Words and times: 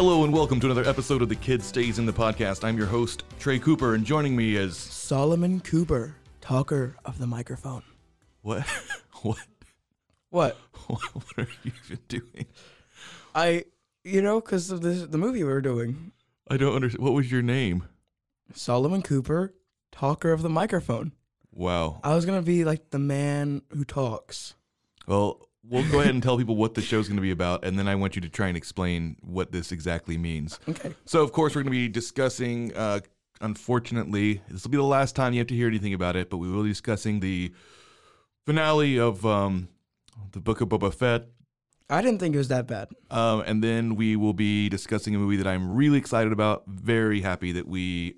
Hello 0.00 0.24
and 0.24 0.32
welcome 0.32 0.58
to 0.60 0.66
another 0.66 0.88
episode 0.88 1.20
of 1.20 1.28
the 1.28 1.36
Kid 1.36 1.62
Stays 1.62 1.98
in 1.98 2.06
the 2.06 2.12
Podcast. 2.14 2.64
I'm 2.64 2.78
your 2.78 2.86
host, 2.86 3.22
Trey 3.38 3.58
Cooper, 3.58 3.94
and 3.94 4.02
joining 4.02 4.34
me 4.34 4.56
is. 4.56 4.74
Solomon 4.74 5.60
Cooper, 5.60 6.16
talker 6.40 6.96
of 7.04 7.18
the 7.18 7.26
microphone. 7.26 7.82
What? 8.40 8.66
what? 9.20 9.46
What? 10.30 10.56
What 10.86 11.24
are 11.36 11.48
you 11.62 11.72
even 11.84 11.98
doing? 12.08 12.46
I, 13.34 13.66
you 14.02 14.22
know, 14.22 14.40
because 14.40 14.70
of 14.70 14.80
this, 14.80 15.02
the 15.02 15.18
movie 15.18 15.44
we 15.44 15.52
were 15.52 15.60
doing. 15.60 16.12
I 16.48 16.56
don't 16.56 16.74
understand. 16.74 17.04
What 17.04 17.12
was 17.12 17.30
your 17.30 17.42
name? 17.42 17.86
Solomon 18.54 19.02
Cooper, 19.02 19.52
talker 19.92 20.32
of 20.32 20.40
the 20.40 20.48
microphone. 20.48 21.12
Wow. 21.52 22.00
I 22.02 22.14
was 22.14 22.24
gonna 22.24 22.40
be 22.40 22.64
like 22.64 22.88
the 22.88 22.98
man 22.98 23.60
who 23.68 23.84
talks. 23.84 24.54
Well, 25.06 25.49
we'll 25.68 25.88
go 25.90 26.00
ahead 26.00 26.14
and 26.14 26.22
tell 26.22 26.36
people 26.38 26.56
what 26.56 26.74
the 26.74 26.82
show's 26.82 27.08
going 27.08 27.16
to 27.16 27.22
be 27.22 27.30
about, 27.30 27.64
and 27.64 27.78
then 27.78 27.88
I 27.88 27.94
want 27.94 28.16
you 28.16 28.22
to 28.22 28.28
try 28.28 28.48
and 28.48 28.56
explain 28.56 29.16
what 29.22 29.52
this 29.52 29.72
exactly 29.72 30.16
means. 30.18 30.58
Okay. 30.68 30.94
So, 31.04 31.22
of 31.22 31.32
course, 31.32 31.54
we're 31.54 31.62
going 31.62 31.72
to 31.72 31.78
be 31.78 31.88
discussing. 31.88 32.74
Uh, 32.74 33.00
unfortunately, 33.40 34.42
this 34.48 34.64
will 34.64 34.70
be 34.70 34.76
the 34.76 34.82
last 34.82 35.16
time 35.16 35.32
you 35.32 35.40
have 35.40 35.48
to 35.48 35.54
hear 35.54 35.68
anything 35.68 35.94
about 35.94 36.16
it, 36.16 36.30
but 36.30 36.38
we 36.38 36.50
will 36.50 36.62
be 36.62 36.68
discussing 36.68 37.20
the 37.20 37.52
finale 38.46 38.98
of 38.98 39.24
um, 39.26 39.68
the 40.32 40.40
Book 40.40 40.60
of 40.60 40.68
Boba 40.68 40.92
Fett, 40.92 41.26
I 41.88 42.02
didn't 42.02 42.20
think 42.20 42.34
it 42.34 42.38
was 42.38 42.48
that 42.48 42.66
bad. 42.68 42.88
um, 43.10 43.42
and 43.46 43.64
then 43.64 43.96
we 43.96 44.14
will 44.14 44.32
be 44.32 44.68
discussing 44.68 45.14
a 45.14 45.18
movie 45.18 45.36
that 45.36 45.46
I'm 45.46 45.74
really 45.74 45.98
excited 45.98 46.32
about. 46.32 46.62
Very 46.68 47.20
happy 47.20 47.52
that 47.52 47.66
we 47.66 48.16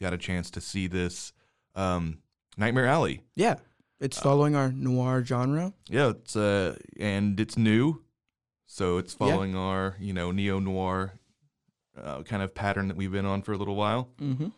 got 0.00 0.12
a 0.12 0.18
chance 0.18 0.50
to 0.52 0.60
see 0.60 0.86
this. 0.86 1.32
Um, 1.74 2.18
Nightmare 2.56 2.86
Alley. 2.86 3.22
Yeah, 3.34 3.56
it's 4.02 4.18
following 4.18 4.54
our 4.54 4.72
noir 4.72 5.24
genre. 5.24 5.72
Yeah, 5.88 6.10
it's 6.10 6.36
uh, 6.36 6.76
and 6.98 7.38
it's 7.38 7.56
new, 7.56 8.02
so 8.66 8.98
it's 8.98 9.14
following 9.14 9.56
our 9.56 9.96
you 10.00 10.12
know 10.12 10.32
neo 10.32 10.58
noir 10.58 11.14
uh, 12.00 12.22
kind 12.22 12.42
of 12.42 12.54
pattern 12.54 12.88
that 12.88 12.96
we've 12.96 13.12
been 13.12 13.26
on 13.26 13.42
for 13.42 13.52
a 13.52 13.56
little 13.56 13.76
while. 13.76 14.10
Mm-hmm. 14.20 14.48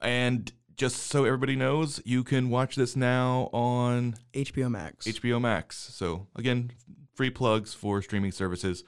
And 0.00 0.52
just 0.76 1.08
so 1.08 1.24
everybody 1.24 1.56
knows, 1.56 2.00
you 2.04 2.24
can 2.24 2.48
watch 2.48 2.76
this 2.76 2.96
now 2.96 3.50
on 3.52 4.16
HBO 4.32 4.70
Max. 4.70 5.06
HBO 5.06 5.40
Max. 5.40 5.76
So 5.76 6.26
again, 6.36 6.72
free 7.14 7.30
plugs 7.30 7.74
for 7.74 8.00
streaming 8.02 8.32
services. 8.32 8.84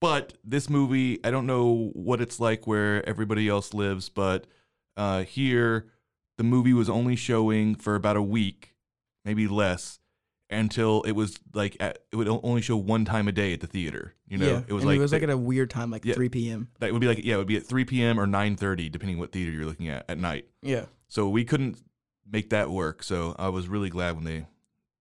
But 0.00 0.34
this 0.44 0.70
movie, 0.70 1.18
I 1.24 1.30
don't 1.30 1.46
know 1.46 1.90
what 1.94 2.20
it's 2.20 2.38
like 2.38 2.66
where 2.66 3.06
everybody 3.08 3.48
else 3.48 3.74
lives, 3.74 4.08
but 4.08 4.46
uh, 4.96 5.24
here 5.24 5.90
the 6.36 6.44
movie 6.44 6.72
was 6.72 6.88
only 6.88 7.16
showing 7.16 7.74
for 7.74 7.94
about 7.96 8.16
a 8.16 8.22
week, 8.22 8.74
maybe 9.24 9.48
less, 9.48 9.98
until 10.50 11.02
it 11.02 11.12
was 11.12 11.38
like 11.52 11.76
at, 11.80 11.98
it 12.10 12.16
would 12.16 12.28
only 12.28 12.62
show 12.62 12.76
one 12.76 13.04
time 13.04 13.28
a 13.28 13.32
day 13.32 13.52
at 13.52 13.60
the 13.60 13.66
theater. 13.66 14.14
You 14.26 14.38
know, 14.38 14.46
yeah, 14.46 14.62
it 14.66 14.72
was 14.72 14.82
and 14.82 14.90
like 14.90 14.96
it 14.98 15.00
was 15.00 15.12
like 15.12 15.22
at 15.22 15.30
a 15.30 15.36
weird 15.36 15.70
time, 15.70 15.90
like 15.90 16.04
Yeah. 16.04 16.14
3 16.14 16.28
p.m. 16.28 16.68
that 16.80 16.92
would 16.92 17.00
be 17.00 17.06
like 17.08 17.24
yeah, 17.24 17.34
it 17.34 17.38
would 17.38 17.46
be 17.46 17.56
at 17.56 17.66
3 17.66 17.84
p.m. 17.84 18.18
or 18.18 18.26
9:30, 18.26 18.90
depending 18.90 19.18
what 19.18 19.32
theater 19.32 19.50
you're 19.52 19.66
looking 19.66 19.88
at 19.88 20.04
at 20.08 20.18
night. 20.18 20.46
Yeah. 20.62 20.86
So 21.08 21.28
we 21.28 21.44
couldn't 21.44 21.78
make 22.30 22.50
that 22.50 22.70
work. 22.70 23.02
So 23.02 23.34
I 23.38 23.48
was 23.48 23.68
really 23.68 23.88
glad 23.90 24.14
when 24.14 24.24
they 24.24 24.46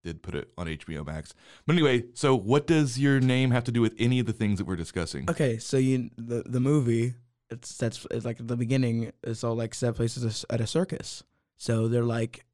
did 0.03 0.21
put 0.23 0.35
it 0.35 0.49
on 0.57 0.67
HBO 0.67 1.05
Max. 1.05 1.33
But 1.65 1.73
anyway, 1.73 2.05
so 2.13 2.35
what 2.35 2.65
does 2.67 2.97
your 2.97 3.19
name 3.19 3.51
have 3.51 3.65
to 3.65 3.71
do 3.71 3.81
with 3.81 3.93
any 3.99 4.19
of 4.19 4.25
the 4.25 4.33
things 4.33 4.57
that 4.59 4.65
we're 4.65 4.77
discussing? 4.77 5.29
Okay, 5.29 5.57
so 5.57 5.77
you 5.77 6.09
the 6.17 6.43
the 6.45 6.59
movie 6.59 7.15
it's 7.49 7.77
that's 7.77 8.05
it's 8.11 8.25
like 8.25 8.39
at 8.39 8.47
the 8.47 8.57
beginning 8.57 9.11
it's 9.23 9.43
all 9.43 9.55
like 9.55 9.73
set 9.73 9.95
places 9.95 10.45
at 10.49 10.61
a 10.61 10.67
circus. 10.67 11.23
So 11.57 11.87
they're 11.87 12.03
like 12.03 12.45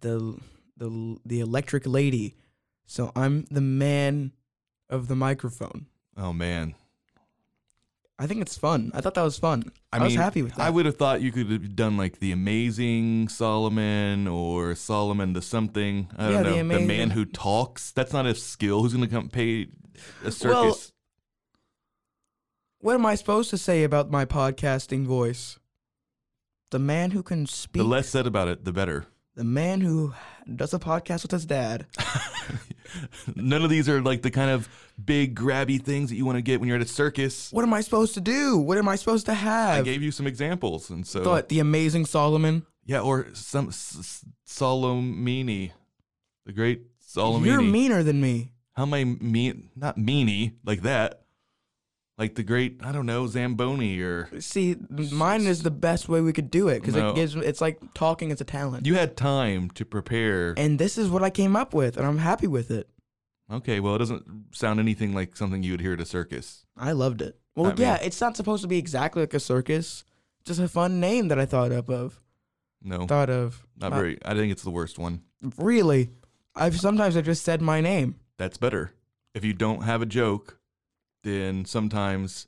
the 0.00 0.38
the 0.76 1.16
the 1.24 1.40
electric 1.40 1.86
lady. 1.86 2.36
So 2.86 3.12
I'm 3.16 3.46
the 3.50 3.60
man 3.60 4.32
of 4.90 5.08
the 5.08 5.16
microphone. 5.16 5.86
Oh 6.16 6.32
man. 6.32 6.74
I 8.18 8.26
think 8.26 8.40
it's 8.42 8.56
fun. 8.56 8.92
I 8.94 9.00
thought 9.00 9.14
that 9.14 9.22
was 9.22 9.38
fun. 9.38 9.64
I, 9.92 9.98
was 9.98 10.12
mean, 10.12 10.18
happy 10.20 10.42
with 10.42 10.54
that. 10.54 10.60
I 10.62 10.70
would 10.70 10.86
have 10.86 10.96
thought 10.96 11.22
you 11.22 11.32
could 11.32 11.50
have 11.50 11.74
done 11.74 11.96
like 11.96 12.20
the 12.20 12.30
amazing 12.30 13.28
Solomon 13.28 14.28
or 14.28 14.76
Solomon 14.76 15.32
the 15.32 15.42
something. 15.42 16.08
I 16.16 16.24
don't 16.24 16.32
Yeah, 16.32 16.42
the 16.42 16.62
know. 16.62 16.78
The, 16.78 16.86
man 16.86 17.10
who 17.10 17.24
talks. 17.24 17.90
That's 17.90 18.12
not 18.12 18.26
a 18.26 18.34
skill. 18.34 18.82
Who's 18.82 18.92
gonna 18.92 19.08
come 19.08 19.28
pay 19.28 19.68
a 20.24 20.30
circus? 20.30 20.44
Well, 20.52 20.78
What 22.80 22.94
am 22.94 23.06
I 23.06 23.16
supposed 23.16 23.50
to 23.50 23.58
say 23.58 23.82
about 23.82 24.10
my 24.10 24.24
podcasting 24.24 25.04
voice? 25.04 25.58
The 26.70 26.78
man 26.78 27.10
who 27.10 27.22
can 27.22 27.46
speak. 27.46 27.82
the 27.82 27.88
less 27.88 28.08
said 28.08 28.26
about 28.26 28.48
it, 28.48 28.64
the 28.64 28.72
better. 28.72 29.06
the 29.34 29.44
man 29.44 29.80
who 29.80 30.14
does 30.56 30.74
a 30.74 30.78
podcast 30.78 31.22
with 31.22 31.30
his 31.30 31.44
dad. 31.46 31.86
None 33.36 33.62
of 33.62 33.70
these 33.70 33.88
are 33.88 34.02
like 34.02 34.22
the 34.22 34.30
kind 34.30 34.50
of 34.50 34.68
big 35.02 35.34
grabby 35.34 35.82
things 35.82 36.10
that 36.10 36.16
you 36.16 36.26
want 36.26 36.36
to 36.36 36.42
get 36.42 36.60
when 36.60 36.68
you're 36.68 36.76
at 36.76 36.82
a 36.82 36.88
circus. 36.88 37.50
What 37.52 37.62
am 37.62 37.72
I 37.72 37.80
supposed 37.80 38.14
to 38.14 38.20
do? 38.20 38.58
What 38.58 38.76
am 38.78 38.88
I 38.88 38.96
supposed 38.96 39.26
to 39.26 39.34
have? 39.34 39.78
I 39.80 39.82
gave 39.82 40.02
you 40.02 40.10
some 40.10 40.26
examples, 40.26 40.90
and 40.90 41.06
so 41.06 41.24
Thought 41.24 41.48
the 41.48 41.60
amazing 41.60 42.06
Solomon. 42.06 42.66
yeah, 42.84 43.00
or 43.00 43.28
some 43.34 43.68
S- 43.68 43.96
S- 43.98 44.24
Solomini, 44.46 45.72
the 46.44 46.52
great 46.52 46.82
Solomini. 47.02 47.46
You're 47.46 47.62
meaner 47.62 48.02
than 48.02 48.20
me. 48.20 48.52
How 48.74 48.82
am 48.84 48.94
I 48.94 49.04
mean? 49.04 49.70
Not 49.76 49.96
meanie 49.96 50.54
like 50.64 50.82
that. 50.82 51.21
Like 52.22 52.36
the 52.36 52.44
great, 52.44 52.78
I 52.84 52.92
don't 52.92 53.06
know, 53.06 53.26
Zamboni 53.26 53.98
or 54.00 54.28
See, 54.40 54.76
mine 55.10 55.40
is 55.42 55.64
the 55.64 55.72
best 55.72 56.08
way 56.08 56.20
we 56.20 56.32
could 56.32 56.52
do 56.52 56.68
it 56.68 56.78
because 56.78 56.94
No. 56.94 57.10
it 57.10 57.16
gives. 57.16 57.34
It's 57.34 57.60
like 57.60 57.80
talking 57.94 58.30
is 58.30 58.40
a 58.40 58.44
talent. 58.44 58.86
you 58.86 58.94
had 58.94 59.16
time 59.16 59.70
to 59.70 59.84
prepare. 59.84 60.54
and 60.56 60.78
this 60.78 60.96
is 60.96 61.10
what 61.10 61.24
I 61.24 61.30
came 61.30 61.56
up 61.56 61.74
with, 61.74 61.96
and 61.96 62.06
I'm 62.06 62.18
happy 62.18 62.46
with 62.46 62.70
it. 62.70 62.88
Okay, 63.50 63.80
well, 63.80 63.96
it 63.96 63.98
doesn't 63.98 64.54
sound 64.54 64.78
anything 64.78 65.12
like 65.14 65.34
something 65.36 65.64
you 65.64 65.72
would 65.72 65.80
hear 65.80 65.94
at 65.94 66.00
a 66.00 66.04
circus. 66.06 66.64
I 66.76 66.92
loved 66.92 67.22
it. 67.22 67.40
Well, 67.56 67.72
I 67.72 67.74
yeah, 67.76 67.94
mean- 67.94 68.04
it's 68.04 68.20
not 68.20 68.36
supposed 68.36 68.62
to 68.62 68.68
be 68.68 68.78
exactly 68.78 69.20
like 69.22 69.34
a 69.34 69.40
circus. 69.40 70.04
Just 70.44 70.60
a 70.60 70.68
fun 70.68 71.00
name 71.00 71.26
that 71.26 71.40
I 71.40 71.44
thought 71.44 71.72
up 71.72 71.90
of. 71.90 72.20
No, 72.84 73.04
Thought 73.08 73.30
of. 73.30 73.66
not 73.80 73.92
uh, 73.92 73.96
very. 73.96 74.18
I 74.24 74.34
think 74.34 74.52
it's 74.52 74.62
the 74.62 74.70
worst 74.70 74.96
one. 74.96 75.22
Really, 75.58 76.10
I've 76.54 76.78
sometimes 76.78 77.16
I've 77.16 77.24
just 77.24 77.42
said 77.42 77.60
my 77.60 77.80
name. 77.80 78.14
That's 78.38 78.58
better. 78.58 78.92
If 79.34 79.44
you 79.44 79.54
don't 79.54 79.82
have 79.82 80.02
a 80.02 80.06
joke, 80.06 80.60
then 81.22 81.64
sometimes 81.64 82.46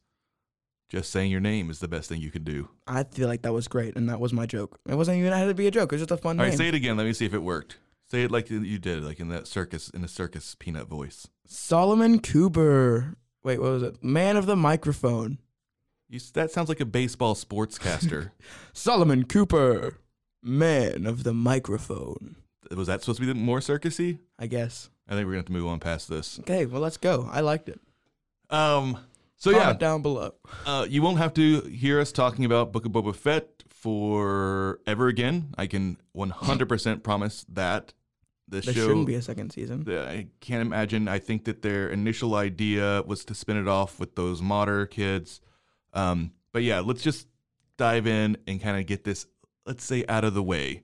just 0.88 1.10
saying 1.10 1.30
your 1.30 1.40
name 1.40 1.70
is 1.70 1.80
the 1.80 1.88
best 1.88 2.08
thing 2.08 2.20
you 2.20 2.30
can 2.30 2.44
do. 2.44 2.68
I 2.86 3.04
feel 3.04 3.28
like 3.28 3.42
that 3.42 3.52
was 3.52 3.68
great, 3.68 3.96
and 3.96 4.08
that 4.08 4.20
was 4.20 4.32
my 4.32 4.46
joke. 4.46 4.78
It 4.88 4.94
wasn't 4.94 5.18
even 5.18 5.32
had 5.32 5.46
to 5.46 5.54
be 5.54 5.66
a 5.66 5.70
joke. 5.70 5.92
It 5.92 5.96
was 5.96 6.02
just 6.02 6.10
a 6.10 6.16
fun 6.16 6.38
All 6.38 6.44
name. 6.44 6.50
right, 6.50 6.58
say 6.58 6.68
it 6.68 6.74
again. 6.74 6.96
Let 6.96 7.06
me 7.06 7.12
see 7.12 7.26
if 7.26 7.34
it 7.34 7.42
worked. 7.42 7.78
Say 8.10 8.22
it 8.22 8.30
like 8.30 8.50
you 8.50 8.78
did, 8.78 9.02
like 9.02 9.18
in 9.18 9.28
that 9.28 9.46
circus, 9.46 9.88
in 9.90 10.04
a 10.04 10.08
circus 10.08 10.54
peanut 10.58 10.86
voice. 10.88 11.26
Solomon 11.46 12.20
Cooper. 12.20 13.16
Wait, 13.42 13.60
what 13.60 13.70
was 13.70 13.82
it? 13.82 14.04
Man 14.04 14.36
of 14.36 14.46
the 14.46 14.56
microphone. 14.56 15.38
You, 16.08 16.20
that 16.34 16.50
sounds 16.50 16.68
like 16.68 16.80
a 16.80 16.86
baseball 16.86 17.34
sportscaster. 17.34 18.30
Solomon 18.72 19.24
Cooper. 19.24 19.98
Man 20.42 21.06
of 21.06 21.24
the 21.24 21.32
microphone. 21.32 22.36
Was 22.70 22.86
that 22.86 23.00
supposed 23.00 23.18
to 23.20 23.26
be 23.26 23.32
the 23.32 23.34
more 23.34 23.60
circusy? 23.60 24.18
I 24.38 24.46
guess. 24.46 24.90
I 25.08 25.12
think 25.14 25.26
we're 25.26 25.32
gonna 25.32 25.38
have 25.38 25.46
to 25.46 25.52
move 25.52 25.66
on 25.66 25.80
past 25.80 26.08
this. 26.08 26.38
Okay, 26.40 26.66
well 26.66 26.80
let's 26.82 26.98
go. 26.98 27.28
I 27.32 27.40
liked 27.40 27.68
it. 27.68 27.80
Um. 28.50 28.98
So 29.36 29.50
Comment 29.50 29.68
yeah, 29.68 29.78
down 29.78 30.00
below. 30.00 30.34
uh, 30.64 30.86
you 30.88 31.02
won't 31.02 31.18
have 31.18 31.34
to 31.34 31.60
hear 31.62 32.00
us 32.00 32.12
talking 32.12 32.46
about 32.46 32.72
Book 32.72 32.86
of 32.86 32.92
Boba 32.92 33.14
Fett 33.14 33.64
for 33.68 34.80
ever 34.86 35.08
again. 35.08 35.52
I 35.58 35.66
can 35.66 35.98
100% 36.16 37.02
promise 37.02 37.44
that. 37.50 37.92
This 38.48 38.66
There 38.66 38.74
show 38.74 38.88
shouldn't 38.88 39.06
be 39.06 39.14
a 39.14 39.22
second 39.22 39.50
season. 39.50 39.84
Yeah, 39.86 40.02
I 40.02 40.28
can't 40.40 40.62
imagine. 40.62 41.08
I 41.08 41.18
think 41.18 41.44
that 41.44 41.62
their 41.62 41.88
initial 41.88 42.34
idea 42.34 43.02
was 43.06 43.24
to 43.26 43.34
spin 43.34 43.56
it 43.56 43.68
off 43.68 43.98
with 43.98 44.16
those 44.16 44.40
modder 44.40 44.86
kids. 44.86 45.40
Um, 45.92 46.32
but 46.52 46.62
yeah, 46.62 46.80
let's 46.80 47.02
just 47.02 47.26
dive 47.76 48.06
in 48.06 48.36
and 48.46 48.62
kind 48.62 48.78
of 48.78 48.86
get 48.86 49.04
this, 49.04 49.26
let's 49.66 49.84
say, 49.84 50.04
out 50.08 50.24
of 50.24 50.34
the 50.34 50.42
way. 50.42 50.82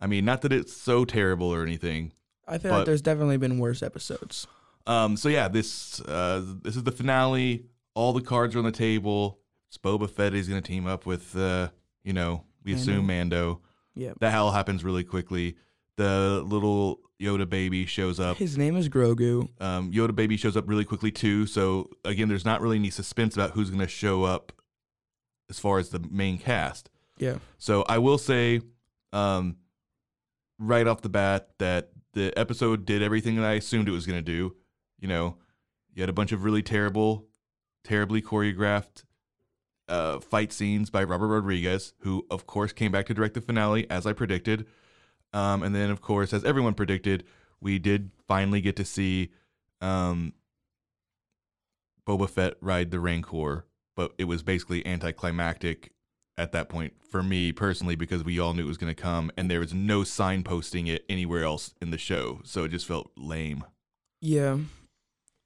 I 0.00 0.06
mean, 0.06 0.24
not 0.24 0.42
that 0.42 0.52
it's 0.52 0.74
so 0.74 1.04
terrible 1.04 1.52
or 1.52 1.62
anything. 1.62 2.12
I 2.46 2.58
feel 2.58 2.72
like 2.72 2.86
there's 2.86 3.02
definitely 3.02 3.38
been 3.38 3.58
worse 3.58 3.82
episodes. 3.82 4.46
Um, 4.86 5.16
so 5.16 5.28
yeah, 5.28 5.48
this 5.48 6.00
uh, 6.00 6.42
this 6.62 6.76
is 6.76 6.82
the 6.82 6.92
finale. 6.92 7.66
All 7.94 8.12
the 8.12 8.20
cards 8.20 8.54
are 8.54 8.58
on 8.58 8.64
the 8.64 8.72
table. 8.72 9.40
It's 9.68 9.78
Boba 9.78 10.08
Fett 10.08 10.34
is 10.34 10.48
going 10.48 10.62
to 10.62 10.66
team 10.66 10.86
up 10.86 11.06
with, 11.06 11.36
uh, 11.36 11.70
you 12.04 12.12
know, 12.12 12.44
we 12.62 12.74
assume 12.74 13.06
Mando. 13.06 13.62
Yeah. 13.94 14.12
That 14.20 14.34
all 14.34 14.52
happens 14.52 14.84
really 14.84 15.02
quickly. 15.02 15.56
The 15.96 16.42
little 16.46 17.00
Yoda 17.20 17.48
baby 17.48 17.86
shows 17.86 18.20
up. 18.20 18.36
His 18.36 18.58
name 18.58 18.76
is 18.76 18.88
Grogu. 18.88 19.48
Um, 19.60 19.90
Yoda 19.92 20.14
baby 20.14 20.36
shows 20.36 20.56
up 20.56 20.68
really 20.68 20.84
quickly 20.84 21.10
too. 21.10 21.46
So 21.46 21.88
again, 22.04 22.28
there's 22.28 22.44
not 22.44 22.60
really 22.60 22.76
any 22.76 22.90
suspense 22.90 23.34
about 23.34 23.52
who's 23.52 23.70
going 23.70 23.80
to 23.80 23.88
show 23.88 24.24
up 24.24 24.52
as 25.48 25.58
far 25.58 25.78
as 25.78 25.88
the 25.88 26.00
main 26.10 26.38
cast. 26.38 26.90
Yeah. 27.18 27.38
So 27.58 27.84
I 27.88 27.98
will 27.98 28.18
say, 28.18 28.60
um, 29.12 29.56
right 30.58 30.86
off 30.86 31.00
the 31.00 31.08
bat, 31.08 31.48
that 31.58 31.90
the 32.12 32.36
episode 32.38 32.84
did 32.84 33.02
everything 33.02 33.36
that 33.36 33.44
I 33.44 33.54
assumed 33.54 33.88
it 33.88 33.92
was 33.92 34.06
going 34.06 34.22
to 34.22 34.32
do. 34.32 34.54
You 34.98 35.08
know, 35.08 35.36
you 35.94 36.02
had 36.02 36.08
a 36.08 36.14
bunch 36.14 36.32
of 36.32 36.44
really 36.44 36.62
terrible, 36.62 37.26
terribly 37.84 38.22
choreographed 38.22 39.04
uh, 39.88 40.20
fight 40.20 40.52
scenes 40.52 40.90
by 40.90 41.04
Robert 41.04 41.28
Rodriguez, 41.28 41.94
who 42.00 42.26
of 42.30 42.46
course 42.46 42.72
came 42.72 42.92
back 42.92 43.06
to 43.06 43.14
direct 43.14 43.34
the 43.34 43.40
finale 43.40 43.88
as 43.90 44.06
I 44.06 44.12
predicted. 44.12 44.66
Um, 45.32 45.62
and 45.62 45.74
then, 45.74 45.90
of 45.90 46.00
course, 46.00 46.32
as 46.32 46.44
everyone 46.44 46.74
predicted, 46.74 47.24
we 47.60 47.78
did 47.78 48.10
finally 48.26 48.60
get 48.60 48.76
to 48.76 48.84
see 48.84 49.30
um, 49.80 50.32
Boba 52.06 52.28
Fett 52.28 52.54
ride 52.60 52.90
the 52.90 53.00
Rancor 53.00 53.66
but 53.96 54.12
it 54.18 54.24
was 54.24 54.42
basically 54.42 54.86
anticlimactic 54.86 55.90
at 56.38 56.52
that 56.52 56.68
point 56.68 56.92
for 57.10 57.22
me 57.22 57.50
personally 57.50 57.96
because 57.96 58.22
we 58.22 58.38
all 58.38 58.52
knew 58.52 58.64
it 58.64 58.68
was 58.68 58.76
going 58.76 58.94
to 58.94 59.02
come 59.02 59.32
and 59.36 59.50
there 59.50 59.60
was 59.60 59.72
no 59.72 60.00
signposting 60.02 60.86
it 60.86 61.04
anywhere 61.08 61.42
else 61.42 61.74
in 61.80 61.90
the 61.90 61.98
show. 61.98 62.40
So 62.44 62.64
it 62.64 62.68
just 62.68 62.86
felt 62.86 63.10
lame. 63.16 63.64
Yeah. 64.20 64.58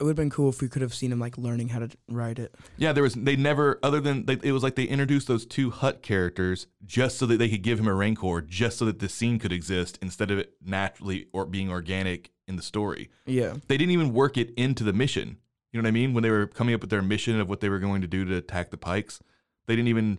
It 0.01 0.05
would 0.05 0.11
have 0.11 0.17
been 0.17 0.31
cool 0.31 0.49
if 0.49 0.63
we 0.63 0.69
could 0.69 0.81
have 0.81 0.95
seen 0.95 1.13
him 1.13 1.21
like 1.21 1.37
learning 1.37 1.69
how 1.69 1.81
to 1.81 1.91
ride 2.09 2.39
it. 2.39 2.55
Yeah, 2.79 2.93
there 2.95 3.03
was 3.03 3.15
they 3.15 3.37
never 3.37 3.79
other 3.83 4.01
than 4.01 4.25
they, 4.25 4.39
it 4.43 4.53
was 4.53 4.63
like 4.63 4.75
they 4.75 4.85
introduced 4.85 5.29
those 5.29 5.45
two 5.45 5.71
Hutt 5.71 6.01
characters 6.03 6.67
just 6.87 7.19
so 7.19 7.27
that 7.27 7.37
they 7.37 7.51
could 7.51 7.61
give 7.61 7.79
him 7.79 7.87
a 7.87 7.95
rancor, 7.95 8.41
just 8.41 8.79
so 8.79 8.87
that 8.87 8.99
the 8.99 9.11
scene 9.11 9.39
could 9.39 9.53
exist 9.53 9.99
instead 10.01 10.31
of 10.31 10.39
it 10.39 10.55
naturally 10.65 11.27
or 11.35 11.45
being 11.45 11.71
organic 11.71 12.31
in 12.49 12.57
the 12.57 12.63
story. 12.63 13.11
Yeah. 13.27 13.57
They 13.69 13.77
didn't 13.77 13.93
even 13.93 14.15
work 14.15 14.39
it 14.39 14.55
into 14.57 14.85
the 14.85 14.95
mission. 14.95 15.37
You 15.71 15.81
know 15.81 15.87
what 15.87 15.91
I 15.91 15.93
mean? 15.93 16.15
When 16.15 16.23
they 16.23 16.31
were 16.31 16.47
coming 16.47 16.75
up 16.75 16.81
with 16.81 16.91
their 16.91 17.03
mission 17.03 17.39
of 17.39 17.49
what 17.49 17.61
they 17.61 17.69
were 17.69 17.79
going 17.79 18.01
to 18.01 18.09
do 18.09 18.25
to 18.25 18.37
attack 18.37 18.71
the 18.71 18.79
Pikes, 18.79 19.21
they 19.67 19.77
didn't 19.77 19.89
even 19.89 20.19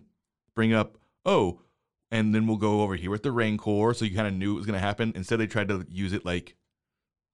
bring 0.54 0.72
up, 0.72 0.96
oh, 1.26 1.60
and 2.10 2.32
then 2.32 2.46
we'll 2.46 2.56
go 2.56 2.82
over 2.82 2.94
here 2.94 3.10
with 3.10 3.24
the 3.24 3.32
rancor, 3.32 3.92
so 3.94 4.04
you 4.04 4.14
kind 4.14 4.28
of 4.28 4.34
knew 4.34 4.52
it 4.52 4.56
was 4.56 4.66
going 4.66 4.78
to 4.78 4.86
happen. 4.86 5.12
Instead, 5.16 5.40
they 5.40 5.46
tried 5.46 5.68
to 5.68 5.84
use 5.90 6.12
it 6.12 6.24
like 6.24 6.54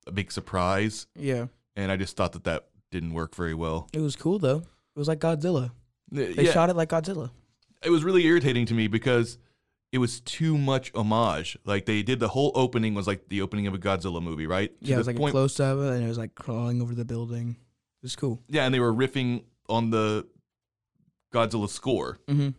a 0.06 0.12
big 0.12 0.33
surprise, 0.33 1.06
Yeah. 1.15 1.47
And 1.78 1.90
I 1.92 1.96
just 1.96 2.16
thought 2.16 2.32
that 2.32 2.44
that 2.44 2.66
didn't 2.90 3.12
work 3.14 3.34
very 3.34 3.54
well. 3.54 3.88
It 3.92 4.00
was 4.00 4.16
cool 4.16 4.38
though. 4.38 4.58
It 4.58 4.98
was 4.98 5.08
like 5.08 5.20
Godzilla. 5.20 5.70
They 6.10 6.32
yeah, 6.32 6.52
shot 6.52 6.70
it 6.70 6.76
like 6.76 6.88
Godzilla. 6.90 7.30
it 7.82 7.90
was 7.90 8.02
really 8.02 8.25
irritating 8.26 8.66
to 8.66 8.75
me 8.75 8.88
because 8.88 9.38
it 9.92 9.98
was 9.98 10.20
too 10.20 10.58
much 10.58 10.90
homage. 10.94 11.56
Like 11.64 11.86
they 11.86 12.02
did 12.02 12.19
the 12.19 12.28
whole 12.28 12.50
opening 12.54 12.94
was 12.94 13.06
like 13.06 13.28
the 13.28 13.42
opening 13.42 13.66
of 13.66 13.75
a 13.75 13.78
Godzilla 13.78 14.20
movie, 14.22 14.46
right? 14.46 14.70
To 14.80 14.86
Yeah, 14.86 14.96
it 14.96 14.98
was 14.98 15.06
like 15.06 15.16
point- 15.16 15.30
a 15.30 15.32
close 15.32 15.60
up 15.60 15.78
and 15.78 16.02
it 16.04 16.08
was 16.08 16.19
like 16.19 16.34
crawling 16.34 16.82
over 16.82 16.94
the 16.94 17.04
building. 17.04 17.50
It 17.50 18.02
was 18.02 18.16
cool. 18.16 18.42
Yeah, 18.48 18.64
and 18.64 18.75
they 18.75 18.80
were 18.80 18.92
riffing 18.92 19.44
on 19.69 19.90
the 19.90 20.26
Godzilla 21.32 21.69
score. 21.69 22.19
Mm-hmm. 22.28 22.50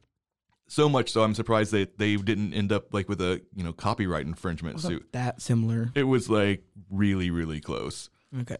So 0.68 0.88
much 0.88 1.12
so 1.12 1.24
I'm 1.24 1.34
surprised 1.34 1.72
that 1.72 1.98
they 1.98 2.16
didn't 2.16 2.54
end 2.54 2.72
up 2.72 2.94
like 2.94 3.10
with 3.10 3.22
a, 3.22 3.42
you 3.56 3.64
know, 3.64 3.74
copyright 3.74 4.28
infringement 4.28 4.80
suit. 4.80 5.08
that 5.14 5.42
similar. 5.42 5.92
It 5.96 6.04
was 6.04 6.30
like 6.30 6.64
really, 6.92 7.32
really 7.32 7.60
close. 7.60 8.10
Okay. 8.42 8.58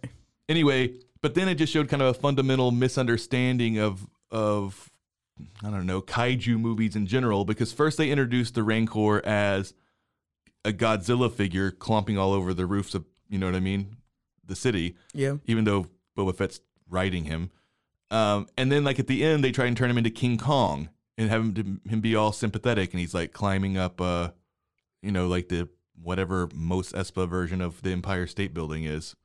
Anyway, 0.50 0.96
but 1.22 1.36
then 1.36 1.48
it 1.48 1.56
just 1.56 1.72
showed 1.72 1.88
kind 1.88 2.02
of 2.02 2.10
a 2.10 2.14
fundamental 2.20 2.72
misunderstanding 2.72 3.78
of 3.78 4.08
of 4.32 4.90
I 5.64 5.70
don't 5.70 5.86
know, 5.86 6.02
kaiju 6.02 6.60
movies 6.60 6.98
in 6.98 7.06
general, 7.08 7.46
because 7.46 7.72
first 7.72 7.98
they 7.98 8.10
introduced 8.12 8.56
the 8.56 8.64
Rancor 8.64 9.26
as 9.26 9.74
a 10.66 10.74
Godzilla 10.74 11.32
figure 11.32 11.72
clomping 11.72 12.18
all 12.18 12.34
over 12.34 12.54
the 12.54 12.66
roofs 12.66 12.94
of 12.94 13.06
you 13.30 13.38
know 13.38 13.46
what 13.46 13.56
I 13.56 13.62
mean? 13.62 13.96
The 14.46 14.56
city, 14.56 14.96
Yeah. 15.14 15.36
even 15.46 15.64
though 15.64 15.88
Boba 16.18 16.36
Fett's 16.36 16.60
riding 16.90 17.26
him. 17.26 17.52
Um, 18.12 18.48
and 18.58 18.72
then 18.72 18.84
like 18.84 19.00
at 19.00 19.06
the 19.08 19.24
end 19.24 19.44
they 19.44 19.52
try 19.52 19.68
and 19.68 19.78
turn 19.78 19.90
him 19.92 19.98
into 20.00 20.10
King 20.10 20.38
Kong 20.38 20.90
and 21.18 21.30
have 21.30 21.44
him 21.56 21.80
him 21.88 22.02
be 22.02 22.16
all 22.16 22.32
sympathetic 22.32 22.92
and 22.92 23.00
he's 23.00 23.14
like 23.14 23.32
climbing 23.34 23.78
up 23.78 24.02
uh 24.02 24.32
you 25.02 25.12
know, 25.12 25.28
like 25.28 25.48
the 25.48 25.70
whatever 26.02 26.50
Mos 26.54 26.92
Espa 26.92 27.30
version 27.30 27.62
of 27.62 27.82
the 27.84 27.92
Empire 27.92 28.26
State 28.28 28.54
Building 28.54 28.84
is. 28.84 29.16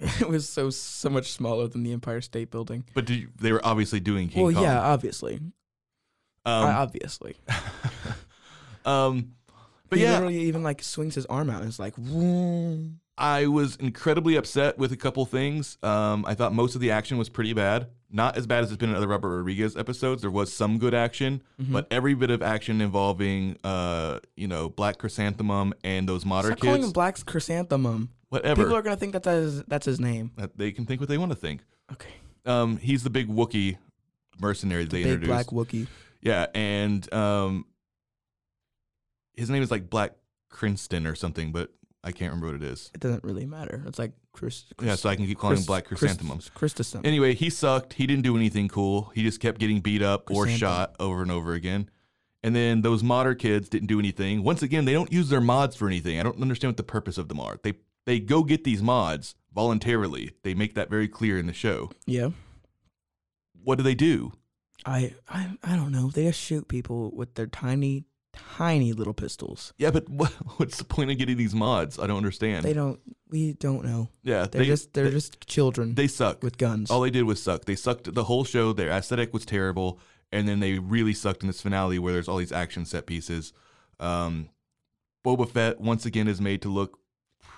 It 0.20 0.28
was 0.28 0.48
so 0.48 0.70
so 0.70 1.10
much 1.10 1.32
smaller 1.32 1.68
than 1.68 1.82
the 1.82 1.92
Empire 1.92 2.20
State 2.20 2.50
Building. 2.50 2.84
But 2.94 3.04
did 3.06 3.16
you, 3.20 3.28
they 3.40 3.52
were 3.52 3.60
obviously 3.64 4.00
doing 4.00 4.28
King 4.28 4.44
well, 4.44 4.52
Kong. 4.54 4.62
yeah, 4.62 4.80
obviously. 4.80 5.34
Um, 6.46 6.64
I- 6.66 6.72
obviously. 6.72 7.36
um, 8.84 9.32
but 9.88 9.98
he 9.98 10.04
yeah, 10.04 10.12
literally 10.14 10.38
even 10.40 10.62
like 10.62 10.82
swings 10.82 11.14
his 11.16 11.26
arm 11.26 11.50
out 11.50 11.60
and 11.62 11.68
it's 11.68 11.78
like. 11.78 11.94
I 13.18 13.48
was 13.48 13.76
incredibly 13.76 14.36
upset 14.36 14.78
with 14.78 14.92
a 14.92 14.96
couple 14.96 15.26
things. 15.26 15.76
Um, 15.82 16.24
I 16.26 16.34
thought 16.34 16.54
most 16.54 16.74
of 16.74 16.80
the 16.80 16.90
action 16.92 17.18
was 17.18 17.28
pretty 17.28 17.52
bad. 17.52 17.88
Not 18.10 18.38
as 18.38 18.46
bad 18.46 18.64
as 18.64 18.70
it's 18.72 18.78
been 18.78 18.88
in 18.90 18.96
other 18.96 19.06
Robert 19.08 19.36
Rodriguez 19.36 19.76
episodes. 19.76 20.22
There 20.22 20.30
was 20.30 20.50
some 20.52 20.78
good 20.78 20.94
action, 20.94 21.42
Mhm. 21.60 21.72
but 21.72 21.86
every 21.90 22.14
bit 22.14 22.30
of 22.30 22.40
action 22.42 22.80
involving, 22.80 23.58
uh, 23.62 24.20
you 24.36 24.48
know, 24.48 24.70
Black 24.70 24.96
Chrysanthemum 24.98 25.74
and 25.84 26.08
those 26.08 26.24
modern 26.24 26.52
Stop 26.52 26.60
calling 26.60 26.76
kids, 26.76 26.86
him 26.86 26.92
Black 26.92 27.26
Chrysanthemum. 27.26 28.08
Whatever, 28.30 28.62
People 28.64 28.76
are 28.76 28.82
gonna 28.82 28.96
think 28.96 29.12
that 29.12 29.22
that 29.24 29.36
is, 29.36 29.62
that's 29.64 29.86
his 29.86 30.00
name. 30.00 30.30
that 30.36 30.56
they 30.56 30.72
can 30.72 30.86
think 30.86 31.00
what 31.00 31.08
they 31.08 31.18
want 31.18 31.30
to 31.32 31.36
think. 31.36 31.60
Okay. 31.92 32.10
Um, 32.46 32.78
he's 32.78 33.02
the 33.04 33.10
big 33.10 33.28
Wookiee 33.28 33.76
mercenary 34.40 34.84
that 34.84 34.90
they 34.90 35.02
Big 35.04 35.12
introduced. 35.12 35.28
black 35.28 35.46
Wookie. 35.68 35.86
Yeah, 36.22 36.46
and 36.54 37.12
um, 37.14 37.66
his 39.34 39.50
name 39.50 39.62
is 39.62 39.70
like 39.70 39.88
Black 39.90 40.12
Cranston 40.50 41.06
or 41.06 41.14
something, 41.14 41.52
but 41.52 41.70
I 42.02 42.12
can't 42.12 42.32
remember 42.32 42.46
what 42.46 42.56
it 42.56 42.62
is. 42.62 42.90
It 42.94 43.00
doesn't 43.00 43.24
really 43.24 43.46
matter. 43.46 43.82
It's 43.86 43.98
like 43.98 44.12
Chris. 44.32 44.64
Yeah, 44.82 44.94
so 44.94 45.08
I 45.08 45.16
can 45.16 45.26
keep 45.26 45.38
calling 45.38 45.58
him 45.58 45.64
Black 45.64 45.84
Chrysanthemums. 45.86 46.50
Christensen. 46.54 47.04
Anyway, 47.04 47.34
he 47.34 47.50
sucked. 47.50 47.94
He 47.94 48.06
didn't 48.06 48.22
do 48.22 48.36
anything 48.36 48.68
cool. 48.68 49.12
He 49.14 49.22
just 49.22 49.40
kept 49.40 49.58
getting 49.60 49.80
beat 49.80 50.02
up 50.02 50.30
or 50.30 50.48
shot 50.48 50.94
over 51.00 51.22
and 51.22 51.30
over 51.30 51.52
again. 51.52 51.90
And 52.42 52.56
then 52.56 52.80
those 52.80 53.02
modder 53.02 53.34
kids 53.34 53.68
didn't 53.68 53.88
do 53.88 53.98
anything. 53.98 54.42
Once 54.42 54.62
again, 54.62 54.86
they 54.86 54.94
don't 54.94 55.12
use 55.12 55.28
their 55.28 55.42
mods 55.42 55.76
for 55.76 55.86
anything. 55.86 56.18
I 56.18 56.22
don't 56.22 56.40
understand 56.40 56.70
what 56.70 56.78
the 56.78 56.82
purpose 56.82 57.18
of 57.18 57.28
them 57.28 57.38
are. 57.38 57.58
They 57.62 57.74
they 58.06 58.18
go 58.20 58.42
get 58.44 58.64
these 58.64 58.82
mods 58.82 59.34
voluntarily. 59.54 60.32
They 60.42 60.54
make 60.54 60.74
that 60.74 60.90
very 60.90 61.08
clear 61.08 61.38
in 61.38 61.46
the 61.46 61.52
show. 61.52 61.90
yeah. 62.06 62.30
What 63.62 63.76
do 63.76 63.84
they 63.84 63.94
do? 63.94 64.32
I, 64.86 65.12
I 65.28 65.50
I 65.62 65.76
don't 65.76 65.92
know. 65.92 66.08
They 66.10 66.24
just 66.24 66.40
shoot 66.40 66.66
people 66.66 67.10
with 67.14 67.34
their 67.34 67.46
tiny, 67.46 68.04
tiny 68.56 68.94
little 68.94 69.12
pistols. 69.12 69.74
Yeah, 69.76 69.90
but 69.90 70.08
what, 70.08 70.30
what's 70.56 70.78
the 70.78 70.84
point 70.84 71.10
of 71.10 71.18
getting 71.18 71.36
these 71.36 71.54
mods? 71.54 71.98
I 71.98 72.06
don't 72.06 72.16
understand. 72.16 72.64
They 72.64 72.72
don't. 72.72 72.98
We 73.28 73.52
don't 73.52 73.84
know. 73.84 74.08
yeah, 74.22 74.46
They're 74.46 74.62
they 74.62 74.66
just 74.66 74.94
they're 74.94 75.04
they, 75.04 75.10
just 75.10 75.46
children 75.46 75.94
they 75.94 76.06
suck. 76.08 76.42
with 76.42 76.56
guns. 76.56 76.90
All 76.90 77.02
they 77.02 77.10
did 77.10 77.24
was 77.24 77.42
suck. 77.42 77.66
They 77.66 77.76
sucked 77.76 78.14
the 78.14 78.24
whole 78.24 78.44
show. 78.44 78.72
Their 78.72 78.88
aesthetic 78.90 79.34
was 79.34 79.44
terrible, 79.44 80.00
and 80.32 80.48
then 80.48 80.60
they 80.60 80.78
really 80.78 81.12
sucked 81.12 81.42
in 81.42 81.48
this 81.48 81.60
finale 81.60 81.98
where 81.98 82.14
there's 82.14 82.28
all 82.28 82.38
these 82.38 82.50
action 82.52 82.86
set 82.86 83.04
pieces. 83.04 83.52
Um, 84.00 84.48
Boba 85.22 85.46
Fett 85.46 85.78
once 85.82 86.06
again 86.06 86.28
is 86.28 86.40
made 86.40 86.62
to 86.62 86.70
look 86.70 86.99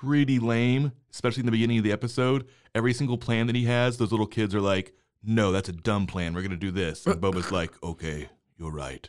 pretty 0.04 0.38
lame, 0.38 0.92
especially 1.12 1.40
in 1.40 1.46
the 1.46 1.52
beginning 1.52 1.78
of 1.78 1.84
the 1.84 1.92
episode. 1.92 2.46
Every 2.74 2.92
single 2.92 3.18
plan 3.18 3.46
that 3.46 3.56
he 3.56 3.64
has, 3.64 3.98
those 3.98 4.10
little 4.10 4.26
kids 4.26 4.54
are 4.54 4.60
like, 4.60 4.94
"No, 5.22 5.52
that's 5.52 5.68
a 5.68 5.72
dumb 5.72 6.06
plan. 6.06 6.34
We're 6.34 6.42
gonna 6.42 6.56
do 6.56 6.70
this." 6.70 7.06
And 7.06 7.20
Boba's 7.20 7.52
like, 7.60 7.80
"Okay, 7.82 8.28
you're 8.58 8.72
right." 8.72 9.08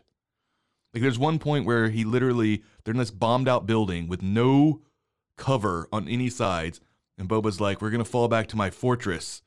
Like 0.94 1.02
there's 1.02 1.18
one 1.18 1.40
point 1.40 1.66
where 1.66 1.90
he 1.90 2.04
literally 2.04 2.64
they're 2.84 2.94
in 2.94 3.00
this 3.00 3.12
bombed 3.12 3.48
out 3.48 3.66
building 3.66 4.08
with 4.08 4.22
no 4.22 4.82
cover 5.38 5.88
on 5.92 6.08
any 6.08 6.30
sides, 6.30 6.80
and 7.18 7.28
Boba's 7.28 7.60
like, 7.60 7.82
"We're 7.82 7.90
gonna 7.90 8.06
fall 8.06 8.28
back 8.28 8.48
to 8.48 8.56
my 8.56 8.70
fortress." 8.70 9.42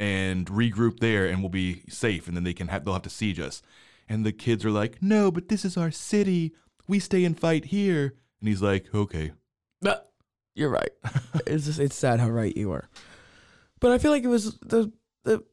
and 0.00 0.46
regroup 0.46 0.98
there 0.98 1.28
and 1.28 1.40
we'll 1.40 1.48
be 1.48 1.82
safe 1.88 2.26
and 2.26 2.36
then 2.36 2.42
they 2.42 2.52
can 2.52 2.66
have 2.66 2.84
they'll 2.84 2.94
have 2.94 3.02
to 3.02 3.08
siege 3.08 3.38
us 3.38 3.62
and 4.08 4.26
the 4.26 4.32
kids 4.32 4.64
are 4.64 4.70
like 4.72 5.00
no 5.00 5.30
but 5.30 5.48
this 5.48 5.64
is 5.64 5.76
our 5.76 5.92
city 5.92 6.52
we 6.88 6.98
stay 6.98 7.24
and 7.24 7.38
fight 7.38 7.66
here 7.66 8.12
and 8.40 8.48
he's 8.48 8.60
like 8.60 8.92
okay 8.92 9.30
But 9.80 10.10
you're 10.54 10.70
right. 10.70 10.90
it's 11.46 11.66
just, 11.66 11.78
it's 11.80 11.96
sad 11.96 12.20
how 12.20 12.28
right 12.30 12.56
you 12.56 12.72
are. 12.72 12.88
But 13.80 13.92
I 13.92 13.98
feel 13.98 14.10
like 14.10 14.24
it 14.24 14.28
was 14.28 14.56
the 14.60 14.92
the 15.24 15.44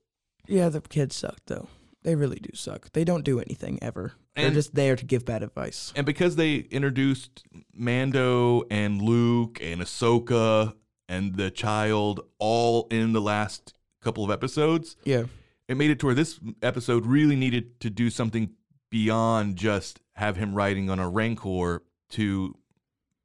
yeah 0.48 0.70
the 0.70 0.82
kids 0.82 1.16
suck 1.16 1.38
though. 1.48 1.68
They 2.04 2.16
really 2.16 2.40
do 2.40 2.50
suck. 2.56 2.92
They 2.94 3.04
don't 3.04 3.24
do 3.24 3.40
anything 3.40 3.78
ever. 3.82 4.14
They're 4.36 4.46
And- 4.48 4.56
just 4.56 4.74
there 4.74 4.96
to 4.96 5.06
give 5.06 5.26
bad 5.26 5.44
advice. 5.44 5.92
and 5.96 6.06
because 6.06 6.36
they 6.36 6.56
introduced 6.56 7.44
Mando 7.74 8.64
and 8.72 9.02
Luke 9.02 9.60
and 9.62 9.82
Ahsoka 9.82 10.74
and 11.10 11.36
the 11.36 11.52
child 11.52 12.22
all 12.40 12.88
in 12.92 13.12
the 13.14 13.22
last 13.22 13.74
couple 14.02 14.24
of 14.24 14.32
episodes 14.32 14.96
Yeah. 15.04 15.24
it 15.68 15.76
made 15.78 15.92
it 15.92 16.00
to 16.00 16.06
where 16.08 16.16
this 16.16 16.40
episode 16.62 17.06
really 17.06 17.36
needed 17.36 17.80
to 17.82 17.90
do 17.90 18.10
something 18.10 18.52
beyond 18.90 19.58
just 19.58 20.00
have 20.16 20.38
him 20.38 20.54
riding 20.56 20.90
on 20.90 21.00
a 21.00 21.10
rancor 21.10 21.84
to 22.12 22.56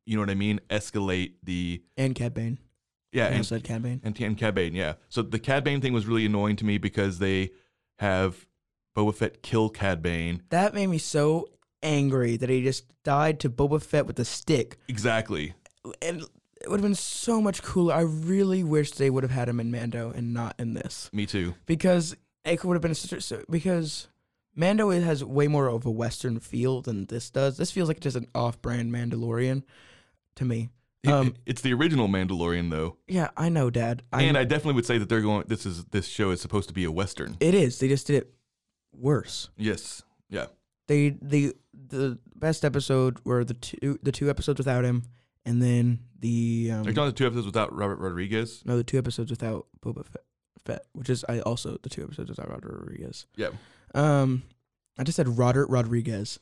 you 0.07 0.17
know 0.17 0.23
what 0.23 0.31
I 0.31 0.35
mean 0.35 0.61
escalate 0.71 1.33
the 1.43 1.83
And 1.97 2.15
Cad 2.15 2.33
Bane. 2.33 2.59
yeah 3.13 3.27
I 3.27 3.29
and 3.31 3.45
said 3.47 3.65
Cad 3.65 3.83
Bane. 3.83 4.01
And, 4.05 4.19
and 4.21 4.39
Cad 4.39 4.55
Bane, 4.55 4.75
yeah. 4.75 4.95
So 5.09 5.21
the 5.23 5.39
Cad 5.39 5.65
Bane 5.65 5.81
thing 5.81 5.93
was 5.93 6.07
really 6.07 6.25
annoying 6.27 6.57
to 6.57 6.65
me 6.65 6.79
because 6.79 7.19
they 7.19 7.51
have 7.99 8.47
Boba 8.97 9.15
Fett 9.15 9.43
kill 9.43 9.69
Cad 9.69 10.03
Bane. 10.03 10.43
That 10.51 10.73
made 10.75 10.87
me 10.87 10.99
so 10.99 11.49
angry 11.83 12.37
that 12.37 12.49
he 12.49 12.63
just 12.63 12.85
died 13.05 13.41
to 13.41 13.51
Boba 13.51 13.83
Fett 13.83 14.07
with 14.07 14.19
a 14.19 14.25
stick. 14.25 14.79
Exactly. 14.89 15.55
And 16.03 16.23
it 16.63 16.71
would 16.71 16.81
have 16.81 16.83
been 16.89 16.95
so 16.95 17.41
much 17.43 17.63
cooler. 17.63 17.95
I 17.95 18.01
really 18.01 18.65
wish 18.65 18.93
they 18.93 19.11
would 19.11 19.23
have 19.23 19.31
had 19.31 19.49
him 19.49 19.61
in 19.61 19.71
Mando 19.71 20.11
and 20.11 20.33
not 20.33 20.55
in 20.59 20.75
this. 20.75 21.11
Me 21.13 21.27
too. 21.27 21.55
because 21.67 22.17
it 22.45 22.65
would 22.65 22.75
have 22.75 22.83
been 22.83 22.95
such 22.95 23.13
a- 23.13 23.21
so- 23.21 23.45
because 23.51 24.09
Mando 24.55 24.89
has 24.91 25.23
way 25.23 25.49
more 25.49 25.69
of 25.69 25.85
a 25.85 25.91
Western 25.91 26.39
feel 26.41 26.81
than 26.81 27.05
this 27.07 27.29
does. 27.31 27.59
This 27.59 27.71
feels 27.71 27.89
like 27.89 28.01
just 28.01 28.17
an 28.17 28.27
off-brand 28.35 28.91
Mandalorian 28.91 29.63
to 30.37 30.45
me. 30.45 30.71
Um, 31.07 31.35
it's 31.47 31.61
the 31.61 31.73
original 31.73 32.09
Mandalorian 32.09 32.71
though. 32.71 32.97
Yeah, 33.07 33.29
I 33.37 33.49
know, 33.49 33.71
Dad. 33.71 34.03
I, 34.13 34.23
and 34.23 34.37
I 34.37 34.45
definitely 34.45 34.75
would 34.75 34.87
say 34.87 34.99
that 34.99 35.09
they're 35.09 35.21
going 35.21 35.45
this 35.47 35.65
is 35.65 35.85
this 35.87 36.07
show 36.09 36.31
is 36.31 36.41
supposed 36.41 36.69
to 36.69 36.75
be 36.75 36.85
a 36.85 36.91
western. 36.91 37.37
it 37.41 37.55
is. 37.55 37.79
They 37.79 37.89
just 37.89 38.07
did 38.09 38.17
it 38.23 38.35
worse. 38.93 39.49
Yes. 39.57 40.03
Yeah. 40.29 40.47
They 40.89 41.11
the 41.23 41.55
the 41.73 42.19
best 42.35 42.65
episode 42.65 43.19
were 43.25 43.45
the 43.45 43.55
two 43.55 43.99
the 44.03 44.11
two 44.13 44.29
episodes 44.31 44.59
without 44.59 44.85
him, 44.85 45.05
and 45.45 45.63
then 45.63 46.01
the 46.19 46.71
um, 46.73 46.89
Are 46.89 46.93
the 46.93 47.13
two 47.13 47.27
episodes 47.27 47.47
without 47.47 47.77
Robert 47.77 47.99
Rodriguez? 48.01 48.63
no 48.65 48.77
the 48.77 48.85
two 48.85 48.99
episodes 48.99 49.31
without 49.31 49.67
Boba 49.81 50.05
Fett. 50.05 50.23
Fett, 50.65 50.87
which 50.93 51.09
is 51.09 51.25
I 51.29 51.39
also 51.41 51.79
the 51.83 51.89
two 51.89 52.03
episodes 52.03 52.31
without 52.31 52.51
Robert 52.51 52.79
Rodriguez. 52.81 53.27
Yeah. 53.37 53.51
Um, 53.95 54.43
I 54.99 55.05
just 55.05 55.15
said 55.15 55.39
Robert 55.39 55.69
Rodriguez, 55.69 56.41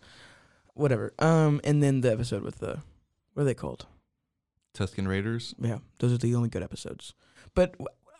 whatever. 0.73 1.13
Um, 1.19 1.61
and 1.65 1.83
then 1.83 2.01
the 2.01 2.11
episode 2.13 2.43
with 2.43 2.59
the 2.59 2.79
what 3.35 3.43
are 3.43 3.47
they 3.47 3.55
called? 3.55 3.87
Tusken 4.77 5.07
Raiders. 5.07 5.55
Yeah, 5.61 5.79
those 5.99 6.13
are 6.13 6.19
the 6.19 6.35
only 6.35 6.49
good 6.49 6.63
episodes. 6.63 7.15
But 7.55 7.77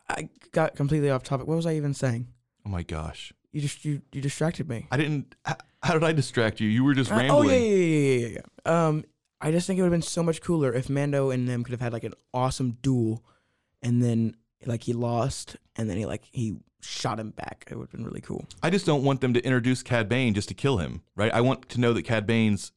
I 0.09 0.29
got 0.53 0.77
completely 0.77 1.11
off 1.11 1.23
topic. 1.25 1.47
What 1.47 1.57
was 1.57 1.67
I 1.67 1.75
even 1.75 1.95
saying? 1.95 2.29
Oh 2.65 2.69
my 2.71 2.83
gosh. 2.83 3.33
You 3.53 3.61
just 3.61 3.85
you 3.85 4.03
you 4.13 4.21
distracted 4.21 4.69
me. 4.69 4.87
I 4.91 4.97
didn't. 4.97 5.35
h- 5.49 5.57
How 5.83 5.95
did 5.95 6.05
I 6.05 6.13
distract 6.13 6.61
you? 6.61 6.69
You 6.69 6.85
were 6.85 6.95
just 6.95 7.11
Uh, 7.13 7.17
rambling. 7.17 7.49
oh 7.51 7.53
yeah, 7.53 7.59
yeah, 7.59 7.75
yeah, 7.75 7.97
yeah, 8.19 8.27
yeah, 8.29 8.39
yeah. 8.67 8.87
Um, 8.87 9.05
I 9.41 9.51
just 9.51 9.67
think 9.67 9.79
it 9.79 9.83
would 9.83 9.87
have 9.87 9.93
been 9.93 10.03
so 10.03 10.23
much 10.23 10.41
cooler 10.41 10.73
if 10.73 10.89
Mando 10.89 11.31
and 11.31 11.49
them 11.49 11.65
could 11.65 11.73
have 11.73 11.81
had 11.81 11.93
like 11.93 12.05
an 12.05 12.15
awesome 12.33 12.79
duel, 12.83 13.25
and 13.83 14.03
then 14.03 14.37
like 14.67 14.85
he 14.85 14.93
lost, 14.93 15.57
and 15.77 15.89
then 15.91 15.97
he 15.99 16.07
like 16.07 16.23
he 16.31 16.57
shot 16.81 17.19
him 17.21 17.31
back. 17.31 17.67
It 17.71 17.77
would 17.77 17.85
have 17.85 17.93
been 17.93 18.05
really 18.05 18.21
cool. 18.21 18.47
I 18.63 18.71
just 18.71 18.87
don't 18.87 19.05
want 19.05 19.21
them 19.21 19.35
to 19.35 19.45
introduce 19.45 19.83
Cad 19.83 20.09
Bane 20.09 20.35
just 20.35 20.49
to 20.49 20.55
kill 20.55 20.79
him, 20.79 21.03
right? 21.17 21.33
I 21.33 21.41
want 21.41 21.69
to 21.71 21.81
know 21.81 21.93
that 21.93 22.03
Cad 22.03 22.27
Bane's 22.27 22.73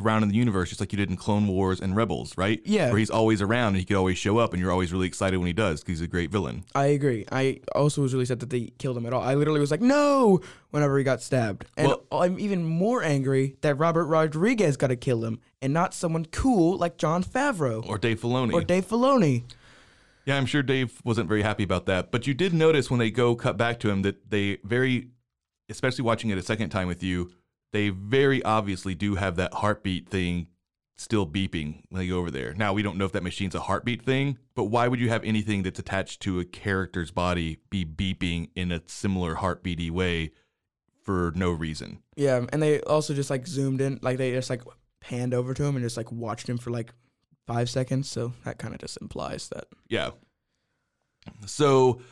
around 0.00 0.22
in 0.24 0.28
the 0.28 0.34
universe, 0.34 0.68
just 0.70 0.80
like 0.80 0.92
you 0.92 0.96
did 0.96 1.10
in 1.10 1.16
Clone 1.16 1.46
Wars 1.46 1.80
and 1.80 1.94
Rebels, 1.94 2.36
right? 2.36 2.60
Yeah. 2.64 2.88
Where 2.88 2.98
he's 2.98 3.10
always 3.10 3.40
around 3.40 3.68
and 3.68 3.76
he 3.78 3.84
could 3.84 3.96
always 3.96 4.18
show 4.18 4.38
up, 4.38 4.52
and 4.52 4.60
you're 4.60 4.72
always 4.72 4.92
really 4.92 5.06
excited 5.06 5.36
when 5.38 5.46
he 5.46 5.52
does 5.52 5.80
because 5.80 5.98
he's 6.00 6.04
a 6.04 6.08
great 6.08 6.30
villain. 6.30 6.64
I 6.74 6.86
agree. 6.86 7.26
I 7.30 7.60
also 7.74 8.02
was 8.02 8.12
really 8.12 8.26
sad 8.26 8.40
that 8.40 8.50
they 8.50 8.72
killed 8.78 8.96
him 8.96 9.06
at 9.06 9.12
all. 9.12 9.22
I 9.22 9.34
literally 9.34 9.60
was 9.60 9.70
like, 9.70 9.80
no, 9.80 10.40
whenever 10.70 10.98
he 10.98 11.04
got 11.04 11.22
stabbed. 11.22 11.66
And 11.76 11.88
Well- 11.88 12.04
I'm 12.12 12.38
even 12.40 12.64
more 12.64 13.02
angry 13.02 13.56
that 13.60 13.76
Robert 13.76 14.06
Rodriguez 14.06 14.76
got 14.76 14.88
to 14.88 14.96
kill 14.96 15.24
him 15.24 15.40
and 15.62 15.72
not 15.72 15.94
someone 15.94 16.24
cool 16.26 16.76
like 16.78 16.96
Jon 16.96 17.22
Favreau 17.22 17.86
Or 17.88 17.98
Dave 17.98 18.20
Filoni. 18.20 18.52
or 18.52 18.62
Dave 18.62 18.86
Filoni. 18.88 19.44
Yeah, 20.26 20.36
I'm 20.36 20.46
sure 20.46 20.62
Dave 20.62 21.00
wasn't 21.04 21.28
very 21.28 21.42
happy 21.42 21.64
about 21.64 21.86
that. 21.86 22.10
But 22.12 22.26
you 22.26 22.34
did 22.34 22.52
notice 22.52 22.90
when 22.90 22.98
they 22.98 23.10
go 23.10 23.34
cut 23.34 23.56
back 23.56 23.80
to 23.80 23.90
him 23.90 24.02
that 24.02 24.30
they 24.30 24.58
very, 24.64 25.08
especially 25.68 26.04
watching 26.04 26.30
it 26.30 26.36
a 26.38 26.42
second 26.42 26.68
time 26.70 26.88
with 26.88 27.02
you, 27.02 27.30
they 27.72 27.88
very 27.90 28.42
obviously 28.42 28.94
do 28.94 29.14
have 29.14 29.36
that 29.36 29.54
heartbeat 29.54 30.08
thing 30.08 30.48
still 30.96 31.26
beeping 31.26 31.82
when 31.88 32.00
they 32.00 32.08
go 32.08 32.18
over 32.18 32.30
there. 32.30 32.52
Now, 32.52 32.74
we 32.74 32.82
don't 32.82 32.98
know 32.98 33.06
if 33.06 33.12
that 33.12 33.22
machine's 33.22 33.54
a 33.54 33.60
heartbeat 33.60 34.02
thing, 34.02 34.38
but 34.54 34.64
why 34.64 34.86
would 34.86 35.00
you 35.00 35.08
have 35.08 35.24
anything 35.24 35.62
that's 35.62 35.78
attached 35.78 36.20
to 36.22 36.40
a 36.40 36.44
character's 36.44 37.10
body 37.10 37.58
be 37.70 37.86
beeping 37.86 38.50
in 38.54 38.70
a 38.70 38.82
similar 38.86 39.36
heartbeaty 39.36 39.90
way 39.90 40.32
for 41.02 41.32
no 41.34 41.50
reason? 41.52 42.02
Yeah, 42.16 42.44
and 42.52 42.62
they 42.62 42.80
also 42.82 43.14
just 43.14 43.30
like 43.30 43.46
zoomed 43.46 43.80
in, 43.80 43.98
like 44.02 44.18
they 44.18 44.32
just 44.32 44.50
like 44.50 44.62
panned 45.00 45.32
over 45.32 45.54
to 45.54 45.64
him 45.64 45.74
and 45.74 45.82
just 45.82 45.96
like 45.96 46.12
watched 46.12 46.46
him 46.48 46.58
for 46.58 46.70
like 46.70 46.92
five 47.46 47.70
seconds. 47.70 48.10
So 48.10 48.34
that 48.44 48.58
kind 48.58 48.74
of 48.74 48.80
just 48.80 48.98
implies 49.00 49.48
that. 49.48 49.68
Yeah. 49.88 50.10
So, 51.46 52.02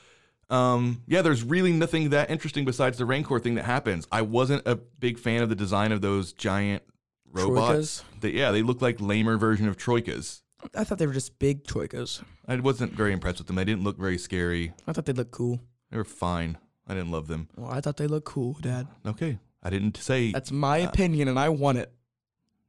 um, 0.51 1.03
yeah, 1.07 1.23
there's 1.23 1.43
really 1.45 1.73
nothing 1.73 2.11
that 2.11 2.31
interesting 2.31 2.65
besides 2.65 2.99
the 2.99 3.05
Rancor 3.05 3.39
thing 3.39 3.55
that 3.57 3.65
happens. 3.65 4.07
I 4.11 4.23
wasn't 4.23 4.63
a 4.67 4.77
big 4.77 5.19
fan 5.19 5.43
of 5.43 5.49
the 5.49 5.55
design 5.55 5.93
of 5.93 6.01
those 6.01 6.33
giant 6.33 6.83
robots. 7.31 8.03
They, 8.21 8.31
yeah, 8.31 8.51
they 8.51 8.63
look 8.63 8.81
like 8.81 9.01
lamer 9.01 9.37
version 9.37 9.69
of 9.69 9.77
Troikas. 9.77 10.41
I 10.75 10.85
thought 10.85 10.99
they 10.99 11.07
were 11.07 11.13
just 11.13 11.39
big 11.39 11.65
troikas. 11.65 12.23
I 12.49 12.57
wasn't 12.57 12.93
very 12.93 13.13
impressed 13.13 13.39
with 13.39 13.47
them. 13.47 13.57
They 13.57 13.65
didn't 13.65 13.85
look 13.85 13.97
very 13.99 14.19
scary. 14.19 14.73
I 14.89 14.93
thought 14.93 15.05
they 15.05 15.13
looked 15.13 15.31
cool. 15.31 15.61
They 15.91 15.97
were 15.97 16.05
fine. 16.05 16.59
I 16.87 16.95
didn't 16.95 17.13
love 17.13 17.29
them. 17.29 17.49
Well, 17.57 17.71
I 17.71 17.81
thought 17.81 17.97
they 17.97 18.07
looked 18.09 18.27
cool, 18.27 18.55
Dad. 18.61 18.89
Okay. 19.07 19.39
I 19.63 19.71
didn't 19.71 19.97
say 19.99 20.33
That's 20.33 20.51
my 20.51 20.83
Uh, 20.83 20.89
opinion, 20.89 21.29
and 21.29 21.39
I 21.39 21.49
want 21.51 21.79
it. 21.79 21.93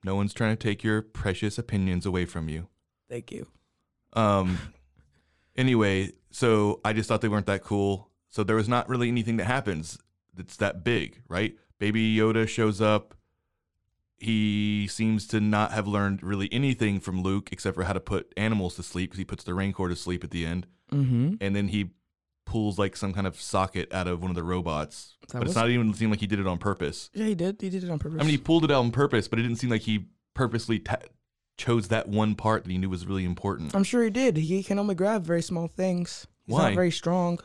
no 0.03 0.15
one's 0.15 0.33
trying 0.33 0.55
to 0.55 0.61
take 0.61 0.83
your 0.83 1.01
precious 1.01 1.57
opinions 1.57 2.05
away 2.05 2.25
from 2.25 2.47
you. 2.49 2.67
Thank 3.09 3.31
you. 3.31 3.47
Um. 4.13 4.59
Anyway, 5.55 6.11
so 6.31 6.79
I 6.85 6.93
just 6.93 7.07
thought 7.09 7.21
they 7.21 7.27
weren't 7.27 7.45
that 7.47 7.63
cool. 7.63 8.09
So 8.29 8.43
there 8.43 8.55
was 8.55 8.69
not 8.69 8.87
really 8.87 9.07
anything 9.07 9.37
that 9.37 9.45
happens 9.45 9.97
that's 10.35 10.57
that 10.57 10.83
big, 10.83 11.21
right? 11.27 11.55
Baby 11.79 12.15
Yoda 12.15 12.47
shows 12.47 12.79
up. 12.81 13.15
He 14.17 14.87
seems 14.87 15.25
to 15.27 15.39
not 15.39 15.71
have 15.71 15.87
learned 15.87 16.21
really 16.23 16.49
anything 16.51 16.99
from 16.99 17.23
Luke 17.23 17.49
except 17.53 17.75
for 17.75 17.83
how 17.85 17.93
to 17.93 18.01
put 18.01 18.33
animals 18.35 18.75
to 18.75 18.83
sleep 18.83 19.11
because 19.11 19.17
he 19.19 19.23
puts 19.25 19.45
the 19.45 19.53
Rancor 19.53 19.87
to 19.87 19.95
sleep 19.95 20.23
at 20.23 20.31
the 20.31 20.45
end, 20.45 20.67
Mm-hmm. 20.91 21.35
and 21.39 21.55
then 21.55 21.67
he 21.69 21.91
pulls 22.45 22.77
like 22.79 22.97
some 22.97 23.13
kind 23.13 23.27
of 23.27 23.39
socket 23.39 23.93
out 23.93 24.07
of 24.07 24.21
one 24.21 24.31
of 24.31 24.35
the 24.35 24.43
robots. 24.43 25.15
That 25.29 25.33
but 25.33 25.39
was- 25.43 25.51
it's 25.51 25.55
not 25.55 25.69
even 25.69 25.93
seem 25.93 26.09
like 26.09 26.19
he 26.19 26.27
did 26.27 26.39
it 26.39 26.47
on 26.47 26.57
purpose. 26.57 27.09
Yeah, 27.13 27.27
he 27.27 27.35
did. 27.35 27.61
He 27.61 27.69
did 27.69 27.83
it 27.83 27.89
on 27.89 27.99
purpose. 27.99 28.17
I 28.19 28.23
mean, 28.23 28.31
he 28.31 28.37
pulled 28.37 28.65
it 28.65 28.71
out 28.71 28.79
on 28.79 28.91
purpose, 28.91 29.27
but 29.29 29.39
it 29.39 29.43
didn't 29.43 29.57
seem 29.57 29.69
like 29.69 29.83
he 29.83 30.07
purposely 30.33 30.79
ta- 30.79 30.97
chose 31.59 31.89
that 31.89 32.07
one 32.07 32.33
part 32.33 32.63
that 32.63 32.71
he 32.71 32.77
knew 32.79 32.89
was 32.89 33.05
really 33.05 33.25
important. 33.25 33.75
I'm 33.75 33.83
sure 33.83 34.03
he 34.03 34.09
did. 34.09 34.37
He 34.37 34.63
can 34.63 34.79
only 34.79 34.95
grab 34.95 35.23
very 35.23 35.43
small 35.43 35.67
things. 35.67 36.25
He's 36.47 36.55
Why? 36.55 36.69
not 36.69 36.73
very 36.75 36.91
strong. 36.91 37.39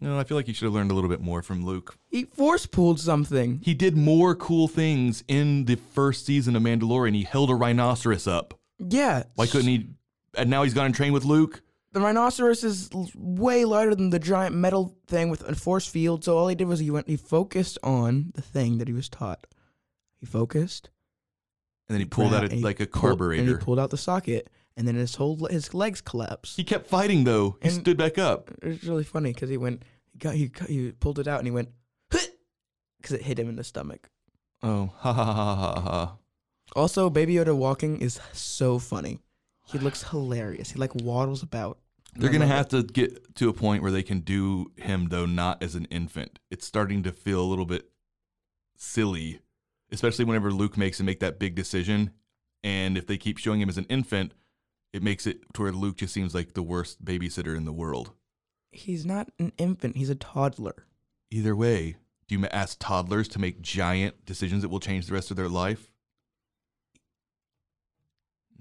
No, 0.00 0.18
I 0.18 0.24
feel 0.24 0.36
like 0.36 0.46
he 0.46 0.52
should 0.52 0.66
have 0.66 0.74
learned 0.74 0.90
a 0.90 0.94
little 0.94 1.10
bit 1.10 1.20
more 1.20 1.42
from 1.42 1.64
Luke. 1.64 1.96
He 2.10 2.24
force 2.24 2.66
pulled 2.66 3.00
something. 3.00 3.60
He 3.64 3.74
did 3.74 3.96
more 3.96 4.34
cool 4.34 4.68
things 4.68 5.24
in 5.28 5.64
the 5.64 5.76
first 5.76 6.26
season 6.26 6.54
of 6.54 6.62
Mandalorian. 6.62 7.14
He 7.14 7.22
held 7.22 7.50
a 7.50 7.54
rhinoceros 7.54 8.26
up. 8.26 8.54
Yeah. 8.78 9.24
Why 9.34 9.46
couldn't 9.46 9.68
he? 9.68 9.88
And 10.36 10.50
now 10.50 10.62
he's 10.62 10.74
gone 10.74 10.86
and 10.86 10.94
trained 10.94 11.14
with 11.14 11.24
Luke. 11.24 11.62
The 11.92 12.00
rhinoceros 12.00 12.64
is 12.64 12.90
l- 12.92 13.08
way 13.16 13.64
lighter 13.64 13.94
than 13.94 14.10
the 14.10 14.18
giant 14.18 14.56
metal 14.56 14.96
thing 15.06 15.30
with 15.30 15.48
a 15.48 15.54
force 15.54 15.86
field. 15.86 16.24
So 16.24 16.36
all 16.36 16.48
he 16.48 16.56
did 16.56 16.66
was 16.66 16.80
he 16.80 16.90
went. 16.90 17.08
He 17.08 17.16
focused 17.16 17.78
on 17.84 18.32
the 18.34 18.42
thing 18.42 18.78
that 18.78 18.88
he 18.88 18.94
was 18.94 19.08
taught. 19.08 19.46
He 20.18 20.26
focused. 20.26 20.90
And 21.88 21.94
then 21.94 22.00
he 22.00 22.06
pulled 22.06 22.32
out 22.34 22.50
a, 22.52 22.56
like 22.56 22.80
a 22.80 22.86
pulled- 22.86 23.02
carburetor. 23.02 23.40
and 23.42 23.48
he 23.50 23.56
pulled 23.56 23.78
out 23.78 23.90
the 23.90 23.96
socket, 23.98 24.48
and 24.76 24.88
then 24.88 24.94
his 24.94 25.16
whole 25.16 25.46
his 25.46 25.74
legs 25.74 26.00
collapsed. 26.00 26.56
he 26.56 26.64
kept 26.64 26.86
fighting 26.86 27.24
though. 27.24 27.56
He 27.62 27.68
And- 27.68 27.80
stood 27.80 27.96
back 27.98 28.16
up. 28.18 28.50
It 28.62 28.68
was 28.68 28.84
really 28.84 29.04
funny 29.04 29.32
because 29.32 29.50
he 29.50 29.56
went. 29.56 29.82
He 30.12 30.18
got. 30.18 30.34
He 30.34 30.50
he 30.68 30.92
pulled 30.92 31.18
it 31.18 31.28
out 31.28 31.38
and 31.40 31.46
he 31.46 31.52
went. 31.52 31.68
Because 32.10 33.12
it 33.18 33.22
hit 33.22 33.38
him 33.38 33.50
in 33.50 33.56
the 33.56 33.64
stomach. 33.64 34.08
Oh, 34.62 34.90
ha 34.98 35.12
ha 35.12 35.24
ha 35.24 35.54
ha 35.56 35.80
ha. 35.80 36.16
Also, 36.74 37.10
Baby 37.10 37.34
Yoda 37.34 37.54
walking 37.54 37.98
is 38.00 38.18
so 38.32 38.78
funny. 38.78 39.20
He 39.66 39.78
looks 39.78 40.04
hilarious. 40.04 40.70
He 40.70 40.78
like 40.78 40.94
waddles 40.94 41.42
about. 41.42 41.78
They're 42.16 42.30
gonna 42.30 42.46
have 42.46 42.68
to 42.68 42.82
get 42.82 43.34
to 43.34 43.48
a 43.50 43.52
point 43.52 43.82
where 43.82 43.92
they 43.92 44.02
can 44.02 44.20
do 44.20 44.72
him 44.76 45.08
though 45.10 45.26
not 45.26 45.62
as 45.62 45.74
an 45.74 45.84
infant. 45.86 46.38
It's 46.50 46.66
starting 46.66 47.02
to 47.02 47.12
feel 47.12 47.42
a 47.42 47.44
little 47.44 47.66
bit 47.66 47.90
silly, 48.76 49.40
especially 49.94 50.24
whenever 50.24 50.50
Luke 50.50 50.76
makes 50.76 51.00
him 51.00 51.06
make 51.06 51.20
that 51.20 51.38
big 51.38 51.54
decision. 51.54 52.10
And 52.62 52.98
if 52.98 53.06
they 53.06 53.16
keep 53.16 53.38
showing 53.38 53.60
him 53.60 53.68
as 53.68 53.78
an 53.78 53.86
infant, 53.88 54.32
it 54.92 55.02
makes 55.02 55.26
it 55.26 55.40
to 55.54 55.62
where 55.62 55.72
Luke 55.72 55.96
just 55.96 56.14
seems 56.14 56.34
like 56.34 56.54
the 56.54 56.62
worst 56.62 57.04
babysitter 57.04 57.56
in 57.56 57.64
the 57.64 57.72
world. 57.72 58.12
He's 58.70 59.04
not 59.04 59.30
an 59.38 59.52
infant. 59.58 59.96
He's 59.96 60.10
a 60.10 60.14
toddler. 60.14 60.86
Either 61.30 61.54
way, 61.54 61.96
do 62.28 62.38
you 62.38 62.46
ask 62.46 62.78
toddlers 62.78 63.28
to 63.28 63.38
make 63.38 63.60
giant 63.60 64.24
decisions 64.24 64.62
that 64.62 64.68
will 64.68 64.80
change 64.80 65.06
the 65.06 65.14
rest 65.14 65.30
of 65.30 65.36
their 65.36 65.48
life? 65.48 65.90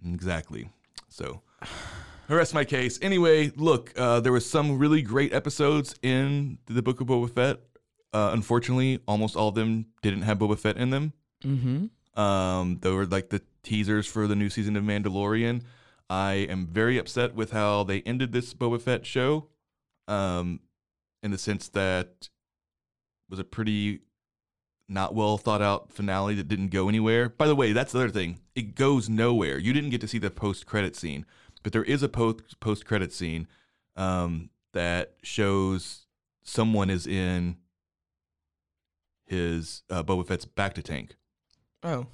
Exactly. 0.05 0.69
So, 1.07 1.41
the 2.27 2.35
rest 2.35 2.51
of 2.51 2.55
my 2.55 2.65
case. 2.65 2.99
Anyway, 3.01 3.51
look, 3.55 3.93
uh, 3.97 4.19
there 4.19 4.31
was 4.31 4.49
some 4.49 4.77
really 4.77 5.01
great 5.01 5.33
episodes 5.33 5.95
in 6.01 6.57
the 6.65 6.81
Book 6.81 6.99
of 6.99 7.07
Boba 7.07 7.29
Fett. 7.29 7.59
Uh, 8.11 8.31
unfortunately, 8.33 8.99
almost 9.07 9.35
all 9.35 9.49
of 9.49 9.55
them 9.55 9.85
didn't 10.01 10.23
have 10.23 10.39
Boba 10.39 10.57
Fett 10.57 10.77
in 10.77 10.89
them. 10.89 11.13
Mm-hmm. 11.45 12.19
Um, 12.19 12.79
they 12.81 12.91
were 12.91 13.05
like 13.05 13.29
the 13.29 13.41
teasers 13.63 14.07
for 14.07 14.27
the 14.27 14.35
new 14.35 14.49
season 14.49 14.75
of 14.75 14.83
Mandalorian. 14.83 15.63
I 16.09 16.33
am 16.33 16.67
very 16.67 16.97
upset 16.97 17.33
with 17.33 17.51
how 17.51 17.83
they 17.83 18.01
ended 18.01 18.31
this 18.31 18.53
Boba 18.53 18.81
Fett 18.81 19.05
show, 19.05 19.47
um, 20.07 20.59
in 21.21 21.31
the 21.31 21.37
sense 21.37 21.69
that 21.69 22.07
it 22.21 22.29
was 23.29 23.39
a 23.39 23.43
pretty 23.43 24.01
not 24.89 25.15
well 25.15 25.37
thought 25.37 25.61
out 25.61 25.91
finale 25.91 26.35
that 26.35 26.47
didn't 26.47 26.69
go 26.69 26.89
anywhere. 26.89 27.29
By 27.29 27.47
the 27.47 27.55
way, 27.55 27.71
that's 27.71 27.93
the 27.93 27.99
other 27.99 28.09
thing; 28.09 28.39
it 28.55 28.75
goes 28.75 29.09
nowhere. 29.09 29.57
You 29.57 29.73
didn't 29.73 29.89
get 29.89 30.01
to 30.01 30.07
see 30.07 30.19
the 30.19 30.29
post 30.29 30.65
credit 30.65 30.95
scene, 30.95 31.25
but 31.63 31.73
there 31.73 31.83
is 31.83 32.03
a 32.03 32.09
post 32.09 32.59
post 32.59 32.85
credit 32.85 33.11
scene 33.13 33.47
um, 33.95 34.49
that 34.73 35.15
shows 35.23 36.05
someone 36.43 36.89
is 36.89 37.07
in 37.07 37.57
his 39.25 39.83
uh, 39.89 40.03
Boba 40.03 40.27
Fett's 40.27 40.45
back 40.45 40.73
to 40.75 40.83
tank. 40.83 41.15
Oh. 41.83 42.07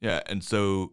Yeah, 0.00 0.20
and 0.26 0.44
so 0.44 0.92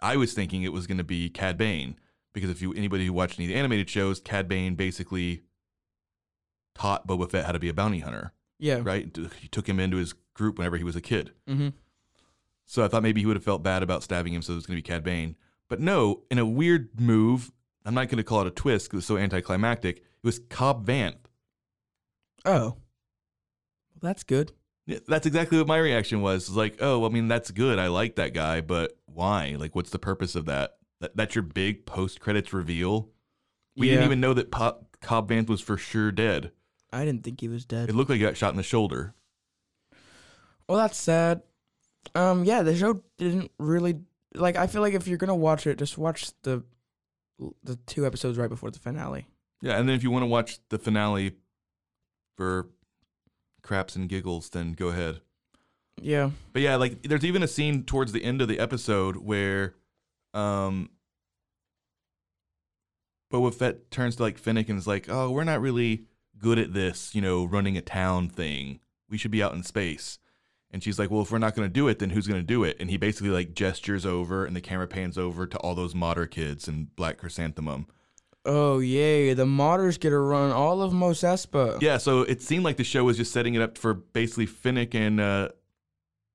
I 0.00 0.16
was 0.16 0.32
thinking 0.34 0.62
it 0.62 0.72
was 0.72 0.86
going 0.86 0.98
to 0.98 1.04
be 1.04 1.28
Cad 1.30 1.56
Bane 1.56 1.96
because 2.32 2.50
if 2.50 2.60
you 2.60 2.72
anybody 2.74 3.06
who 3.06 3.12
watched 3.12 3.38
any 3.38 3.46
of 3.46 3.50
the 3.52 3.58
animated 3.58 3.88
shows, 3.88 4.20
Cad 4.20 4.48
Bane 4.48 4.74
basically 4.74 5.42
taught 6.74 7.06
Boba 7.06 7.30
Fett 7.30 7.46
how 7.46 7.52
to 7.52 7.58
be 7.60 7.68
a 7.68 7.74
bounty 7.74 8.00
hunter, 8.00 8.32
Yeah. 8.58 8.80
right? 8.82 9.16
He 9.40 9.48
took 9.48 9.68
him 9.68 9.78
into 9.78 9.96
his 9.98 10.14
group 10.34 10.58
whenever 10.58 10.76
he 10.76 10.82
was 10.84 10.96
a 10.96 11.00
kid. 11.00 11.30
Mm-hmm. 11.48 11.68
So 12.66 12.84
I 12.84 12.88
thought 12.88 13.02
maybe 13.04 13.20
he 13.20 13.26
would 13.26 13.36
have 13.36 13.44
felt 13.44 13.62
bad 13.62 13.82
about 13.82 14.02
stabbing 14.02 14.32
him, 14.34 14.42
so 14.42 14.52
it 14.52 14.56
was 14.56 14.66
going 14.66 14.76
to 14.76 14.82
be 14.82 14.86
Cad 14.86 15.04
Bane. 15.04 15.36
But 15.68 15.80
no, 15.80 16.22
in 16.30 16.38
a 16.38 16.46
weird 16.46 16.98
move, 17.00 17.52
I'm 17.84 17.94
not 17.94 18.08
going 18.08 18.16
to 18.18 18.24
call 18.24 18.40
it 18.40 18.46
a 18.48 18.50
twist 18.50 18.86
because 18.88 18.98
it's 18.98 19.06
so 19.06 19.16
anticlimactic. 19.16 19.98
It 19.98 20.04
was 20.24 20.40
Cobb 20.50 20.84
Vanth. 20.86 21.14
Oh. 22.44 22.60
Well, 22.60 22.76
that's 24.02 24.24
good. 24.24 24.52
Yeah, 24.86 24.98
that's 25.08 25.26
exactly 25.26 25.58
what 25.58 25.66
my 25.66 25.78
reaction 25.78 26.20
was. 26.20 26.48
It's 26.48 26.56
like, 26.56 26.76
oh, 26.80 27.06
I 27.06 27.08
mean, 27.08 27.28
that's 27.28 27.50
good. 27.50 27.78
I 27.78 27.86
like 27.86 28.16
that 28.16 28.34
guy, 28.34 28.60
but 28.60 28.98
why? 29.06 29.56
Like, 29.58 29.74
what's 29.74 29.90
the 29.90 29.98
purpose 29.98 30.34
of 30.34 30.44
that? 30.46 30.76
that 31.00 31.16
that's 31.16 31.34
your 31.34 31.42
big 31.42 31.86
post 31.86 32.20
credits 32.20 32.52
reveal. 32.52 33.10
We 33.76 33.88
didn't 33.88 34.04
even 34.04 34.20
know 34.20 34.34
that 34.34 34.50
Pop, 34.50 34.96
Cobb 35.00 35.28
Vanth 35.28 35.48
was 35.48 35.60
for 35.60 35.76
sure 35.76 36.12
dead. 36.12 36.52
I 36.92 37.04
didn't 37.04 37.24
think 37.24 37.40
he 37.40 37.48
was 37.48 37.64
dead. 37.64 37.88
It 37.88 37.94
looked 37.94 38.08
like 38.08 38.18
he 38.18 38.22
got 38.22 38.36
shot 38.36 38.52
in 38.52 38.56
the 38.56 38.62
shoulder. 38.62 39.14
Well, 40.68 40.78
that's 40.78 40.96
sad. 40.96 41.42
Um, 42.14 42.44
yeah, 42.44 42.62
the 42.62 42.76
show 42.76 43.02
didn't 43.18 43.50
really 43.58 44.00
like. 44.34 44.56
I 44.56 44.66
feel 44.66 44.80
like 44.80 44.94
if 44.94 45.08
you're 45.08 45.18
gonna 45.18 45.34
watch 45.34 45.66
it, 45.66 45.78
just 45.78 45.98
watch 45.98 46.30
the 46.42 46.62
the 47.64 47.76
two 47.86 48.06
episodes 48.06 48.38
right 48.38 48.48
before 48.48 48.70
the 48.70 48.78
finale. 48.78 49.26
Yeah, 49.60 49.78
and 49.78 49.88
then 49.88 49.96
if 49.96 50.02
you 50.02 50.10
want 50.10 50.22
to 50.22 50.28
watch 50.28 50.58
the 50.68 50.78
finale 50.78 51.32
for 52.36 52.68
craps 53.64 53.96
and 53.96 54.08
giggles, 54.08 54.50
then 54.50 54.74
go 54.74 54.88
ahead. 54.88 55.20
Yeah, 56.00 56.30
But 56.52 56.62
yeah, 56.62 56.76
like 56.76 57.02
there's 57.02 57.24
even 57.24 57.42
a 57.42 57.48
scene 57.48 57.84
towards 57.84 58.12
the 58.12 58.24
end 58.24 58.40
of 58.42 58.48
the 58.48 58.58
episode 58.58 59.16
where 59.16 59.74
um 60.32 60.90
Boba 63.32 63.54
Fett 63.54 63.90
turns 63.90 64.16
to 64.16 64.22
like 64.22 64.38
Fennec 64.38 64.68
and 64.68 64.78
is 64.78 64.86
like, 64.86 65.08
Oh, 65.08 65.30
we're 65.30 65.44
not 65.44 65.60
really 65.60 66.04
good 66.38 66.58
at 66.58 66.74
this, 66.74 67.14
you 67.14 67.20
know, 67.22 67.44
running 67.44 67.76
a 67.76 67.80
town 67.80 68.28
thing. 68.28 68.80
We 69.08 69.18
should 69.18 69.30
be 69.30 69.42
out 69.42 69.54
in 69.54 69.62
space. 69.62 70.18
And 70.70 70.82
she's 70.82 70.98
like, 70.98 71.10
Well, 71.10 71.22
if 71.22 71.30
we're 71.30 71.38
not 71.38 71.54
gonna 71.54 71.68
do 71.68 71.88
it, 71.88 72.00
then 72.00 72.10
who's 72.10 72.26
gonna 72.26 72.42
do 72.42 72.64
it? 72.64 72.76
And 72.80 72.90
he 72.90 72.96
basically 72.96 73.30
like 73.30 73.54
gestures 73.54 74.04
over 74.04 74.44
and 74.44 74.54
the 74.54 74.60
camera 74.60 74.88
pans 74.88 75.16
over 75.16 75.46
to 75.46 75.58
all 75.58 75.74
those 75.74 75.94
modder 75.94 76.26
kids 76.26 76.66
and 76.68 76.94
Black 76.96 77.18
Chrysanthemum. 77.18 77.86
Oh 78.46 78.78
yay! 78.78 79.32
The 79.32 79.46
modders 79.46 79.98
get 79.98 80.10
to 80.10 80.18
run 80.18 80.50
all 80.50 80.82
of 80.82 80.92
Mos 80.92 81.20
Espa. 81.20 81.80
Yeah, 81.80 81.96
so 81.96 82.22
it 82.22 82.42
seemed 82.42 82.64
like 82.64 82.76
the 82.76 82.84
show 82.84 83.04
was 83.04 83.16
just 83.16 83.32
setting 83.32 83.54
it 83.54 83.62
up 83.62 83.78
for 83.78 83.94
basically 83.94 84.46
Fennec 84.46 84.94
and 84.94 85.18
uh, 85.18 85.48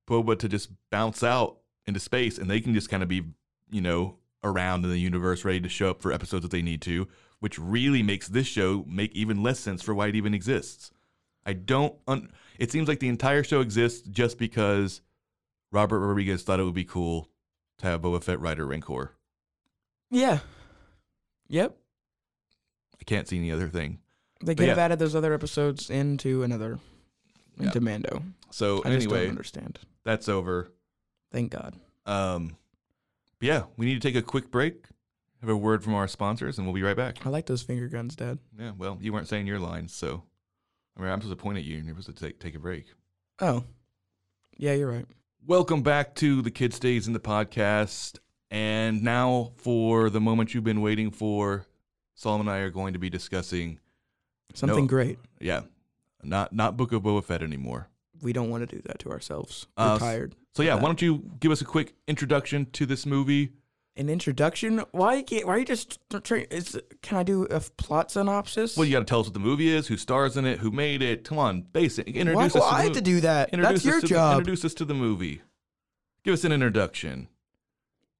Boba 0.08 0.38
to 0.40 0.48
just 0.48 0.70
bounce 0.90 1.22
out 1.22 1.58
into 1.86 2.00
space, 2.00 2.36
and 2.38 2.50
they 2.50 2.60
can 2.60 2.74
just 2.74 2.90
kind 2.90 3.02
of 3.02 3.08
be, 3.08 3.22
you 3.70 3.80
know, 3.80 4.16
around 4.42 4.84
in 4.84 4.90
the 4.90 4.98
universe, 4.98 5.44
ready 5.44 5.60
to 5.60 5.68
show 5.68 5.90
up 5.90 6.02
for 6.02 6.12
episodes 6.12 6.42
that 6.42 6.50
they 6.50 6.62
need 6.62 6.82
to, 6.82 7.06
which 7.38 7.58
really 7.58 8.02
makes 8.02 8.26
this 8.26 8.46
show 8.46 8.84
make 8.88 9.12
even 9.12 9.42
less 9.42 9.60
sense 9.60 9.80
for 9.80 9.94
why 9.94 10.08
it 10.08 10.16
even 10.16 10.34
exists. 10.34 10.90
I 11.46 11.52
don't. 11.52 11.94
Un- 12.08 12.30
it 12.58 12.72
seems 12.72 12.88
like 12.88 12.98
the 12.98 13.08
entire 13.08 13.44
show 13.44 13.60
exists 13.60 14.06
just 14.08 14.36
because 14.36 15.00
Robert 15.72 16.00
Rodriguez 16.00 16.42
thought 16.42 16.60
it 16.60 16.64
would 16.64 16.74
be 16.74 16.84
cool 16.84 17.28
to 17.78 17.86
have 17.86 18.02
Boba 18.02 18.22
Fett 18.22 18.40
ride 18.40 18.58
a 18.58 18.64
Rancor. 18.64 19.12
Yeah. 20.10 20.40
Yep. 21.48 21.76
I 23.00 23.04
can't 23.04 23.26
see 23.28 23.38
any 23.38 23.50
other 23.50 23.68
thing. 23.68 23.98
They 24.42 24.54
could 24.54 24.68
have 24.68 24.78
added 24.78 24.98
those 24.98 25.14
other 25.14 25.34
episodes 25.34 25.90
into 25.90 26.42
another 26.42 26.78
Yeah. 27.58 27.66
into 27.66 27.80
Mando. 27.80 28.22
So 28.50 28.82
I 28.84 28.90
anyway, 28.90 29.22
don't 29.22 29.30
understand. 29.30 29.78
that's 30.04 30.28
over. 30.28 30.70
Thank 31.32 31.52
God. 31.52 31.76
Um, 32.06 32.56
yeah, 33.40 33.64
we 33.76 33.86
need 33.86 34.00
to 34.00 34.06
take 34.08 34.16
a 34.16 34.22
quick 34.22 34.50
break, 34.50 34.86
have 35.40 35.50
a 35.50 35.56
word 35.56 35.84
from 35.84 35.94
our 35.94 36.08
sponsors, 36.08 36.58
and 36.58 36.66
we'll 36.66 36.74
be 36.74 36.82
right 36.82 36.96
back. 36.96 37.24
I 37.24 37.28
like 37.30 37.46
those 37.46 37.62
finger 37.62 37.88
guns, 37.88 38.16
Dad. 38.16 38.38
Yeah, 38.58 38.72
well, 38.76 38.98
you 39.00 39.12
weren't 39.12 39.28
saying 39.28 39.46
your 39.46 39.58
lines, 39.60 39.94
so 39.94 40.24
I 40.96 41.02
mean, 41.02 41.10
I'm 41.10 41.20
supposed 41.20 41.38
to 41.38 41.42
point 41.42 41.58
at 41.58 41.64
you, 41.64 41.76
and 41.78 41.86
you're 41.86 41.94
supposed 42.00 42.18
to 42.18 42.24
take 42.26 42.40
take 42.40 42.54
a 42.54 42.58
break. 42.58 42.86
Oh, 43.40 43.64
yeah, 44.56 44.72
you're 44.72 44.90
right. 44.90 45.06
Welcome 45.46 45.82
back 45.82 46.14
to 46.16 46.42
the 46.42 46.50
Kid 46.50 46.74
Stays 46.74 47.06
in 47.06 47.12
the 47.12 47.20
podcast, 47.20 48.18
and 48.50 49.02
now 49.02 49.52
for 49.56 50.10
the 50.10 50.20
moment 50.20 50.52
you've 50.54 50.64
been 50.64 50.82
waiting 50.82 51.10
for, 51.10 51.66
Solomon 52.20 52.48
and 52.48 52.54
I 52.54 52.58
are 52.60 52.70
going 52.70 52.92
to 52.92 52.98
be 52.98 53.08
discussing, 53.08 53.78
Something 54.52 54.84
No. 54.84 54.88
great. 54.88 55.18
yeah, 55.40 55.62
not 56.22 56.52
not 56.52 56.76
Book 56.76 56.92
of 56.92 57.02
Boba 57.02 57.24
Fett 57.24 57.42
anymore. 57.42 57.88
We 58.20 58.34
don't 58.34 58.50
want 58.50 58.68
to 58.68 58.76
do 58.76 58.82
that 58.84 58.98
to 58.98 59.10
ourselves. 59.10 59.66
Uh, 59.78 59.92
We're 59.98 60.06
tired. 60.06 60.36
So 60.54 60.62
yeah, 60.62 60.74
why 60.74 60.82
don't 60.82 61.00
you 61.00 61.30
give 61.40 61.50
us 61.50 61.62
a 61.62 61.64
quick 61.64 61.94
introduction 62.06 62.66
to 62.72 62.84
this 62.84 63.06
movie? 63.06 63.52
An 63.96 64.10
introduction? 64.10 64.82
Why 64.92 65.22
can't? 65.22 65.46
Why 65.46 65.54
are 65.54 65.58
you 65.60 65.64
just 65.64 65.98
trying? 66.22 66.44
Is 66.50 66.78
can 67.00 67.16
I 67.16 67.22
do 67.22 67.44
a 67.44 67.60
plot 67.60 68.10
synopsis? 68.10 68.76
Well, 68.76 68.84
you 68.84 68.92
got 68.92 68.98
to 68.98 69.04
tell 69.06 69.20
us 69.20 69.26
what 69.26 69.32
the 69.34 69.40
movie 69.40 69.70
is, 69.74 69.86
who 69.86 69.96
stars 69.96 70.36
in 70.36 70.44
it, 70.44 70.58
who 70.58 70.70
made 70.70 71.00
it. 71.00 71.24
Come 71.24 71.38
on, 71.38 71.62
basic. 71.62 72.08
Introduce 72.08 72.52
do 72.52 72.58
us. 72.58 72.68
to 72.68 72.74
I 72.76 72.82
have 72.82 72.92
to 72.92 73.00
do 73.00 73.20
that? 73.22 73.50
That's 73.52 73.82
your 73.84 73.94
to 73.96 74.00
The, 74.02 74.06
job. 74.08 74.38
introduce 74.40 74.62
us 74.66 74.74
to 74.74 74.84
the 74.84 74.94
movie. 74.94 75.40
Give 76.22 76.34
us 76.34 76.44
an 76.44 76.52
introduction. 76.52 77.28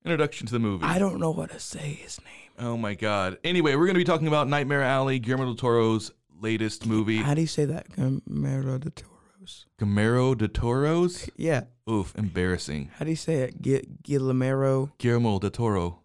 Introduction 0.05 0.47
to 0.47 0.53
the 0.53 0.59
movie. 0.59 0.85
I 0.85 0.99
don't 0.99 1.21
know 1.21 1.31
what 1.31 1.51
to 1.51 1.61
say 1.61 1.99
his 2.03 2.19
name. 2.23 2.51
oh 2.67 2.77
my 2.77 2.95
god. 2.95 3.39
Anyway, 3.45 3.75
we're 3.75 3.87
going 3.87 3.95
to 3.95 4.01
be 4.01 4.05
talking 4.05 4.29
about 4.29 4.49
Nightmare 4.49 4.83
Alley, 4.83 5.19
Guillermo 5.19 5.45
del 5.47 5.55
Toro's 5.57 6.11
latest 6.41 6.87
movie, 6.87 7.19
How 7.19 7.35
do 7.35 7.43
you 7.43 7.47
say 7.47 7.67
that? 7.67 7.91
Camaro 7.91 8.81
de 8.81 8.89
Toros. 8.91 9.67
Guillermo 9.79 10.35
de 10.35 10.49
Toro's. 10.49 11.29
Yeah. 11.37 11.65
Oof, 11.89 12.15
embarrassing. 12.17 12.91
How 12.97 13.05
do 13.05 13.11
you 13.11 13.17
say 13.17 13.43
it? 13.43 13.61
G- 13.61 13.87
Guillermo. 14.03 14.91
Guillermo 14.97 15.39
del 15.39 15.51
Toro. 15.51 16.01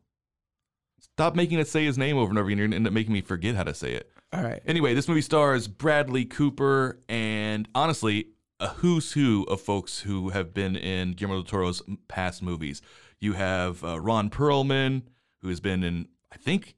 Stop 1.00 1.36
making 1.36 1.60
it 1.60 1.68
say 1.70 1.86
his 1.86 1.98
name 1.98 2.18
over 2.18 2.30
and 2.30 2.38
over 2.38 2.50
again. 2.50 2.58
You're 2.58 2.66
going 2.68 2.72
to 2.72 2.76
end 2.78 2.88
up 2.88 2.94
making 2.94 3.14
me 3.14 3.22
forget 3.22 3.56
how 3.56 3.64
to 3.64 3.74
say 3.74 3.94
it. 3.94 4.12
All 4.34 4.44
right. 4.44 4.62
Anyway, 4.68 4.94
this 4.94 5.08
movie 5.08 5.22
stars 5.22 5.70
Bradley 5.70 6.26
Cooper 6.26 7.00
and 7.08 7.70
honestly, 7.74 8.28
a 8.60 8.68
who's 8.68 9.14
who 9.14 9.44
of 9.46 9.62
folks 9.62 10.00
who 10.00 10.30
have 10.30 10.54
been 10.54 10.76
in 10.76 11.12
Guillermo 11.14 11.36
del 11.42 11.44
Toro's 11.46 11.82
past 12.10 12.44
movies. 12.44 12.82
You 13.26 13.34
have 13.34 13.84
uh, 13.84 14.00
Ron 14.00 14.30
Perlman, 14.30 15.02
who 15.42 15.48
has 15.50 15.60
been 15.60 15.84
in, 15.84 16.08
I 16.32 16.38
think, 16.38 16.76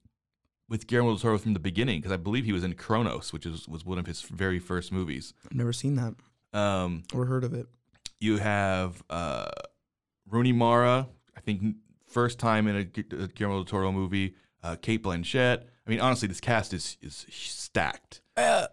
with 0.70 0.88
Guillermo 0.88 1.10
del 1.10 1.20
Toro 1.20 1.38
from 1.38 1.54
the 1.54 1.60
beginning, 1.60 2.00
because 2.00 2.14
I 2.14 2.16
believe 2.18 2.46
he 2.46 2.54
was 2.54 2.64
in 2.64 2.74
Cronos, 2.74 3.34
which 3.34 3.46
is, 3.46 3.68
was 3.68 3.84
one 3.84 3.98
of 4.00 4.06
his 4.06 4.22
very 4.22 4.58
first 4.58 4.94
movies. 4.94 5.34
I've 5.46 5.58
never 5.58 5.74
seen 5.74 5.96
that 5.96 6.16
Um, 6.58 7.04
or 7.14 7.26
heard 7.26 7.44
of 7.44 7.54
it. 7.54 7.68
you 8.22 8.38
have 8.38 9.04
uh, 9.10 9.50
Rooney 10.30 10.54
Mara, 10.54 11.10
I 11.36 11.42
think 11.42 11.76
first 12.06 12.40
time 12.40 12.66
in 12.68 12.76
a 12.78 12.84
Gu- 12.86 13.24
a 13.24 13.28
Guillermo 13.28 13.58
del 13.58 13.66
Toro 13.66 13.92
movie. 13.92 14.36
Uh, 14.64 14.76
Cate 14.78 15.04
Blanchett. 15.04 15.64
I 15.86 15.90
mean, 15.90 16.00
honestly, 16.00 16.28
this 16.30 16.40
cast 16.40 16.74
is 16.74 16.98
is 17.02 17.26
stacked. 17.30 18.22
Uh? 18.38 18.68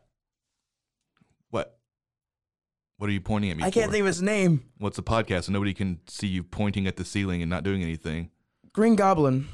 What 2.98 3.10
are 3.10 3.12
you 3.12 3.20
pointing 3.20 3.50
at 3.50 3.56
me 3.56 3.64
I 3.64 3.70
can't 3.70 3.86
for? 3.86 3.92
think 3.92 4.00
of 4.02 4.06
his 4.06 4.22
name. 4.22 4.64
What's 4.78 4.96
the 4.96 5.02
podcast? 5.02 5.48
Nobody 5.48 5.74
can 5.74 6.00
see 6.06 6.26
you 6.28 6.42
pointing 6.42 6.86
at 6.86 6.96
the 6.96 7.04
ceiling 7.04 7.42
and 7.42 7.50
not 7.50 7.64
doing 7.64 7.82
anything. 7.82 8.30
Green 8.72 8.94
Goblin. 8.96 9.48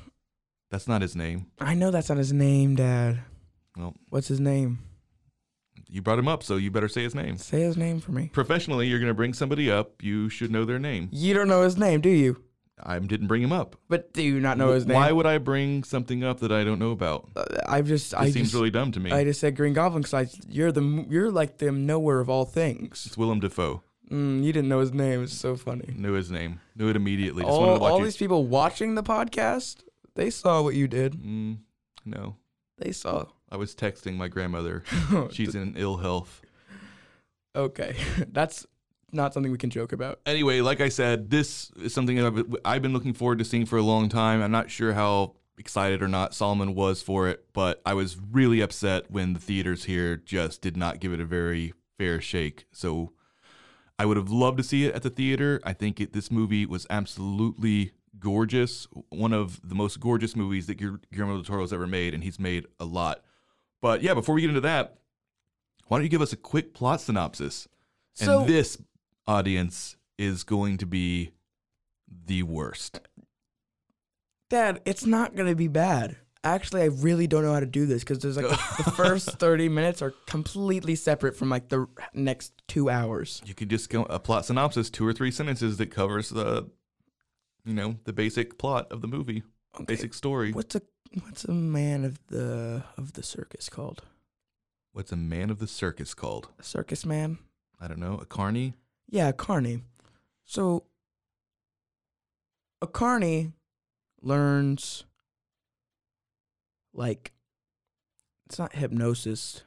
That's 0.71 0.87
not 0.87 1.03
his 1.03 1.17
name. 1.17 1.47
I 1.59 1.75
know 1.75 1.91
that's 1.91 2.09
not 2.11 2.19
his 2.19 2.33
name, 2.33 2.77
Dad. 2.77 3.21
Well, 3.77 3.95
What's 4.09 4.29
his 4.29 4.41
name? 4.41 4.79
you 5.89 6.01
brought 6.03 6.19
him 6.19 6.29
up, 6.29 6.43
so 6.45 6.57
you 6.57 6.71
better 6.71 6.87
say 6.89 7.03
his 7.03 7.15
name. 7.17 7.37
Say 7.37 7.63
his 7.63 7.77
name 7.77 7.99
for 8.01 8.13
me. 8.13 8.29
Professionally, 8.33 8.87
you're 8.87 9.01
going 9.01 9.09
to 9.11 9.15
bring 9.15 9.33
somebody 9.35 9.69
up. 9.71 10.03
You 10.03 10.29
should 10.29 10.51
know 10.53 10.65
their 10.65 10.79
name. 10.79 11.09
You 11.11 11.35
don't 11.35 11.49
know 11.49 11.63
his 11.63 11.77
name, 11.77 12.01
do 12.01 12.09
you? 12.11 12.41
I 12.83 12.99
didn't 12.99 13.27
bring 13.27 13.43
him 13.43 13.53
up. 13.53 13.77
But 13.89 14.13
do 14.13 14.23
you 14.23 14.41
not 14.41 14.59
know 14.59 14.73
his 14.73 14.87
name? 14.87 14.97
Why 14.97 15.13
would 15.13 15.27
I 15.27 15.39
bring 15.39 15.85
something 15.85 16.25
up 16.25 16.41
that 16.41 16.53
I 16.53 16.65
don't 16.65 16.79
know 16.79 16.91
about? 16.91 17.29
Uh, 17.37 17.45
I've 17.69 17.87
just, 17.87 18.13
It 18.13 18.19
I 18.19 18.25
seems 18.31 18.49
just, 18.49 18.55
really 18.55 18.71
dumb 18.71 18.93
to 18.93 19.01
me. 19.01 19.11
I 19.11 19.25
just 19.25 19.41
said 19.41 19.57
Green 19.57 19.73
Goblin 19.73 20.03
because 20.03 20.39
you're 20.49 20.73
the, 20.73 21.07
you're 21.09 21.31
like 21.31 21.59
the 21.59 21.71
knower 21.73 22.21
of 22.21 22.29
all 22.31 22.45
things. 22.45 23.05
it's 23.07 23.17
Willem 23.19 23.41
Dafoe. 23.41 23.83
Mm, 24.11 24.43
you 24.43 24.53
didn't 24.53 24.69
know 24.69 24.81
his 24.81 24.93
name. 24.93 25.23
It's 25.23 25.33
so 25.33 25.55
funny. 25.57 25.95
Knew 25.97 26.15
his 26.15 26.31
name. 26.31 26.61
Knew 26.75 26.89
it 26.89 26.97
immediately. 26.97 27.43
Just 27.45 27.53
All, 27.53 27.85
all 27.85 28.01
these 28.01 28.17
people 28.17 28.47
watching 28.47 28.97
the 28.97 29.03
podcast, 29.05 29.85
they 30.17 30.31
saw 30.31 30.63
what 30.63 30.75
you 30.75 30.89
did. 30.89 31.15
Mm, 31.15 31.59
no, 32.05 32.37
They 32.79 32.91
saw. 32.93 33.27
I 33.53 33.57
was 33.57 33.75
texting 33.75 34.17
my 34.17 34.29
grandmother. 34.29 34.83
She's 35.31 35.55
in 35.55 35.75
ill 35.77 35.99
health. 35.99 36.43
okay. 37.55 37.97
That's 38.33 38.67
not 39.13 39.35
something 39.35 39.51
we 39.53 39.59
can 39.59 39.71
joke 39.71 39.93
about. 39.93 40.21
anyway, 40.27 40.61
like 40.61 40.81
I 40.81 40.89
said, 40.89 41.31
this 41.31 41.71
is 41.83 41.93
something 41.95 42.17
that 42.17 42.27
I've, 42.27 42.57
I've 42.65 42.83
been 42.83 42.93
looking 42.93 43.13
forward 43.15 43.39
to 43.39 43.45
seeing 43.45 43.67
for 43.67 43.77
a 43.77 43.83
long 43.83 44.09
time. 44.09 44.43
I'm 44.43 44.51
not 44.53 44.71
sure 44.71 44.93
how 44.93 45.35
excited 45.59 46.03
or 46.03 46.09
not 46.09 46.35
Solomon 46.35 46.75
was 46.75 47.03
for 47.03 47.29
it, 47.29 47.45
but 47.53 47.83
I 47.85 47.93
was 47.95 48.17
really 48.19 48.61
upset 48.61 49.11
when 49.11 49.35
the 49.35 49.41
theaters 49.41 49.85
here 49.85 50.17
just 50.17 50.63
did 50.63 50.77
not 50.77 51.01
give 51.01 51.13
it 51.13 51.21
a 51.21 51.25
very 51.27 51.75
fair 51.99 52.21
shake. 52.21 52.65
So 52.73 53.13
I 53.99 54.07
would 54.07 54.17
have 54.17 54.31
loved 54.31 54.57
to 54.59 54.65
see 54.65 54.87
it 54.87 54.95
at 54.95 55.03
the 55.03 55.11
theater. 55.11 55.61
I 55.65 55.75
think 55.75 56.01
it, 56.01 56.13
this 56.15 56.31
movie 56.31 56.65
was 56.65 56.87
absolutely 56.89 57.93
gorgeous. 58.19 58.87
One 59.11 59.33
of 59.35 59.61
the 59.63 59.75
most 59.75 60.01
gorgeous 60.01 60.35
movies 60.35 60.67
that 60.67 60.79
Guil- 60.79 61.01
Guillermo 61.13 61.35
del 61.35 61.45
Toro's 61.45 61.73
ever 61.73 61.87
made, 61.87 62.15
and 62.15 62.25
he's 62.25 62.39
made 62.41 62.67
a 62.79 62.85
lot. 62.87 63.23
But 63.83 64.03
yeah, 64.03 64.15
before 64.15 64.35
we 64.35 64.41
get 64.41 64.49
into 64.49 64.63
that, 64.63 64.97
why 65.89 65.99
don't 65.99 66.05
you 66.05 66.09
give 66.11 66.23
us 66.23 66.33
a 66.33 66.37
quick 66.37 66.73
plot 66.73 67.01
synopsis? 67.03 67.69
So- 68.15 68.41
and 68.41 68.49
this 68.49 68.79
audience 69.27 69.97
is 70.19 70.45
going 70.45 70.79
to 70.79 70.87
be 70.87 71.33
the 72.27 72.43
worst. 72.43 73.01
Dad, 74.49 74.81
it's 74.85 75.07
not 75.07 75.37
gonna 75.37 75.55
be 75.55 75.69
bad. 75.69 76.17
Actually, 76.43 76.83
I 76.83 76.87
really 76.87 77.27
don't 77.27 77.45
know 77.45 77.53
how 77.53 77.61
to 77.61 77.67
do 77.67 77.85
this 77.85 78.03
because 78.03 78.19
there's 78.19 78.37
like 78.37 78.49
the, 78.49 78.83
the 78.85 78.91
first 78.97 79.39
thirty 79.39 79.69
minutes 79.69 80.03
are 80.03 80.15
completely 80.27 80.95
separate 80.97 81.37
from 81.37 81.51
like 81.51 81.69
the 81.69 81.87
next 82.15 82.53
two 82.67 82.91
hours. 82.91 83.43
You 83.45 83.55
could 83.55 83.69
just 83.71 83.91
go 83.91 84.03
a 84.05 84.19
plot 84.19 84.47
synopsis, 84.47 84.91
two 84.91 85.07
or 85.07 85.13
three 85.13 85.31
sentences 85.31 85.77
that 85.77 85.91
covers 85.91 86.31
the, 86.31 86.69
you 87.65 87.75
know, 87.75 87.97
the 88.05 88.13
basic 88.13 88.59
plot 88.59 88.91
of 88.91 89.03
the 89.03 89.09
movie, 89.09 89.43
Okay, 89.77 89.85
basic 89.85 90.15
story. 90.15 90.53
What's 90.53 90.75
a 90.75 90.83
what's 91.23 91.45
a 91.45 91.53
man 91.53 92.05
of 92.05 92.19
the 92.29 92.85
of 92.97 93.13
the 93.13 93.23
circus 93.23 93.69
called? 93.69 94.03
What's 94.93 95.13
a 95.13 95.17
man 95.17 95.51
of 95.51 95.59
the 95.59 95.69
circus 95.69 96.15
called? 96.15 96.49
A 96.59 96.65
circus 96.65 97.07
man? 97.07 97.39
I 97.81 97.87
don't 97.87 98.01
know. 98.01 98.19
A 98.21 98.27
carny. 98.27 98.75
Yeah, 99.11 99.29
a 99.29 99.33
carny. 99.33 99.83
So 100.45 100.85
a 102.81 102.87
carny 102.87 103.53
learns 104.23 105.05
like 106.95 107.33
it's 108.47 108.59
not 108.59 108.75
hypnosis. 108.75 109.63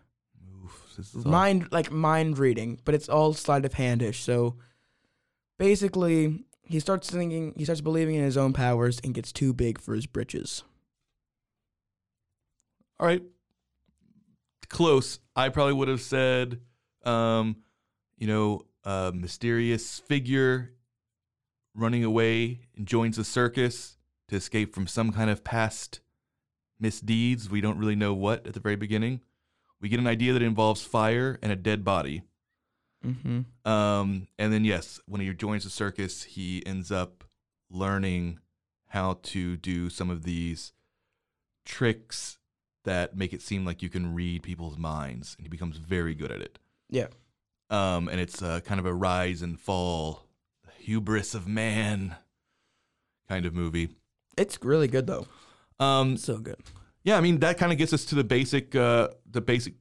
Oof, 0.64 0.94
This 0.98 1.14
is 1.14 1.26
all- 1.26 1.32
mind 1.32 1.68
like 1.72 1.92
mind 1.92 2.38
reading, 2.40 2.80
but 2.86 2.96
it's 2.96 3.10
all 3.10 3.34
sleight 3.34 3.66
of 3.66 3.74
handish. 3.74 4.22
So 4.22 4.56
basically, 5.58 6.46
he 6.64 6.80
starts 6.80 7.10
thinking, 7.10 7.54
he 7.58 7.66
starts 7.66 7.82
believing 7.82 8.16
in 8.16 8.24
his 8.24 8.38
own 8.38 8.54
powers 8.54 9.00
and 9.04 9.14
gets 9.14 9.32
too 9.32 9.54
big 9.54 9.80
for 9.80 9.94
his 9.94 10.06
britches. 10.06 10.64
All 13.00 13.08
right. 13.08 13.24
Close. 14.70 15.20
I 15.36 15.50
probably 15.50 15.74
would 15.74 15.88
have 15.88 16.02
said, 16.02 16.60
um, 17.04 17.58
you 18.18 18.28
know, 18.28 18.62
a 18.84 19.12
mysterious 19.14 20.00
figure 20.00 20.74
running 21.76 22.04
away 22.04 22.60
and 22.76 22.88
joins 22.88 23.18
the 23.18 23.24
circus 23.24 23.98
to 24.28 24.36
escape 24.36 24.74
from 24.74 24.88
some 24.88 25.12
kind 25.12 25.30
of 25.30 25.44
past 25.44 26.02
misdeeds. 26.80 27.50
We 27.50 27.62
don't 27.62 27.78
really 27.78 27.96
know 27.96 28.14
what 28.14 28.46
at 28.48 28.54
the 28.54 28.60
very 28.60 28.76
beginning. 28.76 29.22
We 29.82 29.90
get 29.90 30.00
an 30.00 30.08
idea 30.08 30.34
that 30.34 30.42
involves 30.42 30.84
fire 30.84 31.40
and 31.42 31.52
a 31.52 31.56
dead 31.56 31.84
body. 31.84 32.24
Mm-hmm. 33.06 33.70
Um, 33.70 34.28
and 34.40 34.54
then 34.54 34.64
yes, 34.64 35.00
when 35.06 35.22
he 35.22 35.34
joins 35.34 35.64
the 35.66 35.70
circus, 35.70 36.24
he 36.24 36.66
ends 36.66 36.92
up 36.92 37.24
learning 37.70 38.40
how 38.90 39.20
to 39.24 39.58
do 39.58 39.90
some 39.90 40.10
of 40.10 40.24
these 40.24 40.72
tricks 41.66 42.38
that 42.86 43.16
make 43.16 43.34
it 43.34 43.42
seem 43.42 43.66
like 43.66 43.82
you 43.82 43.90
can 43.90 44.14
read 44.14 44.44
people's 44.44 44.78
minds, 44.78 45.36
and 45.38 45.46
he 45.46 45.50
becomes 45.50 45.78
very 45.78 46.14
good 46.14 46.32
at 46.32 46.42
it. 46.42 46.60
Yeah. 46.90 47.08
Um, 47.74 48.08
and 48.08 48.20
it's 48.20 48.42
uh, 48.42 48.60
kind 48.60 48.80
of 48.80 48.86
a 48.86 48.94
rise 48.94 49.42
and 49.42 49.60
fall, 49.60 50.24
hubris 50.78 51.34
of 51.34 51.48
man 51.48 52.16
kind 53.28 53.46
of 53.46 53.54
movie. 53.56 53.90
It's 54.38 54.60
really 54.62 54.88
good 54.88 55.08
though. 55.08 55.26
Um, 55.80 56.18
So 56.18 56.38
good. 56.38 56.58
yeah, 57.04 57.18
I 57.18 57.22
mean 57.22 57.40
that 57.40 57.58
kind 57.58 57.72
of 57.72 57.78
gets 57.78 57.94
us 57.94 58.06
to 58.06 58.16
the 58.16 58.24
basic, 58.24 58.76
uh, 58.76 59.10
the 59.30 59.42
basic, 59.42 59.74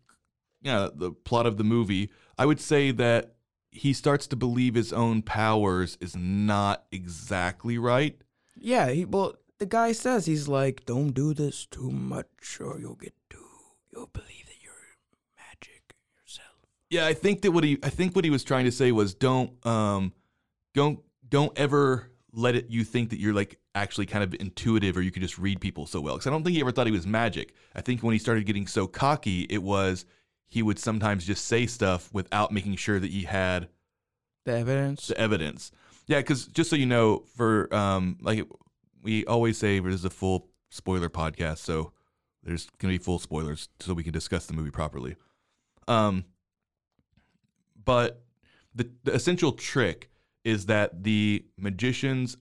yeah, 0.62 0.88
the 0.94 1.10
plot 1.12 1.46
of 1.46 1.56
the 1.58 1.64
movie. 1.64 2.10
I 2.38 2.46
would 2.46 2.60
say 2.60 2.92
that 2.92 3.34
he 3.70 3.92
starts 3.92 4.26
to 4.28 4.36
believe 4.36 4.74
his 4.74 4.92
own 4.92 5.22
powers 5.22 5.98
is 6.00 6.16
not 6.16 6.84
exactly 6.92 7.76
right. 7.78 8.16
Yeah. 8.56 8.90
He 8.90 9.04
well, 9.04 9.34
the 9.58 9.66
guy 9.66 9.92
says 9.92 10.26
he's 10.26 10.48
like, 10.48 10.84
don't 10.86 11.12
do 11.12 11.34
this 11.34 11.66
too 11.66 11.90
much, 11.90 12.58
or 12.60 12.78
you'll 12.80 12.94
get 12.96 13.14
too. 13.30 13.38
You'll 13.92 14.06
believe 14.12 14.46
that 14.46 14.62
you're 14.62 14.96
magic 15.36 15.94
yourself. 16.20 16.56
Yeah, 16.92 17.06
I 17.06 17.14
think 17.14 17.40
that 17.40 17.52
what 17.52 17.64
he, 17.64 17.78
I 17.82 17.88
think 17.88 18.14
what 18.14 18.24
he 18.24 18.30
was 18.30 18.44
trying 18.44 18.66
to 18.66 18.70
say 18.70 18.92
was 18.92 19.14
don't, 19.14 19.64
um, 19.66 20.12
don't, 20.74 21.00
don't 21.26 21.56
ever 21.58 22.10
let 22.34 22.54
it 22.54 22.68
you 22.68 22.84
think 22.84 23.08
that 23.10 23.18
you're 23.18 23.32
like 23.32 23.58
actually 23.74 24.04
kind 24.04 24.22
of 24.22 24.34
intuitive 24.38 24.96
or 24.98 25.00
you 25.00 25.10
can 25.10 25.22
just 25.22 25.38
read 25.38 25.58
people 25.58 25.86
so 25.86 26.02
well. 26.02 26.16
Because 26.16 26.26
I 26.26 26.30
don't 26.30 26.44
think 26.44 26.54
he 26.54 26.60
ever 26.60 26.70
thought 26.70 26.86
he 26.86 26.92
was 26.92 27.06
magic. 27.06 27.54
I 27.74 27.80
think 27.80 28.02
when 28.02 28.12
he 28.12 28.18
started 28.18 28.44
getting 28.44 28.66
so 28.66 28.86
cocky, 28.86 29.46
it 29.48 29.62
was 29.62 30.04
he 30.48 30.62
would 30.62 30.78
sometimes 30.78 31.24
just 31.24 31.46
say 31.46 31.64
stuff 31.66 32.10
without 32.12 32.52
making 32.52 32.76
sure 32.76 33.00
that 33.00 33.10
he 33.10 33.22
had 33.22 33.68
The 34.44 34.52
evidence. 34.58 35.06
the 35.06 35.16
evidence. 35.18 35.72
Yeah, 36.06 36.18
because 36.18 36.46
just 36.48 36.68
so 36.68 36.76
you 36.76 36.84
know, 36.84 37.24
for 37.36 37.74
um, 37.74 38.18
like 38.20 38.46
we 39.02 39.24
always 39.24 39.56
say, 39.56 39.78
this 39.78 39.94
is 39.94 40.04
a 40.04 40.10
full 40.10 40.50
spoiler 40.68 41.08
podcast, 41.08 41.58
so 41.58 41.92
there's 42.42 42.68
gonna 42.78 42.92
be 42.92 42.98
full 42.98 43.18
spoilers, 43.18 43.70
so 43.80 43.94
we 43.94 44.02
can 44.02 44.12
discuss 44.12 44.44
the 44.44 44.52
movie 44.52 44.70
properly. 44.70 45.16
Um, 45.88 46.24
but 47.84 48.22
the, 48.74 48.90
the 49.04 49.14
essential 49.14 49.52
trick 49.52 50.10
is 50.44 50.66
that 50.66 51.04
the 51.04 51.44
magicians, 51.56 52.36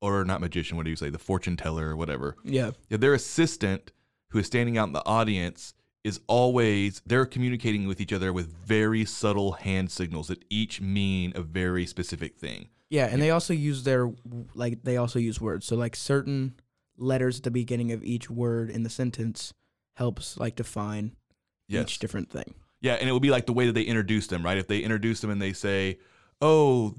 or 0.00 0.24
not 0.24 0.40
magician, 0.40 0.76
what 0.76 0.84
do 0.84 0.90
you 0.90 0.96
say, 0.96 1.10
the 1.10 1.18
fortune 1.18 1.56
teller 1.56 1.88
or 1.88 1.96
whatever, 1.96 2.36
yeah. 2.44 2.72
yeah, 2.88 2.96
their 2.96 3.14
assistant 3.14 3.92
who 4.30 4.38
is 4.38 4.46
standing 4.46 4.76
out 4.76 4.86
in 4.88 4.92
the 4.92 5.06
audience 5.06 5.74
is 6.04 6.20
always 6.28 7.02
they're 7.06 7.26
communicating 7.26 7.88
with 7.88 8.00
each 8.00 8.12
other 8.12 8.32
with 8.32 8.52
very 8.64 9.04
subtle 9.04 9.52
hand 9.52 9.90
signals 9.90 10.28
that 10.28 10.44
each 10.50 10.80
mean 10.80 11.32
a 11.34 11.40
very 11.40 11.86
specific 11.86 12.36
thing. 12.36 12.68
Yeah, 12.90 13.06
and 13.06 13.20
they 13.20 13.30
also 13.30 13.52
use 13.52 13.82
their 13.82 14.12
like 14.54 14.84
they 14.84 14.96
also 14.96 15.18
use 15.18 15.40
words. 15.40 15.66
So 15.66 15.74
like 15.74 15.96
certain 15.96 16.54
letters 16.96 17.38
at 17.38 17.42
the 17.42 17.50
beginning 17.50 17.90
of 17.90 18.04
each 18.04 18.30
word 18.30 18.70
in 18.70 18.84
the 18.84 18.90
sentence 18.90 19.52
helps 19.94 20.38
like 20.38 20.54
define 20.56 21.16
Yes. 21.68 21.82
each 21.82 21.98
different 21.98 22.30
thing. 22.30 22.54
Yeah, 22.80 22.94
and 22.94 23.08
it 23.08 23.12
would 23.12 23.22
be 23.22 23.30
like 23.30 23.46
the 23.46 23.52
way 23.52 23.66
that 23.66 23.72
they 23.72 23.82
introduce 23.82 24.26
them, 24.26 24.44
right? 24.44 24.58
If 24.58 24.68
they 24.68 24.80
introduce 24.80 25.20
them 25.20 25.30
and 25.30 25.40
they 25.40 25.52
say, 25.52 25.98
"Oh, 26.40 26.94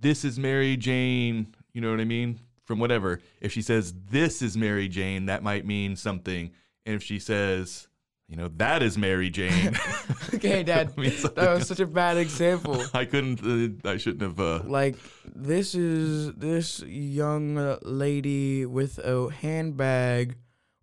this 0.00 0.24
is 0.24 0.38
Mary 0.38 0.76
Jane," 0.76 1.54
you 1.72 1.80
know 1.80 1.90
what 1.90 2.00
I 2.00 2.04
mean? 2.04 2.40
From 2.64 2.78
whatever. 2.78 3.20
If 3.40 3.52
she 3.52 3.62
says, 3.62 3.92
"This 4.10 4.42
is 4.42 4.56
Mary 4.56 4.88
Jane," 4.88 5.26
that 5.26 5.42
might 5.42 5.66
mean 5.66 5.96
something. 5.96 6.52
And 6.84 6.94
if 6.94 7.02
she 7.02 7.18
says, 7.18 7.88
you 8.28 8.36
know, 8.36 8.48
that 8.56 8.82
is 8.82 8.96
Mary 8.98 9.30
Jane. 9.30 9.76
Okay, 10.34 10.62
Dad, 10.64 10.92
I 10.96 11.00
mean, 11.00 11.12
That 11.36 11.54
was 11.54 11.68
such 11.68 11.78
a 11.80 11.86
bad 11.86 12.16
example. 12.16 12.82
I 12.94 13.04
couldn't. 13.04 13.40
Uh, 13.42 13.88
I 13.88 13.96
shouldn't 13.96 14.22
have. 14.22 14.40
Uh, 14.40 14.62
Like 14.66 14.96
this 15.34 15.74
is 15.74 16.32
this 16.34 16.80
young 16.82 17.78
lady 17.82 18.66
with 18.66 18.98
a 18.98 19.30
handbag, 19.30 20.36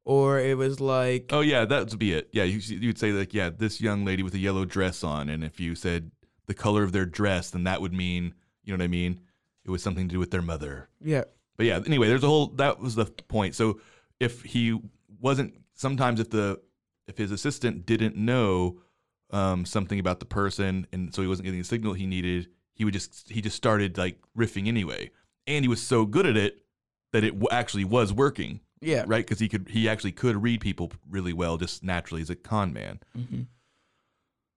or 0.06 0.39
it 0.39 0.58
was 0.58 0.80
like 0.80 1.30
Oh 1.32 1.42
yeah, 1.42 1.66
that 1.66 1.89
would 1.89 2.00
be 2.00 2.13
it. 2.13 2.30
Yeah, 2.32 2.44
you, 2.44 2.58
you'd 2.60 2.98
say 3.00 3.12
like, 3.12 3.34
yeah, 3.34 3.50
this 3.50 3.80
young 3.82 4.06
lady 4.06 4.24
with 4.24 4.34
a 4.34 4.39
yellow 4.39 4.66
dress 4.66 5.04
on, 5.04 5.30
and 5.30 5.44
if 5.44 5.60
you 5.60 5.76
said 5.76 6.12
the 6.46 6.54
color 6.54 6.84
of 6.84 6.92
their 6.92 7.06
dress, 7.06 7.52
then 7.52 7.63
that 7.63 7.82
would 7.82 7.94
mean, 7.94 8.34
you 8.63 8.74
know 8.74 8.82
what 8.82 8.86
I 8.86 8.88
mean? 8.88 9.22
It 9.66 9.72
was 9.72 9.82
something 9.82 10.08
to 10.10 10.13
do 10.13 10.20
with 10.20 10.32
their 10.32 10.42
mother. 10.42 10.89
yeah, 11.02 11.24
But 11.56 11.66
yeah, 11.68 11.80
anyway, 11.86 12.08
there's 12.10 12.24
a 12.24 12.28
whole. 12.28 12.48
That 12.48 12.80
was 12.80 12.96
the 12.96 13.06
point. 13.06 13.56
So 13.56 13.80
if 14.20 14.44
he 14.44 14.78
wasn't, 15.22 15.54
sometimes 15.74 16.20
if 16.20 16.30
the 16.30 16.60
if 17.08 17.18
his 17.18 17.32
assistant 17.32 17.86
didn't 17.86 18.18
know 18.18 18.80
um, 19.32 19.66
something 19.66 20.00
about 20.00 20.20
the 20.20 20.26
person, 20.26 20.86
and 20.92 21.13
so 21.16 21.22
he 21.22 21.28
wasn't 21.30 21.46
getting 21.46 21.62
the 21.62 21.66
signal 21.66 21.94
he 21.94 22.06
needed, 22.06 22.50
he 22.74 22.84
would 22.84 22.94
just 22.94 23.30
he 23.32 23.42
just 23.42 23.56
started 23.56 23.98
like 23.98 24.18
riffing 24.38 24.68
anyway, 24.68 25.12
and 25.48 25.63
he 25.63 25.70
was 25.70 25.82
so 25.82 26.06
good 26.06 26.26
at 26.26 26.36
it 26.36 26.66
that 27.13 27.24
it 27.24 27.32
w- 27.39 27.48
actually 27.52 27.86
was 27.86 28.12
working 28.12 28.60
yeah, 28.84 29.04
right? 29.08 29.26
Because 29.26 29.39
he 29.39 29.50
could 29.50 29.69
he 29.69 29.88
actually 29.89 30.12
could 30.12 30.41
read 30.41 30.62
people 30.62 30.91
really 31.10 31.34
well, 31.34 31.58
just 31.58 31.84
naturally 31.84 32.22
as 32.22 32.30
a 32.30 32.36
con 32.36 32.74
man. 32.74 33.00
hmm 33.15 33.41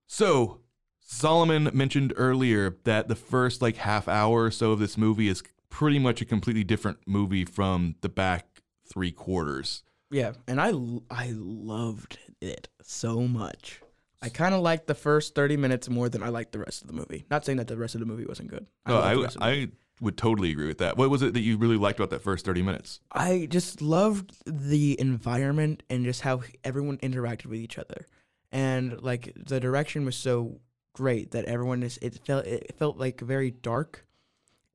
So 0.07 0.61
Solomon 1.01 1.71
mentioned 1.73 2.13
earlier 2.17 2.77
that 2.85 3.09
the 3.09 3.15
first 3.17 3.63
like 3.63 3.77
half 3.77 4.09
hour 4.09 4.45
or 4.45 4.51
so 4.51 4.73
of 4.73 4.79
this 4.79 4.97
movie 4.99 5.29
is 5.29 5.43
pretty 5.69 5.99
much 5.99 6.21
a 6.21 6.25
completely 6.25 6.65
different 6.65 6.99
movie 7.07 7.45
from 7.45 7.97
the 8.01 8.09
back 8.09 8.63
three 8.89 9.13
quarters. 9.13 9.83
yeah. 10.11 10.33
And 10.47 10.61
I 10.61 10.73
I 11.11 11.33
loved 11.35 12.19
it 12.41 12.69
so 12.83 13.21
much. 13.23 13.81
I 14.23 14.29
kind 14.31 14.55
of 14.55 14.63
liked 14.63 14.87
the 14.87 14.95
first 14.95 15.35
thirty 15.35 15.57
minutes 15.57 15.89
more 15.89 16.09
than 16.09 16.23
I 16.23 16.29
liked 16.31 16.53
the 16.53 16.59
rest 16.61 16.83
of 16.83 16.89
the 16.89 16.95
movie. 16.95 17.25
Not 17.31 17.45
saying 17.45 17.59
that 17.59 17.69
the 17.69 17.77
rest 17.77 17.95
of 17.95 18.01
the 18.01 18.07
movie 18.07 18.25
wasn't 18.25 18.49
good. 18.49 18.67
I 18.87 19.15
the 19.15 19.37
I 19.41 19.69
would 20.01 20.17
totally 20.17 20.51
agree 20.51 20.67
with 20.67 20.79
that. 20.79 20.97
What 20.97 21.11
was 21.11 21.23
it 21.23 21.35
that 21.35 21.41
you 21.41 21.57
really 21.57 21.77
liked 21.77 21.99
about 21.99 22.11
that 22.11 22.23
first 22.23 22.45
thirty 22.45 22.63
minutes? 22.63 23.01
I 23.13 23.47
just 23.51 23.81
loved 23.81 24.35
the 24.47 24.99
environment 25.01 25.83
and 25.89 26.05
just 26.05 26.23
how 26.23 26.43
everyone 26.65 26.99
interacted 26.99 27.47
with 27.47 27.61
each 27.61 27.79
other, 27.79 28.07
and 28.53 29.01
like 29.03 29.33
the 29.37 29.61
direction 29.61 30.05
was 30.05 30.17
so 30.17 30.61
great 30.93 31.31
that 31.33 31.47
everyone 31.47 31.83
is. 31.83 31.99
It 32.03 32.19
felt 32.27 32.47
it 32.47 32.75
felt 32.79 32.99
like 32.99 33.21
very 33.21 33.51
dark, 33.51 34.07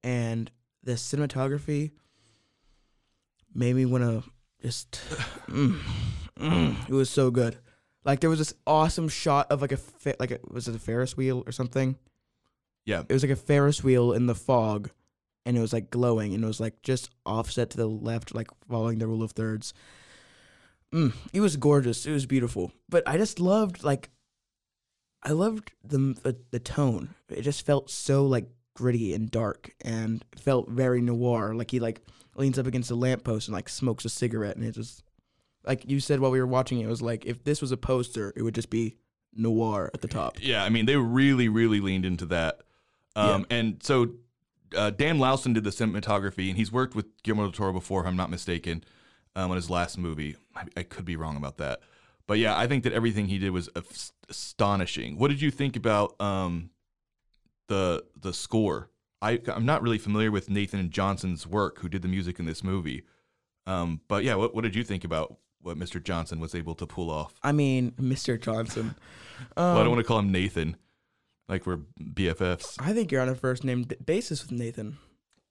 and 0.03 0.49
the 0.83 0.93
cinematography 0.93 1.91
made 3.53 3.75
me 3.75 3.85
want 3.85 4.03
to 4.03 4.23
just. 4.61 4.91
mm, 5.47 5.79
mm, 6.39 6.89
it 6.89 6.93
was 6.93 7.09
so 7.09 7.31
good. 7.31 7.57
Like 8.03 8.19
there 8.19 8.29
was 8.29 8.39
this 8.39 8.55
awesome 8.65 9.09
shot 9.09 9.51
of 9.51 9.61
like 9.61 9.71
a 9.71 9.77
fa- 9.77 10.15
like 10.19 10.31
a, 10.31 10.39
was 10.49 10.67
it 10.67 10.75
a 10.75 10.79
Ferris 10.79 11.15
wheel 11.15 11.43
or 11.45 11.51
something? 11.51 11.97
Yeah. 12.85 13.03
It 13.07 13.13
was 13.13 13.23
like 13.23 13.31
a 13.31 13.35
Ferris 13.35 13.83
wheel 13.83 14.11
in 14.11 14.25
the 14.25 14.35
fog, 14.35 14.89
and 15.45 15.57
it 15.57 15.61
was 15.61 15.73
like 15.73 15.89
glowing, 15.91 16.33
and 16.33 16.43
it 16.43 16.47
was 16.47 16.59
like 16.59 16.81
just 16.83 17.09
offset 17.25 17.69
to 17.71 17.77
the 17.77 17.87
left, 17.87 18.33
like 18.35 18.47
following 18.69 18.99
the 18.99 19.07
rule 19.07 19.23
of 19.23 19.31
thirds. 19.31 19.73
Mm, 20.93 21.13
it 21.33 21.39
was 21.39 21.55
gorgeous. 21.57 22.05
It 22.05 22.11
was 22.11 22.25
beautiful. 22.25 22.71
But 22.89 23.07
I 23.07 23.17
just 23.17 23.39
loved 23.39 23.83
like, 23.83 24.09
I 25.23 25.31
loved 25.31 25.71
the 25.83 25.97
the, 26.23 26.37
the 26.51 26.59
tone. 26.59 27.15
It 27.29 27.41
just 27.43 27.65
felt 27.65 27.89
so 27.89 28.25
like 28.25 28.49
gritty 28.75 29.13
and 29.13 29.29
dark, 29.29 29.73
and 29.83 30.23
felt 30.37 30.69
very 30.69 31.01
noir. 31.01 31.53
Like 31.55 31.71
he 31.71 31.79
like 31.79 32.01
leans 32.35 32.57
up 32.59 32.67
against 32.67 32.91
a 32.91 32.95
lamppost 32.95 33.47
and 33.47 33.55
like 33.55 33.69
smokes 33.69 34.05
a 34.05 34.09
cigarette, 34.09 34.55
and 34.57 34.65
it 34.65 34.73
just 34.73 35.03
like 35.65 35.89
you 35.89 35.99
said 35.99 36.19
while 36.19 36.31
we 36.31 36.39
were 36.39 36.47
watching 36.47 36.79
it, 36.79 36.85
it 36.85 36.89
was 36.89 37.01
like 37.01 37.25
if 37.25 37.43
this 37.43 37.61
was 37.61 37.71
a 37.71 37.77
poster, 37.77 38.33
it 38.35 38.41
would 38.41 38.55
just 38.55 38.69
be 38.69 38.95
noir 39.33 39.89
at 39.93 40.01
the 40.01 40.07
top. 40.07 40.37
Yeah, 40.41 40.63
I 40.63 40.69
mean 40.69 40.85
they 40.85 40.97
really 40.97 41.47
really 41.49 41.79
leaned 41.79 42.05
into 42.05 42.25
that. 42.27 42.61
Um, 43.15 43.45
And 43.49 43.81
so 43.83 44.11
uh, 44.75 44.89
Dan 44.91 45.17
Laustsen 45.17 45.53
did 45.53 45.63
the 45.63 45.69
cinematography, 45.69 46.47
and 46.49 46.57
he's 46.57 46.71
worked 46.71 46.95
with 46.95 47.05
Guillermo 47.23 47.43
del 47.43 47.51
Toro 47.51 47.73
before, 47.73 48.01
if 48.01 48.07
I'm 48.07 48.15
not 48.17 48.29
mistaken, 48.29 48.83
um, 49.35 49.51
on 49.51 49.55
his 49.57 49.69
last 49.69 49.97
movie. 49.97 50.35
I, 50.55 50.63
I 50.77 50.83
could 50.83 51.05
be 51.05 51.15
wrong 51.15 51.35
about 51.37 51.57
that, 51.57 51.79
but 52.27 52.37
yeah, 52.39 52.57
I 52.57 52.67
think 52.67 52.83
that 52.83 52.93
everything 52.93 53.27
he 53.27 53.37
did 53.39 53.51
was 53.51 53.69
as- 53.75 54.13
astonishing. 54.29 55.17
What 55.17 55.29
did 55.29 55.41
you 55.41 55.51
think 55.51 55.75
about 55.75 56.19
um, 56.21 56.69
the 57.67 58.03
the 58.19 58.33
score? 58.33 58.89
I, 59.21 59.39
I'm 59.47 59.65
not 59.65 59.83
really 59.83 59.99
familiar 59.99 60.31
with 60.31 60.49
Nathan 60.49 60.89
Johnson's 60.89 61.45
work, 61.45 61.79
who 61.79 61.89
did 61.89 62.01
the 62.01 62.07
music 62.07 62.39
in 62.39 62.45
this 62.45 62.63
movie. 62.63 63.03
Um, 63.67 64.01
but 64.07 64.23
yeah, 64.23 64.33
what, 64.33 64.55
what 64.55 64.63
did 64.63 64.75
you 64.75 64.83
think 64.83 65.03
about 65.03 65.37
what 65.61 65.77
Mr. 65.77 66.01
Johnson 66.03 66.39
was 66.39 66.55
able 66.55 66.73
to 66.73 66.87
pull 66.87 67.11
off. 67.11 67.35
I 67.43 67.51
mean, 67.51 67.91
Mr. 67.91 68.41
Johnson. 68.41 68.95
well, 69.55 69.75
I 69.75 69.77
don't 69.77 69.85
Um, 69.85 69.91
want 69.91 69.99
to 69.99 70.07
call 70.07 70.17
him 70.17 70.31
Nathan, 70.31 70.75
like 71.51 71.67
we're 71.67 71.81
BFFs. 72.01 72.77
I 72.79 72.93
think 72.93 73.11
you're 73.11 73.21
on 73.21 73.29
a 73.29 73.35
first 73.35 73.63
name 73.63 73.85
basis 74.05 74.41
with 74.41 74.51
Nathan. 74.51 74.97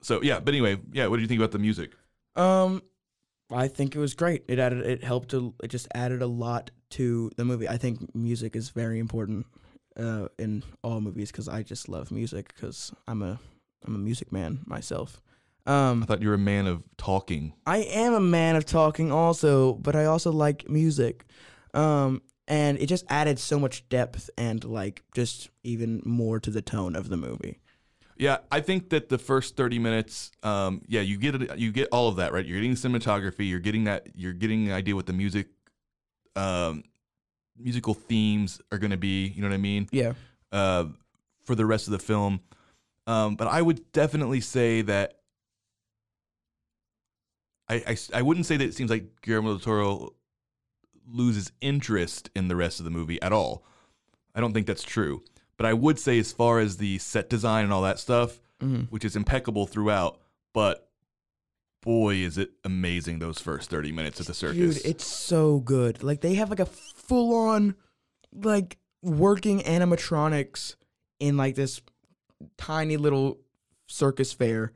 So 0.03 0.23
yeah, 0.23 0.41
but 0.41 0.55
anyway, 0.55 0.79
yeah. 0.93 1.07
What 1.07 1.17
do 1.17 1.23
you 1.23 1.29
think 1.29 1.39
about 1.39 1.53
the 1.53 1.59
music? 1.59 1.93
Um, 2.35 2.83
I 3.53 3.69
think 3.69 3.95
it 3.95 3.99
was 3.99 4.15
great. 4.15 4.45
It 4.49 4.59
added, 4.59 4.87
it 4.87 5.05
helped 5.05 5.31
to, 5.31 5.55
it 5.63 5.69
just 5.69 5.89
added 5.95 6.23
a 6.23 6.27
lot 6.27 6.71
to 6.91 7.31
the 7.37 7.45
movie. 7.45 7.69
I 7.69 7.77
think 7.77 8.15
music 8.15 8.57
is 8.57 8.71
very 8.71 8.99
important, 8.99 9.47
uh, 9.99 10.29
in 10.39 10.63
all 10.83 11.01
movies 11.01 11.31
because 11.31 11.49
I 11.49 11.63
just 11.63 11.89
love 11.89 12.11
music 12.11 12.55
because 12.55 12.93
I'm 13.07 13.23
a, 13.23 13.39
I'm 13.85 13.95
a 13.95 13.99
music 13.99 14.33
man 14.33 14.61
myself. 14.67 15.21
Um, 15.67 16.03
I 16.03 16.07
thought 16.07 16.23
you 16.23 16.29
were 16.29 16.35
a 16.35 16.39
man 16.39 16.67
of 16.67 16.83
talking. 16.97 17.53
I 17.67 17.79
am 17.79 18.15
a 18.15 18.21
man 18.21 18.57
of 18.57 18.65
talking 18.65 19.13
also, 19.13 19.75
but 19.75 19.95
I 19.95 20.07
also 20.07 20.33
like 20.33 20.69
music. 20.69 21.27
Um, 21.75 22.23
and 22.51 22.79
it 22.79 22.87
just 22.87 23.07
added 23.09 23.39
so 23.39 23.59
much 23.59 23.89
depth 23.89 24.29
and 24.37 24.65
like 24.65 25.05
just 25.15 25.49
even 25.63 26.03
more 26.05 26.41
to 26.41 26.51
the 26.51 26.61
tone 26.61 26.97
of 26.97 27.09
the 27.09 27.17
movie. 27.17 27.61
Yeah, 28.17 28.39
I 28.53 28.61
think 28.61 28.91
that 28.91 29.09
the 29.09 29.17
first 29.17 29.57
thirty 29.57 29.79
minutes, 29.79 30.33
um, 30.43 30.83
yeah, 30.87 31.01
you 31.01 31.17
get 31.17 31.37
it, 31.37 31.59
you 31.59 31.73
get 31.73 31.89
all 31.93 32.09
of 32.09 32.17
that 32.17 32.35
right. 32.35 32.45
You're 32.45 32.61
getting 32.61 32.75
cinematography. 32.75 33.49
You're 33.49 33.61
getting 33.61 33.85
that. 33.85 34.09
You're 34.15 34.35
getting 34.35 34.67
an 34.67 34.75
idea 34.75 34.95
what 34.95 35.07
the 35.07 35.15
music, 35.15 35.47
um, 36.37 36.83
musical 37.57 37.95
themes 37.95 38.61
are 38.71 38.79
going 38.79 38.91
to 38.91 38.99
be. 38.99 39.29
You 39.29 39.41
know 39.41 39.49
what 39.49 39.55
I 39.55 39.59
mean? 39.59 39.89
Yeah. 39.91 40.13
uh, 40.53 40.87
for 41.45 41.55
the 41.55 41.65
rest 41.65 41.87
of 41.87 41.93
the 41.93 41.99
film. 41.99 42.41
Um, 43.07 43.37
but 43.37 43.49
I 43.49 43.63
would 43.63 43.91
definitely 43.93 44.41
say 44.41 44.83
that 44.83 45.21
I, 47.69 47.77
I, 47.87 47.97
I 48.15 48.23
wouldn't 48.23 48.47
say 48.47 48.57
that 48.57 48.65
it 48.65 48.75
seems 48.75 48.91
like 48.91 49.23
Guillermo 49.23 49.51
del 49.51 49.61
Toro 49.61 50.15
loses 51.12 51.53
interest 51.61 52.31
in 52.35 52.49
the 52.49 52.57
rest 52.57 52.79
of 52.79 52.85
the 52.85 52.90
movie 52.90 53.20
at 53.23 53.33
all. 53.33 53.64
I 54.35 54.40
don't 54.40 54.53
think 54.53 54.66
that's 54.66 54.83
true. 54.83 55.23
But 55.57 55.66
I 55.66 55.75
would 55.75 55.99
say, 55.99 56.18
as 56.18 56.33
far 56.33 56.59
as 56.59 56.79
the 56.79 56.99
set 56.99 57.29
design 57.29 57.64
and 57.64 57.73
all 57.73 57.83
that 57.83 57.99
stuff, 57.99 58.40
hmm 58.61 58.83
which 58.90 59.05
is 59.05 59.16
impeccable 59.16 59.66
throughout, 59.66 60.18
but 60.53 60.90
boy, 61.83 62.16
is 62.16 62.38
it 62.38 62.51
amazing 62.64 63.18
those 63.18 63.38
first 63.38 63.70
30 63.70 63.92
minutes 63.92 64.20
at 64.20 64.27
the 64.27 64.35
circus. 64.35 64.77
Dude, 64.77 64.87
it's 64.87 65.05
so 65.05 65.61
good. 65.61 66.03
Like 66.03 66.20
they 66.20 66.35
have 66.35 66.51
like 66.51 66.61
a 66.61 66.66
full 66.66 67.35
on 67.35 67.75
like 68.33 68.79
working 69.03 69.61
animatronics 69.61 70.77
in 71.18 71.37
like 71.37 71.55
this 71.55 71.81
tiny 72.59 72.96
little 72.96 73.38
circus 73.87 74.33
fair. 74.33 74.73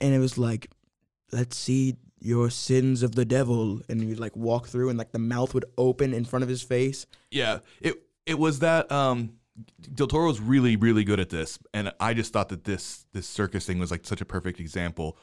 And 0.00 0.14
it 0.14 0.18
was 0.18 0.38
like, 0.38 0.70
let's 1.32 1.56
see 1.56 1.96
your 2.20 2.50
sins 2.50 3.02
of 3.02 3.14
the 3.14 3.24
devil. 3.24 3.80
And 3.88 4.02
you'd 4.02 4.18
like 4.20 4.36
walk 4.36 4.68
through 4.68 4.88
and 4.88 4.98
like 4.98 5.12
the 5.12 5.18
mouth 5.18 5.54
would 5.54 5.64
open 5.76 6.12
in 6.14 6.24
front 6.24 6.42
of 6.42 6.48
his 6.48 6.62
face. 6.62 7.06
Yeah, 7.30 7.58
it 7.80 7.94
it 8.26 8.38
was 8.38 8.58
that 8.60 8.90
um 8.92 9.34
Del 9.94 10.06
Toro 10.06 10.26
was 10.28 10.40
really 10.40 10.76
really 10.76 11.04
good 11.04 11.18
at 11.20 11.30
this 11.30 11.58
and 11.74 11.92
I 11.98 12.14
just 12.14 12.32
thought 12.32 12.48
that 12.50 12.64
this 12.64 13.06
this 13.12 13.26
circus 13.26 13.66
thing 13.66 13.78
was 13.78 13.90
like 13.90 14.06
such 14.06 14.20
a 14.20 14.24
perfect 14.24 14.60
example. 14.60 15.16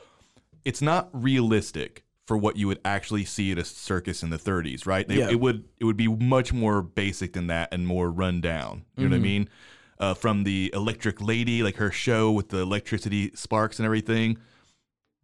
It's 0.64 0.82
not 0.82 1.10
realistic 1.14 2.04
for 2.26 2.36
what 2.36 2.58
you 2.58 2.66
would 2.68 2.80
actually 2.84 3.24
see 3.24 3.52
at 3.52 3.60
a 3.60 3.64
circus 3.64 4.24
in 4.24 4.32
the 4.32 4.38
30s, 4.40 4.88
right? 4.88 5.08
They, 5.08 5.20
Yeah. 5.20 5.30
It 5.30 5.40
would 5.40 5.66
it 5.80 5.86
would 5.86 5.98
be 5.98 6.08
much 6.08 6.52
more 6.54 6.82
basic 6.82 7.34
than 7.34 7.48
that 7.48 7.70
and 7.72 7.86
more 7.88 8.10
run 8.10 8.42
down. 8.42 8.84
You 8.98 9.04
know 9.08 9.10
what 9.12 9.16
I 9.16 9.20
Mhm. 9.20 9.24
mean? 9.24 9.50
Uh, 9.98 10.14
from 10.14 10.44
the 10.44 10.72
electric 10.74 11.22
lady, 11.22 11.64
like 11.64 11.76
her 11.78 11.92
show 11.92 12.30
with 12.32 12.50
the 12.50 12.58
electricity 12.58 13.32
sparks 13.36 13.80
and 13.80 13.86
everything, 13.86 14.38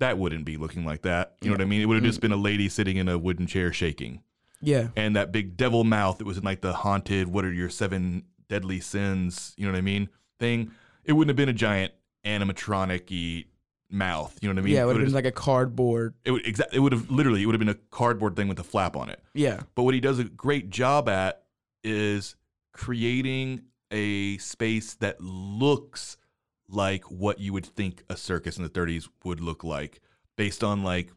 that 0.02 0.18
wouldn't 0.18 0.46
be 0.46 0.58
looking 0.58 0.84
like 0.86 1.04
that. 1.04 1.36
You 1.42 1.50
know 1.50 1.54
what 1.54 1.62
I 1.62 1.66
mean? 1.66 1.82
It 1.82 1.86
would 1.86 1.96
have 1.96 2.04
just 2.04 2.20
mm. 2.20 2.24
been 2.24 2.32
a 2.34 2.38
lady 2.38 2.68
sitting 2.70 2.98
in 2.98 3.08
a 3.08 3.18
wooden 3.18 3.48
chair 3.48 3.72
shaking 3.72 4.22
Yeah. 4.62 4.90
and 4.96 5.16
that 5.16 5.32
big 5.32 5.56
devil 5.58 5.84
mouth 5.84 6.18
that 6.18 6.26
was 6.26 6.38
in 6.38 6.44
like 6.44 6.62
the 6.62 6.74
haunted 6.74 7.28
what 7.28 7.46
are 7.46 7.54
your 7.54 7.70
seven 7.70 8.24
deadly 8.50 8.80
sins 8.82 9.54
you 9.58 9.66
know 9.66 9.72
what 9.72 9.78
i 9.78 9.82
mean 9.82 10.10
thing 10.38 10.72
it 11.06 11.14
wouldn't 11.14 11.30
have 11.30 11.38
been 11.38 11.48
a 11.50 11.54
giant 11.54 11.94
animatronic 12.26 13.10
y 13.10 13.46
mouth 13.90 14.38
you 14.42 14.50
know 14.50 14.54
what 14.56 14.62
i 14.62 14.66
mean 14.66 14.74
yeah, 14.76 14.82
it 14.84 14.86
would 14.86 14.98
have 14.98 15.06
been 15.06 15.14
like 15.14 15.26
a 15.26 15.32
cardboard. 15.32 16.14
it 16.26 16.32
would 16.32 16.46
exactly 16.46 16.78
it 16.78 16.82
would 16.82 16.92
have 16.92 17.10
literally 17.10 17.42
it 17.44 17.46
would 17.46 17.56
have 17.56 17.60
been 17.60 17.70
a 17.70 17.80
cardboard 17.92 18.36
thing 18.36 18.48
with 18.50 18.60
a 18.60 18.64
flap 18.64 18.96
on 18.98 19.10
it 19.10 19.22
Yeah. 19.34 19.62
but 19.76 19.84
what 19.84 19.94
he 19.94 20.00
does 20.02 20.20
a 20.20 20.26
great 20.26 20.70
job 20.70 21.08
at 21.08 21.44
is 21.84 22.36
creating 22.74 23.62
a 23.92 24.38
space 24.40 24.96
that 24.96 25.22
looks 25.22 26.18
like 26.72 27.04
what 27.06 27.40
you 27.40 27.54
would 27.54 27.66
think 27.66 28.04
a 28.10 28.16
circus 28.18 28.58
in 28.58 28.64
the 28.64 28.70
30s 28.70 29.08
would 29.24 29.40
look 29.42 29.64
like 29.64 30.00
based 30.38 30.64
on 30.64 30.84
like 30.84 31.12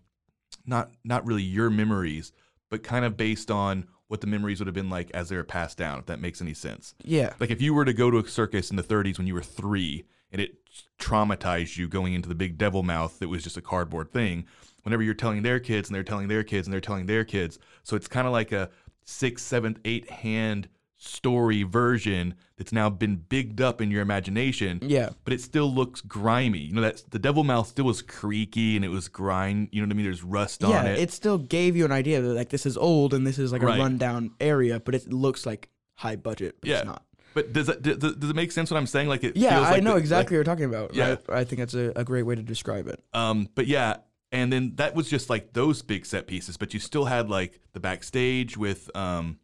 not 0.67 0.91
not 1.05 1.25
really 1.27 1.43
your 1.43 1.71
memories 1.71 2.33
but 2.71 2.83
kind 2.83 3.05
of 3.05 3.17
based 3.17 3.51
on 3.51 3.87
what 4.09 4.21
the 4.21 4.27
memories 4.27 4.59
would 4.61 4.67
have 4.67 4.75
been 4.75 4.91
like 4.91 5.11
as 5.13 5.29
they 5.29 5.37
were 5.37 5.45
passed 5.45 5.79
down 5.79 5.99
if 5.99 6.07
that 6.07 6.21
makes 6.21 6.41
any 6.43 6.55
sense 6.55 6.95
Yeah. 7.05 7.33
like 7.41 7.51
if 7.51 7.63
you 7.63 7.73
were 7.75 7.85
to 7.85 7.93
go 7.93 8.11
to 8.11 8.19
a 8.19 8.29
circus 8.29 8.71
in 8.71 8.77
the 8.77 8.83
30s 8.83 9.17
when 9.19 9.27
you 9.27 9.35
were 9.35 9.43
3 9.43 10.05
and 10.33 10.41
it 10.41 10.57
traumatized 10.99 11.77
you 11.77 11.87
going 11.89 12.15
into 12.15 12.29
the 12.29 12.35
big 12.35 12.59
devil 12.59 12.83
mouth 12.83 13.19
that 13.19 13.29
was 13.29 13.45
just 13.45 13.57
a 13.57 13.63
cardboard 13.63 14.13
thing 14.13 14.47
whenever 14.83 15.03
you're 15.03 15.15
telling 15.15 15.43
their 15.43 15.61
kids 15.61 15.89
and 15.89 15.95
they're 15.95 16.03
telling 16.03 16.29
their 16.29 16.43
kids 16.45 16.67
and 16.67 16.73
they're 16.73 16.81
telling 16.81 17.07
their 17.07 17.25
kids 17.25 17.59
so 17.83 17.95
it's 17.97 18.09
kind 18.09 18.27
of 18.27 18.33
like 18.33 18.53
a 18.53 18.71
sixth 19.05 19.47
seventh 19.47 19.79
eighth 19.85 20.09
hand 20.09 20.69
story 21.05 21.63
version 21.63 22.35
that's 22.57 22.73
now 22.73 22.89
been 22.89 23.17
bigged 23.17 23.61
up 23.61 23.81
in 23.81 23.91
your 23.91 24.01
imagination 24.03 24.79
Yeah. 24.83 25.11
but 25.25 25.33
it 25.33 25.41
still 25.41 25.73
looks 25.73 26.01
grimy 26.01 26.59
you 26.59 26.73
know 26.73 26.81
that 26.81 27.03
the 27.11 27.19
devil 27.19 27.45
mouth 27.45 27.67
still 27.69 27.85
was 27.85 28.01
creaky 28.03 28.77
and 28.77 28.85
it 28.85 28.89
was 28.89 29.09
grind 29.09 29.69
you 29.73 29.81
know 29.81 29.87
what 29.87 29.93
i 29.93 29.97
mean 29.97 30.07
there's 30.07 30.23
rust 30.23 30.63
Yeah, 30.63 30.81
on 30.81 30.87
it 30.87 30.99
it 30.99 31.11
still 31.13 31.39
gave 31.39 31.77
you 31.77 31.85
an 31.85 31.93
idea 31.93 32.21
that 32.21 32.35
like 32.35 32.49
this 32.49 32.65
is 32.67 32.77
old 32.77 33.13
and 33.15 33.27
this 33.27 33.39
is 33.39 33.53
like 33.53 33.63
Right. 33.63 33.79
a 33.79 33.83
rundown 33.83 34.33
area, 34.41 34.81
but 34.81 34.95
it 34.95 35.13
looks 35.13 35.45
like 35.47 35.69
high 35.95 36.17
budget, 36.17 36.57
but 36.61 36.69
Yeah. 36.71 36.77
it's 36.79 36.87
not. 36.87 37.03
but 37.35 37.53
does 37.53 37.67
that 37.67 37.83
does, 37.83 38.15
does 38.17 38.31
it 38.31 38.37
make 38.37 38.53
sense 38.53 38.71
what 38.71 38.77
i'm 38.79 38.87
saying 38.87 39.09
like 39.09 39.25
it 39.25 39.37
Yeah, 39.37 39.61
I 39.61 39.71
like 39.73 39.83
know 39.83 39.93
the- 39.93 39.99
exactly 39.99 40.35
what 40.37 40.39
you're 40.39 40.45
talking 40.45 40.65
about. 40.67 40.95
Yeah. 40.95 41.17
I, 41.29 41.41
I 41.41 41.45
think 41.45 41.59
that's 41.61 41.75
a, 41.75 41.93
a 41.97 42.05
great 42.05 42.23
way 42.25 42.35
to 42.35 42.43
describe 42.43 42.87
it. 42.89 43.03
Um, 43.13 43.49
but 43.55 43.67
yeah, 43.67 43.97
and 44.33 44.53
then 44.53 44.73
that 44.77 44.95
was 44.95 45.09
just 45.09 45.31
like 45.31 45.53
those 45.53 45.83
big 45.83 46.07
set 46.07 46.27
pieces, 46.27 46.57
but 46.57 46.75
you 46.75 46.81
still 46.81 47.05
had 47.05 47.29
like 47.31 47.61
the 47.73 47.81
backstage 47.81 48.57
with 48.57 48.91
um 48.97 49.39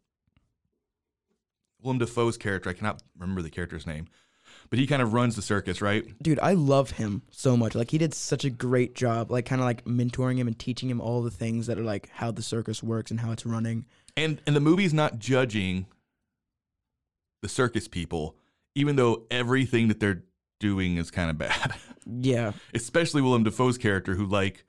Willem 1.83 1.99
Dafoe's 1.99 2.37
character. 2.37 2.71
I 2.71 2.73
cannot 2.75 3.03
remember 3.19 3.43
the 3.43 3.51
character's 3.51 3.87
name, 3.87 4.07
but 4.69 4.79
he 4.79 4.87
kind 4.87 5.03
of 5.03 5.13
runs 5.13 5.37
the 5.37 5.43
circus, 5.43 5.81
right? 5.81 6.05
Dude, 6.23 6.39
I 6.41 6.53
love 6.55 6.93
him 6.93 7.23
so 7.31 7.57
much. 7.57 7.75
Like 7.75 7.91
he 7.91 7.99
did 7.99 8.15
such 8.15 8.45
a 8.45 8.51
great 8.51 8.95
job, 8.95 9.31
like 9.31 9.47
kind 9.47 9.61
of 9.61 9.65
like 9.67 9.85
mentoring 9.85 10.37
him 10.39 10.47
and 10.47 10.59
teaching 10.59 10.89
him 10.91 11.01
all 11.01 11.23
the 11.23 11.31
things 11.31 11.67
that 11.67 11.79
are 11.79 11.83
like 11.85 12.09
how 12.11 12.31
the 12.31 12.43
circus 12.43 12.83
works 12.83 13.11
and 13.11 13.21
how 13.21 13.33
it's 13.33 13.47
running. 13.47 13.87
And 14.17 14.41
and 14.47 14.55
the 14.57 14.61
movie's 14.61 14.93
not 14.95 15.19
judging 15.19 15.87
the 17.43 17.49
circus 17.49 17.89
people, 17.89 18.37
even 18.75 18.97
though 18.97 19.25
everything 19.31 19.89
that 19.89 20.01
they're 20.01 20.25
doing 20.59 20.97
is 20.99 21.11
kind 21.11 21.31
of 21.31 21.39
bad. 21.39 21.75
Yeah. 22.07 22.53
especially 22.75 23.21
Willem 23.23 23.45
Dafoe's 23.45 23.77
character 23.79 24.15
who 24.15 24.25
like 24.27 24.65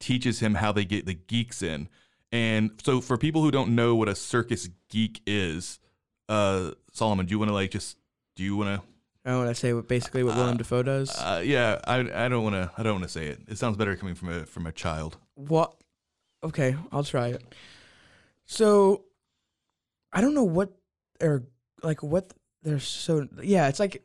teaches 0.00 0.38
him 0.40 0.54
how 0.54 0.72
they 0.72 0.84
get 0.84 1.04
the 1.06 1.12
geeks 1.14 1.60
in. 1.60 1.88
And 2.30 2.70
so 2.82 3.00
for 3.02 3.18
people 3.18 3.42
who 3.42 3.50
don't 3.50 3.74
know 3.74 3.94
what 3.94 4.08
a 4.08 4.14
circus 4.14 4.68
geek 4.88 5.20
is, 5.26 5.80
uh 6.32 6.70
Solomon, 6.92 7.26
do 7.26 7.30
you 7.32 7.38
want 7.38 7.48
to 7.50 7.54
like 7.54 7.70
just 7.70 7.96
do 8.36 8.42
you 8.42 8.56
want 8.56 8.80
to? 8.80 8.82
I 9.30 9.36
want 9.36 9.48
to 9.50 9.54
say 9.54 9.72
what 9.72 9.86
basically 9.86 10.22
what 10.24 10.34
Willem 10.36 10.54
Uh, 10.54 10.58
Dafoe 10.58 10.82
does. 10.82 11.10
uh 11.16 11.42
yeah, 11.44 11.78
I 11.84 12.24
I 12.24 12.28
don't 12.28 12.42
want 12.42 12.54
to 12.56 12.70
I 12.76 12.82
don't 12.82 12.94
want 12.94 13.04
to 13.04 13.08
say 13.18 13.26
it. 13.26 13.40
It 13.48 13.58
sounds 13.58 13.76
better 13.76 13.94
coming 13.96 14.14
from 14.14 14.28
a 14.30 14.46
from 14.46 14.66
a 14.66 14.72
child. 14.72 15.16
What? 15.34 15.74
Okay, 16.42 16.74
I'll 16.90 17.04
try 17.04 17.28
it. 17.28 17.42
So, 18.46 19.04
I 20.12 20.20
don't 20.20 20.34
know 20.34 20.42
what 20.58 20.70
they're 21.20 21.44
like. 21.82 22.02
What 22.02 22.32
they're 22.62 22.80
so 22.80 23.28
yeah. 23.42 23.68
It's 23.68 23.78
like 23.78 24.02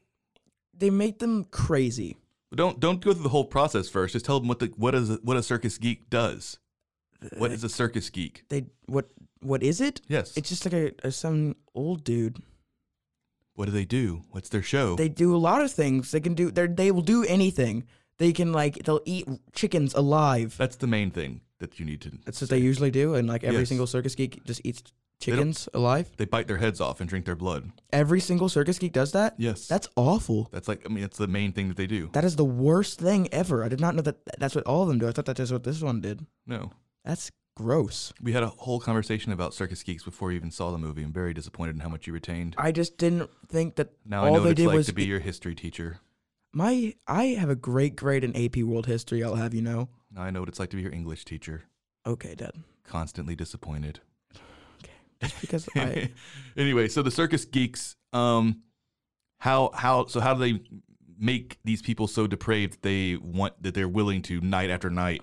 they 0.77 0.91
make 0.91 1.17
them 1.19 1.45
crazy. 1.45 2.15
But 2.51 2.57
don't 2.57 2.79
don't 2.79 3.01
go 3.01 3.11
through 3.13 3.23
the 3.23 3.29
whole 3.29 3.45
process 3.45 3.89
first. 3.89 4.13
Just 4.13 4.25
tell 4.25 4.39
them 4.39 4.47
what 4.47 4.59
the 4.59 4.67
what 4.77 4.93
is 4.93 5.17
what 5.23 5.35
a 5.35 5.41
circus 5.43 5.77
geek 5.79 6.09
does. 6.11 6.59
What 7.37 7.51
is 7.51 7.63
a 7.63 7.69
circus 7.69 8.09
geek? 8.09 8.43
they? 8.49 8.65
What? 8.85 9.09
What 9.41 9.63
is 9.63 9.81
it? 9.81 10.01
Yes. 10.07 10.35
It's 10.37 10.49
just 10.49 10.65
like 10.65 10.73
a, 10.73 10.91
a 11.07 11.11
some 11.11 11.55
old 11.75 12.03
dude. 12.03 12.37
what 13.55 13.65
do 13.65 13.71
they 13.71 13.85
do? 13.85 14.23
What's 14.31 14.49
their 14.49 14.61
show? 14.63 14.95
They 14.95 15.09
do 15.09 15.35
a 15.35 15.37
lot 15.37 15.61
of 15.61 15.71
things. 15.71 16.11
They 16.11 16.19
can 16.19 16.33
do. 16.35 16.51
They 16.51 16.67
they 16.67 16.91
will 16.91 17.01
do 17.01 17.23
anything. 17.25 17.83
They 18.17 18.33
can 18.33 18.51
like 18.51 18.75
they'll 18.83 19.01
eat 19.05 19.27
chickens 19.53 19.93
alive. 19.93 20.55
That's 20.57 20.75
the 20.77 20.87
main 20.87 21.11
thing 21.11 21.41
that 21.59 21.79
you 21.79 21.85
need 21.85 22.01
to. 22.01 22.11
That's 22.25 22.41
what 22.41 22.49
they 22.49 22.57
usually 22.59 22.91
do, 22.91 23.15
and 23.15 23.27
like 23.27 23.43
every 23.43 23.59
Yes. 23.59 23.69
single 23.69 23.87
circus 23.87 24.15
geek 24.15 24.43
just 24.43 24.61
eats 24.63 24.83
chickens 25.19 25.67
alive. 25.73 26.11
They 26.17 26.25
bite 26.25 26.47
their 26.47 26.57
heads 26.57 26.79
off 26.79 26.99
and 26.99 27.09
drink 27.09 27.25
their 27.25 27.35
blood. 27.35 27.71
Every 27.91 28.19
single 28.19 28.49
circus 28.49 28.77
geek 28.77 28.93
does 28.93 29.11
that. 29.13 29.33
Yes. 29.37 29.67
That's 29.67 29.87
awful. 29.95 30.49
That's 30.51 30.67
like 30.67 30.81
I 30.85 30.89
mean 30.89 31.01
that's 31.01 31.17
the 31.17 31.27
main 31.27 31.51
thing 31.53 31.67
that 31.69 31.77
they 31.77 31.87
do. 31.87 32.09
That 32.13 32.23
is 32.25 32.35
the 32.35 32.45
worst 32.45 32.99
thing 32.99 33.27
ever. 33.31 33.63
I 33.63 33.69
did 33.69 33.79
not 33.79 33.95
know 33.95 34.03
that 34.03 34.17
that's 34.39 34.55
what 34.55 34.65
all 34.65 34.81
of 34.83 34.87
them 34.89 34.99
do. 34.99 35.07
I 35.07 35.11
thought 35.11 35.25
that's 35.25 35.51
what 35.51 35.63
this 35.63 35.81
one 35.81 36.01
did. 36.01 36.25
No. 36.45 36.71
That's 37.07 37.31
gross. 37.55 38.11
We 38.21 38.33
had 38.33 38.43
a 38.43 38.49
whole 38.49 38.81
conversation 38.81 39.31
about 39.31 39.53
circus 39.53 39.81
geeks 39.81 40.03
before 40.03 40.31
you 40.31 40.35
even 40.35 40.51
saw 40.51 40.71
the 40.71 40.77
movie. 40.77 41.03
I'm 41.03 41.13
very 41.13 41.33
disappointed 41.33 41.75
in 41.75 41.79
how 41.79 41.87
much 41.87 42.05
you 42.05 42.11
retained. 42.11 42.53
I 42.57 42.73
just 42.73 42.97
didn't 42.97 43.29
think 43.47 43.77
that 43.77 43.93
Now 44.05 44.25
I 44.25 44.29
know 44.29 44.33
they 44.35 44.39
what 44.41 44.51
it's 44.51 44.57
did 44.57 44.67
like 44.67 44.75
was 44.75 44.85
to 44.87 44.93
be 44.93 45.05
your 45.05 45.19
history 45.19 45.55
teacher. 45.55 46.01
my. 46.53 46.95
I 47.07 47.27
have 47.27 47.49
a 47.49 47.55
great 47.55 47.95
grade 47.95 48.25
in 48.25 48.35
AP 48.35 48.57
World 48.57 48.87
History. 48.87 49.23
I'll 49.23 49.35
have 49.35 49.53
you 49.53 49.61
know. 49.61 49.87
Now 50.11 50.23
I 50.23 50.31
know 50.31 50.41
what 50.41 50.49
it's 50.49 50.59
like 50.59 50.69
to 50.71 50.75
be 50.75 50.81
your 50.81 50.91
English 50.91 51.23
teacher. 51.23 51.63
Okay, 52.05 52.35
Dad. 52.35 52.51
Constantly 52.83 53.35
disappointed. 53.35 54.01
Just 55.21 55.39
because 55.39 55.69
I 55.75 56.11
anyway, 56.57 56.89
so 56.89 57.01
the 57.01 57.09
circus 57.09 57.45
geeks, 57.45 57.95
um, 58.11 58.63
how 59.39 59.71
how 59.73 60.07
so 60.07 60.19
how 60.19 60.33
do 60.33 60.39
they 60.41 60.61
make 61.17 61.57
these 61.63 61.81
people 61.81 62.07
so 62.07 62.27
depraved 62.27 62.73
that 62.73 62.81
they 62.81 63.15
want 63.15 63.63
that 63.63 63.73
they're 63.73 63.87
willing 63.87 64.21
to 64.23 64.41
night 64.41 64.69
after 64.69 64.89
night 64.89 65.21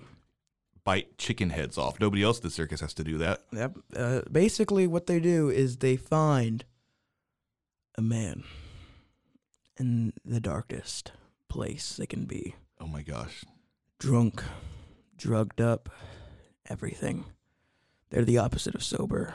bite 0.85 1.17
chicken 1.17 1.49
heads 1.49 1.77
off? 1.77 1.99
Nobody 1.99 2.23
else 2.23 2.37
at 2.37 2.43
the 2.43 2.49
circus 2.49 2.79
has 2.79 2.93
to 2.93 3.03
do 3.03 3.17
that. 3.17 3.41
Yep. 3.51 3.77
Uh, 3.95 4.21
basically, 4.31 4.87
what 4.87 5.07
they 5.07 5.19
do 5.19 5.49
is 5.49 5.77
they 5.77 5.97
find 5.97 6.63
a 7.97 8.01
man 8.01 8.43
in 9.77 10.13
the 10.23 10.39
darkest 10.39 11.11
place 11.49 11.97
they 11.97 12.05
can 12.05 12.23
be. 12.23 12.55
Oh 12.79 12.87
my 12.87 13.01
gosh. 13.01 13.43
Drunk, 13.99 14.43
drugged 15.17 15.59
up, 15.59 15.89
everything. 16.69 17.25
They're 18.09 18.25
the 18.25 18.37
opposite 18.37 18.75
of 18.75 18.83
sober. 18.83 19.33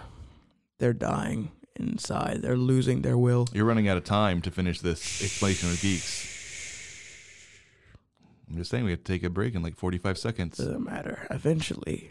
They're 0.78 0.92
dying 0.92 1.50
inside. 1.76 2.42
They're 2.42 2.56
losing 2.56 3.02
their 3.02 3.18
will. 3.18 3.46
You're 3.52 3.64
running 3.64 3.88
out 3.88 3.96
of 3.96 4.04
time 4.04 4.40
to 4.42 4.50
finish 4.50 4.80
this 4.80 5.22
explanation 5.22 5.70
of 5.70 5.80
geeks. 5.80 6.39
I'm 8.50 8.56
just 8.56 8.70
saying 8.70 8.84
we 8.84 8.90
have 8.90 9.04
to 9.04 9.12
take 9.12 9.22
a 9.22 9.30
break 9.30 9.54
in 9.54 9.62
like 9.62 9.76
45 9.76 10.18
seconds. 10.18 10.56
Doesn't 10.56 10.84
matter. 10.84 11.26
Eventually, 11.30 12.10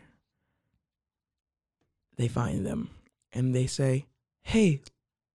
they 2.15 2.27
find 2.29 2.65
them 2.65 2.89
and 3.33 3.53
they 3.53 3.67
say, 3.67 4.05
"Hey, 4.41 4.81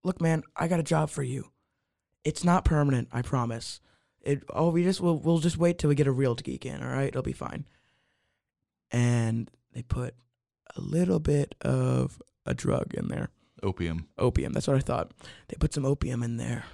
look, 0.02 0.20
man, 0.20 0.42
I 0.56 0.66
got 0.66 0.80
a 0.80 0.84
job 0.84 1.10
for 1.10 1.22
you. 1.22 1.50
It's 2.24 2.42
not 2.42 2.64
permanent, 2.64 3.08
I 3.12 3.20
promise. 3.22 3.80
It. 4.22 4.42
Oh, 4.48 4.70
we 4.70 4.82
just 4.82 5.00
we'll 5.00 5.18
we'll 5.18 5.38
just 5.38 5.58
wait 5.58 5.78
till 5.78 5.88
we 5.88 5.94
get 5.94 6.06
a 6.06 6.12
real 6.12 6.34
geek 6.34 6.64
in. 6.64 6.82
All 6.82 6.88
right, 6.88 7.08
it'll 7.08 7.22
be 7.22 7.32
fine." 7.32 7.66
And 8.90 9.50
they 9.72 9.82
put 9.82 10.14
a 10.76 10.80
little 10.80 11.20
bit 11.20 11.54
of 11.60 12.22
a 12.46 12.54
drug 12.54 12.94
in 12.94 13.08
there, 13.08 13.30
Opium. 13.62 14.08
opium. 14.18 14.52
That's 14.52 14.68
what 14.68 14.76
I 14.76 14.80
thought. 14.80 15.12
They 15.48 15.56
put 15.58 15.74
some 15.74 15.84
opium 15.84 16.22
in 16.22 16.36
there, 16.38 16.64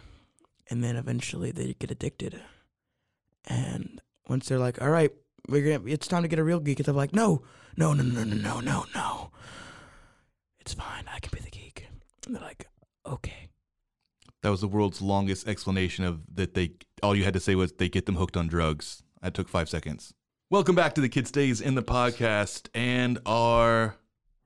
and 0.69 0.85
then 0.85 0.97
eventually 0.97 1.51
they 1.51 1.75
get 1.75 1.91
addicted. 1.91 2.41
And 3.47 4.01
once 4.31 4.49
they're 4.49 4.59
like, 4.59 4.81
"All 4.81 4.89
right, 4.89 5.11
we're 5.49 5.79
gonna, 5.79 5.91
it's 5.93 6.07
time 6.07 6.23
to 6.23 6.29
get 6.29 6.39
a 6.39 6.45
real 6.45 6.61
geek," 6.61 6.79
and 6.79 6.87
they're 6.87 6.95
like, 6.95 7.13
"No, 7.15 7.43
no, 7.77 7.93
no, 7.93 8.03
no, 8.03 8.25
no, 8.25 8.37
no, 8.37 8.61
no, 8.61 8.87
no. 8.95 9.31
It's 10.61 10.73
fine. 10.73 11.05
I 11.13 11.19
can 11.19 11.33
be 11.37 11.43
the 11.45 11.51
geek." 11.51 11.89
And 12.25 12.35
they're 12.35 12.43
like, 12.43 12.69
"Okay." 13.05 13.49
That 14.43 14.51
was 14.51 14.63
the 14.63 14.69
world's 14.69 15.03
longest 15.03 15.47
explanation 15.47 16.05
of 16.05 16.23
that 16.33 16.55
they 16.55 16.73
all 17.03 17.15
you 17.15 17.25
had 17.25 17.35
to 17.35 17.41
say 17.41 17.55
was 17.55 17.73
they 17.73 17.91
get 17.91 18.07
them 18.07 18.15
hooked 18.17 18.37
on 18.37 18.47
drugs. 18.47 19.03
That 19.21 19.35
took 19.35 19.49
five 19.49 19.69
seconds. 19.69 20.15
Welcome 20.49 20.75
back 20.75 20.95
to 20.95 21.01
the 21.01 21.09
Kid 21.09 21.27
Stays 21.29 21.61
in 21.61 21.75
the 21.75 21.83
podcast 21.83 22.69
and 22.75 23.19
our 23.27 23.97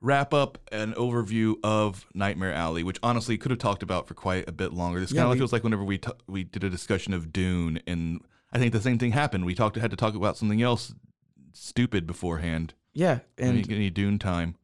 wrap 0.01 0.35
up 0.35 0.59
and 0.73 0.94
overview 0.97 1.55
of 1.62 2.07
Nightmare 2.12 2.53
Alley, 2.53 2.83
which 2.83 2.99
honestly 3.03 3.38
could 3.38 3.51
have 3.51 3.61
talked 3.61 3.83
about 3.83 4.07
for 4.07 4.14
quite 4.14 4.49
a 4.49 4.53
bit 4.53 4.73
longer. 4.73 5.01
This 5.01 5.12
Yeah, 5.12 5.23
kind 5.23 5.33
of 5.33 5.38
feels 5.38 5.53
like 5.53 5.62
whenever 5.62 5.85
we 5.85 5.99
t- 5.99 6.11
we 6.27 6.44
did 6.44 6.64
a 6.64 6.70
discussion 6.70 7.14
of 7.14 7.33
Dune, 7.33 7.81
and 7.87 8.20
I 8.55 8.59
think 8.59 8.73
the 8.73 8.81
same 8.81 8.99
thing 8.99 9.12
happened. 9.12 9.45
We 9.45 9.55
talked 9.55 9.77
had 9.77 9.90
to 9.90 9.97
talk 9.97 10.14
about 10.14 10.37
something 10.37 10.62
else 10.62 10.95
stupid 11.53 12.07
beforehand. 12.07 12.75
Yeah, 12.93 13.21
And 13.38 13.59
and 13.59 13.73
any 13.73 13.90
Dune 13.90 14.19
time. 14.21 14.55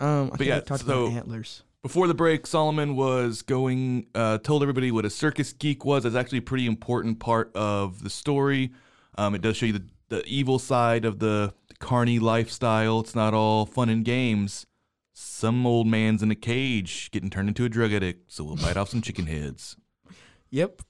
um, 0.00 0.30
I 0.32 0.36
think 0.36 0.48
yeah, 0.48 0.60
talked 0.60 0.84
so- 0.84 1.06
about 1.06 1.16
antlers. 1.16 1.62
Before 1.82 2.08
the 2.08 2.14
break, 2.14 2.44
Solomon 2.46 2.96
was 2.96 3.42
going, 3.42 4.08
uh, 4.12 4.38
told 4.38 4.62
everybody 4.62 4.90
what 4.90 5.04
a 5.04 5.10
circus 5.10 5.52
geek 5.52 5.84
was. 5.84 6.02
That's 6.02 6.16
actually 6.16 6.38
a 6.38 6.42
pretty 6.42 6.66
important 6.66 7.20
part 7.20 7.54
of 7.54 8.02
the 8.02 8.10
story. 8.10 8.72
Um, 9.16 9.34
it 9.36 9.42
does 9.42 9.56
show 9.56 9.66
you 9.66 9.74
the, 9.74 9.84
the 10.08 10.24
evil 10.26 10.58
side 10.58 11.04
of 11.04 11.20
the 11.20 11.54
carny 11.78 12.18
lifestyle. 12.18 12.98
It's 13.00 13.14
not 13.14 13.32
all 13.32 13.64
fun 13.64 13.88
and 13.90 14.04
games. 14.04 14.66
Some 15.14 15.64
old 15.66 15.86
man's 15.86 16.20
in 16.22 16.32
a 16.32 16.34
cage 16.34 17.12
getting 17.12 17.30
turned 17.30 17.48
into 17.48 17.64
a 17.64 17.68
drug 17.68 17.92
addict, 17.92 18.32
so 18.32 18.42
we'll 18.42 18.56
bite 18.56 18.76
off 18.76 18.88
some 18.88 19.00
chicken 19.02 19.26
heads. 19.26 19.76
Yep. 20.50 20.80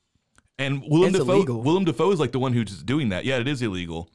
And 0.59 0.83
Willem 0.89 1.11
It's 1.11 1.19
Dafoe, 1.19 1.33
illegal. 1.37 1.63
Willem 1.63 1.85
Dafoe 1.85 2.11
is 2.11 2.19
like 2.21 2.33
the 2.33 2.39
one 2.39 2.53
who's 2.53 2.69
just 2.69 2.87
doing 2.87 3.11
that. 3.11 3.25
Yeah, 3.25 3.39
it 3.39 3.47
is 3.49 3.63
illegal. 3.63 4.11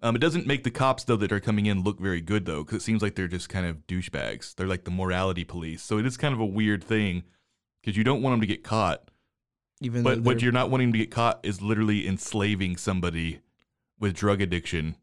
Um, 0.00 0.16
it 0.16 0.20
doesn't 0.20 0.46
make 0.46 0.64
the 0.64 0.70
cops 0.70 1.04
though 1.04 1.16
that 1.16 1.30
are 1.30 1.40
coming 1.40 1.66
in 1.66 1.82
look 1.84 2.00
very 2.00 2.20
good 2.20 2.44
though, 2.46 2.64
because 2.64 2.78
it 2.78 2.82
seems 2.82 3.02
like 3.02 3.14
they're 3.14 3.28
just 3.28 3.48
kind 3.48 3.66
of 3.66 3.86
douchebags. 3.86 4.54
They're 4.54 4.66
like 4.66 4.84
the 4.84 4.90
morality 4.90 5.44
police. 5.44 5.82
So 5.82 5.98
it 5.98 6.06
is 6.06 6.16
kind 6.16 6.34
of 6.34 6.40
a 6.40 6.46
weird 6.46 6.82
thing, 6.82 7.24
because 7.80 7.96
you 7.96 8.04
don't 8.04 8.22
want 8.22 8.32
them 8.34 8.40
to 8.40 8.46
get 8.46 8.64
caught, 8.64 9.10
Even 9.80 10.02
but 10.02 10.20
what 10.22 10.42
you're 10.42 10.50
not 10.50 10.70
wanting 10.70 10.92
to 10.92 10.98
get 10.98 11.10
caught 11.10 11.40
is 11.42 11.60
literally 11.62 12.08
enslaving 12.08 12.76
somebody 12.76 13.40
with 14.00 14.14
drug 14.14 14.40
addiction. 14.40 14.96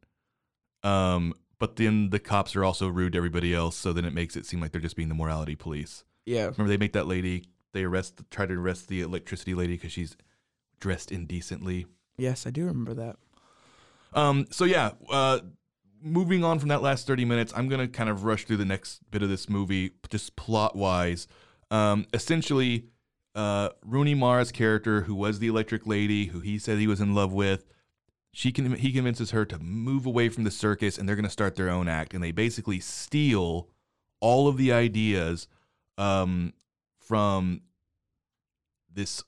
Um, 0.83 1.33
but 1.59 1.75
then 1.75 2.09
the 2.09 2.19
cops 2.19 2.55
are 2.55 2.63
also 2.65 2.87
rude 2.87 3.13
to 3.13 3.17
everybody 3.17 3.53
else, 3.53 3.75
so 3.75 3.93
then 3.93 4.05
it 4.05 4.13
makes 4.13 4.35
it 4.35 4.45
seem 4.45 4.59
like 4.59 4.71
they're 4.71 4.81
just 4.81 4.95
being 4.95 5.09
the 5.09 5.15
morality 5.15 5.55
police. 5.55 6.03
yeah, 6.25 6.43
Remember, 6.45 6.67
they 6.67 6.77
make 6.77 6.93
that 6.93 7.07
lady. 7.07 7.45
They 7.73 7.83
arrest, 7.83 8.21
try 8.31 8.45
to 8.45 8.53
arrest 8.53 8.87
the 8.87 9.01
electricity 9.01 9.53
lady 9.53 9.73
because 9.73 9.91
she's 9.91 10.17
dressed 10.79 11.11
indecently. 11.11 11.85
yes, 12.17 12.45
I 12.47 12.49
do 12.49 12.65
remember 12.65 12.93
that. 12.95 13.17
Um, 14.13 14.47
so 14.49 14.65
yeah, 14.65 14.91
uh, 15.09 15.39
moving 16.01 16.43
on 16.43 16.59
from 16.59 16.69
that 16.69 16.81
last 16.81 17.07
30 17.07 17.25
minutes, 17.25 17.53
I'm 17.55 17.69
gonna 17.69 17.87
kind 17.87 18.09
of 18.09 18.23
rush 18.23 18.45
through 18.45 18.57
the 18.57 18.65
next 18.65 18.99
bit 19.11 19.21
of 19.21 19.29
this 19.29 19.49
movie, 19.49 19.91
just 20.09 20.35
plot 20.35 20.75
wise. 20.75 21.27
Um, 21.71 22.05
essentially, 22.13 22.85
uh, 23.35 23.69
Rooney 23.85 24.15
Mara's 24.15 24.51
character, 24.51 25.01
who 25.01 25.15
was 25.15 25.39
the 25.39 25.47
Electric 25.47 25.85
Lady, 25.85 26.27
who 26.27 26.39
he 26.39 26.57
said 26.57 26.77
he 26.77 26.87
was 26.87 26.99
in 26.99 27.13
love 27.13 27.31
with, 27.31 27.65
she 28.31 28.51
can 28.51 28.73
he 28.75 28.91
convinces 28.91 29.31
her 29.31 29.45
to 29.45 29.59
move 29.59 30.05
away 30.05 30.29
from 30.29 30.43
the 30.43 30.51
circus, 30.51 30.97
and 30.97 31.07
they're 31.07 31.15
gonna 31.15 31.29
start 31.29 31.55
their 31.55 31.69
own 31.69 31.87
act, 31.87 32.13
and 32.13 32.23
they 32.23 32.31
basically 32.31 32.79
steal 32.79 33.69
all 34.19 34.47
of 34.47 34.57
the 34.57 34.71
ideas 34.71 35.47
um, 35.97 36.53
from 36.99 37.61
this 38.91 39.23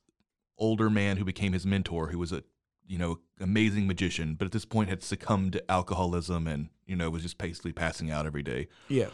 older 0.61 0.89
man 0.89 1.17
who 1.17 1.25
became 1.25 1.51
his 1.51 1.65
mentor, 1.65 2.07
who 2.07 2.17
was 2.19 2.31
a 2.31 2.43
you 2.87 2.97
know 2.97 3.19
amazing 3.39 3.87
magician, 3.87 4.35
but 4.35 4.45
at 4.45 4.51
this 4.51 4.65
point 4.65 4.89
had 4.89 5.03
succumbed 5.03 5.53
to 5.53 5.71
alcoholism 5.71 6.47
and 6.47 6.69
you 6.85 6.95
know 6.95 7.09
was 7.09 7.23
just 7.23 7.37
basically 7.37 7.73
passing 7.73 8.09
out 8.09 8.25
every 8.25 8.43
day. 8.43 8.67
Yeah, 8.87 9.07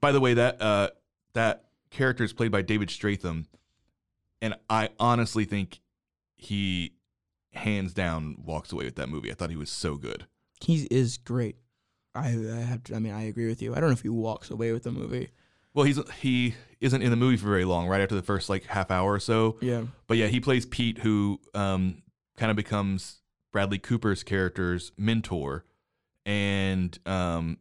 By 0.00 0.12
the 0.12 0.20
way, 0.20 0.32
that 0.34 0.62
uh, 0.62 0.90
that 1.34 1.64
character 1.90 2.24
is 2.24 2.32
played 2.32 2.50
by 2.52 2.62
David 2.62 2.88
Strathairn, 2.88 3.46
and 4.40 4.54
I 4.70 4.90
honestly 4.98 5.44
think 5.44 5.80
he 6.36 6.94
hands 7.52 7.92
down 7.92 8.36
walks 8.42 8.72
away 8.72 8.84
with 8.86 8.96
that 8.96 9.08
movie. 9.08 9.30
I 9.30 9.34
thought 9.34 9.50
he 9.50 9.56
was 9.56 9.70
so 9.70 9.96
good. 9.96 10.26
he 10.60 10.86
is 10.90 11.18
great. 11.18 11.56
I 12.14 12.28
I 12.28 12.60
have 12.60 12.84
to. 12.84 12.96
I 12.96 12.98
mean, 12.98 13.12
I 13.12 13.24
agree 13.24 13.48
with 13.48 13.60
you. 13.62 13.72
I 13.74 13.80
don't 13.80 13.88
know 13.90 13.94
if 13.94 14.02
he 14.02 14.08
walks 14.08 14.50
away 14.50 14.72
with 14.72 14.84
the 14.84 14.92
movie. 14.92 15.30
Well, 15.74 15.84
he's 15.84 15.98
he 16.20 16.54
isn't 16.80 17.00
in 17.02 17.10
the 17.10 17.16
movie 17.16 17.36
for 17.36 17.46
very 17.46 17.64
long. 17.64 17.86
Right 17.86 18.00
after 18.00 18.14
the 18.14 18.22
first 18.22 18.48
like 18.48 18.64
half 18.64 18.90
hour 18.90 19.12
or 19.12 19.20
so, 19.20 19.56
Yeah, 19.60 19.84
But 20.06 20.16
yeah, 20.16 20.26
he 20.26 20.40
plays 20.40 20.66
Pete, 20.66 20.98
who 20.98 21.40
um, 21.54 22.02
kind 22.36 22.50
of 22.50 22.56
becomes 22.56 23.22
Bradley 23.52 23.78
Cooper's 23.78 24.22
character's 24.22 24.92
mentor, 24.96 25.64
and 26.26 26.98
um, 27.06 27.58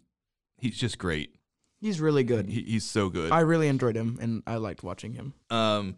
he's 0.58 0.78
just 0.78 0.98
great. 0.98 1.36
he's 1.80 2.00
really 2.02 2.24
good. 2.24 2.48
He, 2.48 2.62
he's 2.64 2.86
so 2.86 3.10
good. 3.10 3.32
I 3.32 3.42
really 3.42 3.68
enjoyed 3.68 3.96
him, 3.96 4.18
and 4.22 4.44
I 4.46 4.56
liked 4.58 4.84
watching 4.84 5.14
him. 5.14 5.34
Um, 5.50 5.96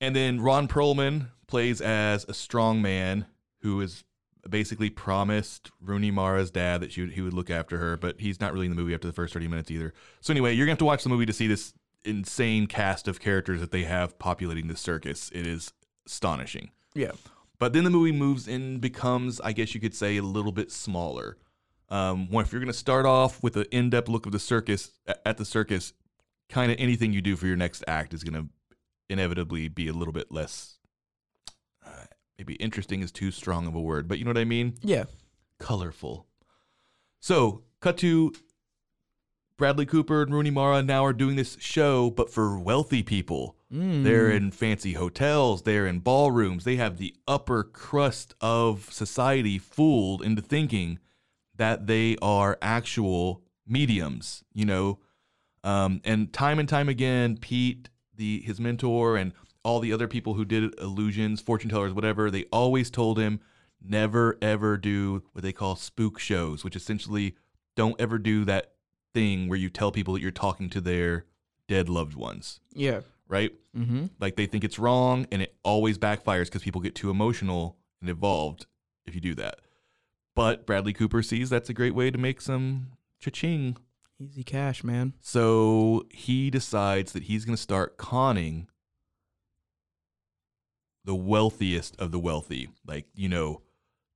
and 0.00 0.14
then 0.14 0.40
Ron 0.40 0.68
Perlman 0.68 1.28
plays 1.46 1.80
as 1.80 2.24
a 2.28 2.34
strong 2.34 2.80
man 2.82 3.26
who 3.62 3.80
is 3.80 4.04
basically 4.48 4.90
promised 4.90 5.70
Rooney 5.80 6.10
Mara's 6.10 6.50
dad 6.50 6.80
that 6.80 6.92
she 6.92 7.02
would, 7.02 7.12
he 7.12 7.20
would 7.20 7.34
look 7.34 7.50
after 7.50 7.78
her, 7.78 7.96
but 7.96 8.20
he's 8.20 8.40
not 8.40 8.52
really 8.52 8.66
in 8.66 8.70
the 8.70 8.80
movie 8.80 8.94
after 8.94 9.06
the 9.06 9.12
first 9.12 9.34
30 9.34 9.48
minutes 9.48 9.70
either. 9.70 9.94
So 10.20 10.32
anyway, 10.32 10.54
you're 10.54 10.66
gonna 10.66 10.72
have 10.72 10.78
to 10.78 10.84
watch 10.84 11.02
the 11.02 11.08
movie 11.08 11.26
to 11.26 11.32
see 11.32 11.46
this 11.46 11.72
insane 12.04 12.66
cast 12.66 13.08
of 13.08 13.20
characters 13.20 13.60
that 13.60 13.70
they 13.70 13.84
have 13.84 14.18
populating 14.18 14.68
the 14.68 14.76
circus. 14.76 15.30
It 15.34 15.46
is 15.46 15.72
astonishing. 16.06 16.70
Yeah, 16.94 17.12
But 17.58 17.72
then 17.72 17.84
the 17.84 17.90
movie 17.90 18.12
moves 18.12 18.48
and 18.48 18.80
becomes, 18.80 19.40
I 19.40 19.52
guess 19.52 19.74
you 19.74 19.80
could 19.80 19.94
say, 19.94 20.16
a 20.16 20.22
little 20.22 20.52
bit 20.52 20.70
smaller. 20.72 21.36
Um, 21.90 22.28
well, 22.30 22.44
if 22.44 22.52
you're 22.52 22.60
going 22.60 22.72
to 22.72 22.78
start 22.78 23.06
off 23.06 23.42
with 23.42 23.56
an 23.56 23.66
in-depth 23.70 24.08
look 24.08 24.26
of 24.26 24.32
the 24.32 24.38
circus 24.38 24.92
at 25.24 25.36
the 25.36 25.44
circus, 25.44 25.92
kind 26.48 26.70
of 26.72 26.78
anything 26.80 27.12
you 27.12 27.20
do 27.20 27.36
for 27.36 27.46
your 27.46 27.56
next 27.56 27.84
act 27.86 28.14
is 28.14 28.24
going 28.24 28.42
to 28.42 28.48
inevitably 29.08 29.68
be 29.68 29.88
a 29.88 29.92
little 29.92 30.12
bit 30.12 30.30
less. 30.32 30.77
Maybe 32.38 32.54
interesting 32.54 33.02
is 33.02 33.10
too 33.10 33.32
strong 33.32 33.66
of 33.66 33.74
a 33.74 33.80
word, 33.80 34.06
but 34.06 34.18
you 34.18 34.24
know 34.24 34.30
what 34.30 34.38
I 34.38 34.44
mean. 34.44 34.74
yeah, 34.82 35.04
Colorful. 35.58 36.26
So, 37.18 37.64
cut 37.80 37.96
to 37.98 38.32
Bradley 39.56 39.86
Cooper 39.86 40.22
and 40.22 40.32
Rooney 40.32 40.50
Mara 40.50 40.82
now 40.82 41.04
are 41.04 41.12
doing 41.12 41.34
this 41.34 41.56
show, 41.58 42.10
but 42.10 42.30
for 42.30 42.56
wealthy 42.56 43.02
people. 43.02 43.56
Mm. 43.74 44.04
They're 44.04 44.30
in 44.30 44.52
fancy 44.52 44.92
hotels, 44.92 45.62
they're 45.62 45.86
in 45.86 45.98
ballrooms. 45.98 46.62
They 46.62 46.76
have 46.76 46.96
the 46.96 47.14
upper 47.26 47.64
crust 47.64 48.34
of 48.40 48.88
society 48.92 49.58
fooled 49.58 50.22
into 50.22 50.40
thinking 50.40 51.00
that 51.56 51.88
they 51.88 52.16
are 52.22 52.56
actual 52.62 53.42
mediums, 53.66 54.44
you 54.54 54.64
know. 54.64 55.00
Um, 55.64 56.00
and 56.04 56.32
time 56.32 56.60
and 56.60 56.68
time 56.68 56.88
again, 56.88 57.36
Pete, 57.36 57.90
the 58.14 58.40
his 58.42 58.60
mentor, 58.60 59.16
and 59.16 59.32
all 59.68 59.80
the 59.80 59.92
other 59.92 60.08
people 60.08 60.34
who 60.34 60.44
did 60.46 60.74
illusions, 60.80 61.40
fortune 61.42 61.68
tellers, 61.70 61.92
whatever, 61.92 62.30
they 62.30 62.44
always 62.44 62.90
told 62.90 63.18
him 63.18 63.38
never 63.82 64.36
ever 64.40 64.76
do 64.76 65.22
what 65.32 65.44
they 65.44 65.52
call 65.52 65.76
spook 65.76 66.18
shows, 66.18 66.64
which 66.64 66.74
essentially 66.74 67.36
don't 67.76 68.00
ever 68.00 68.18
do 68.18 68.44
that 68.46 68.72
thing 69.14 69.46
where 69.48 69.58
you 69.58 69.68
tell 69.68 69.92
people 69.92 70.14
that 70.14 70.20
you're 70.22 70.30
talking 70.30 70.70
to 70.70 70.80
their 70.80 71.26
dead 71.68 71.88
loved 71.88 72.14
ones, 72.14 72.60
Yeah. 72.74 73.00
right? 73.28 73.52
Mm-hmm. 73.76 74.06
Like 74.18 74.36
they 74.36 74.46
think 74.46 74.64
it's 74.64 74.78
wrong 74.78 75.26
and 75.30 75.42
it 75.42 75.54
always 75.62 75.98
backfires 75.98 76.46
because 76.46 76.62
people 76.62 76.80
get 76.80 76.94
too 76.94 77.10
emotional 77.10 77.76
and 78.00 78.08
involved 78.08 78.66
if 79.06 79.14
you 79.14 79.20
do 79.20 79.34
that. 79.36 79.60
But 80.34 80.66
Bradley 80.66 80.92
Cooper 80.94 81.22
sees 81.22 81.50
that's 81.50 81.68
a 81.68 81.74
great 81.74 81.94
way 81.94 82.10
to 82.10 82.18
make 82.18 82.40
some 82.40 82.92
cha-ching. 83.20 83.76
Easy 84.20 84.42
cash, 84.44 84.82
man. 84.82 85.12
So 85.20 86.06
he 86.10 86.50
decides 86.50 87.12
that 87.12 87.24
he's 87.24 87.44
going 87.44 87.56
to 87.56 87.62
start 87.62 87.96
conning 87.98 88.66
the 91.08 91.14
wealthiest 91.14 91.98
of 91.98 92.12
the 92.12 92.18
wealthy, 92.18 92.68
like, 92.86 93.06
you 93.14 93.30
know, 93.30 93.62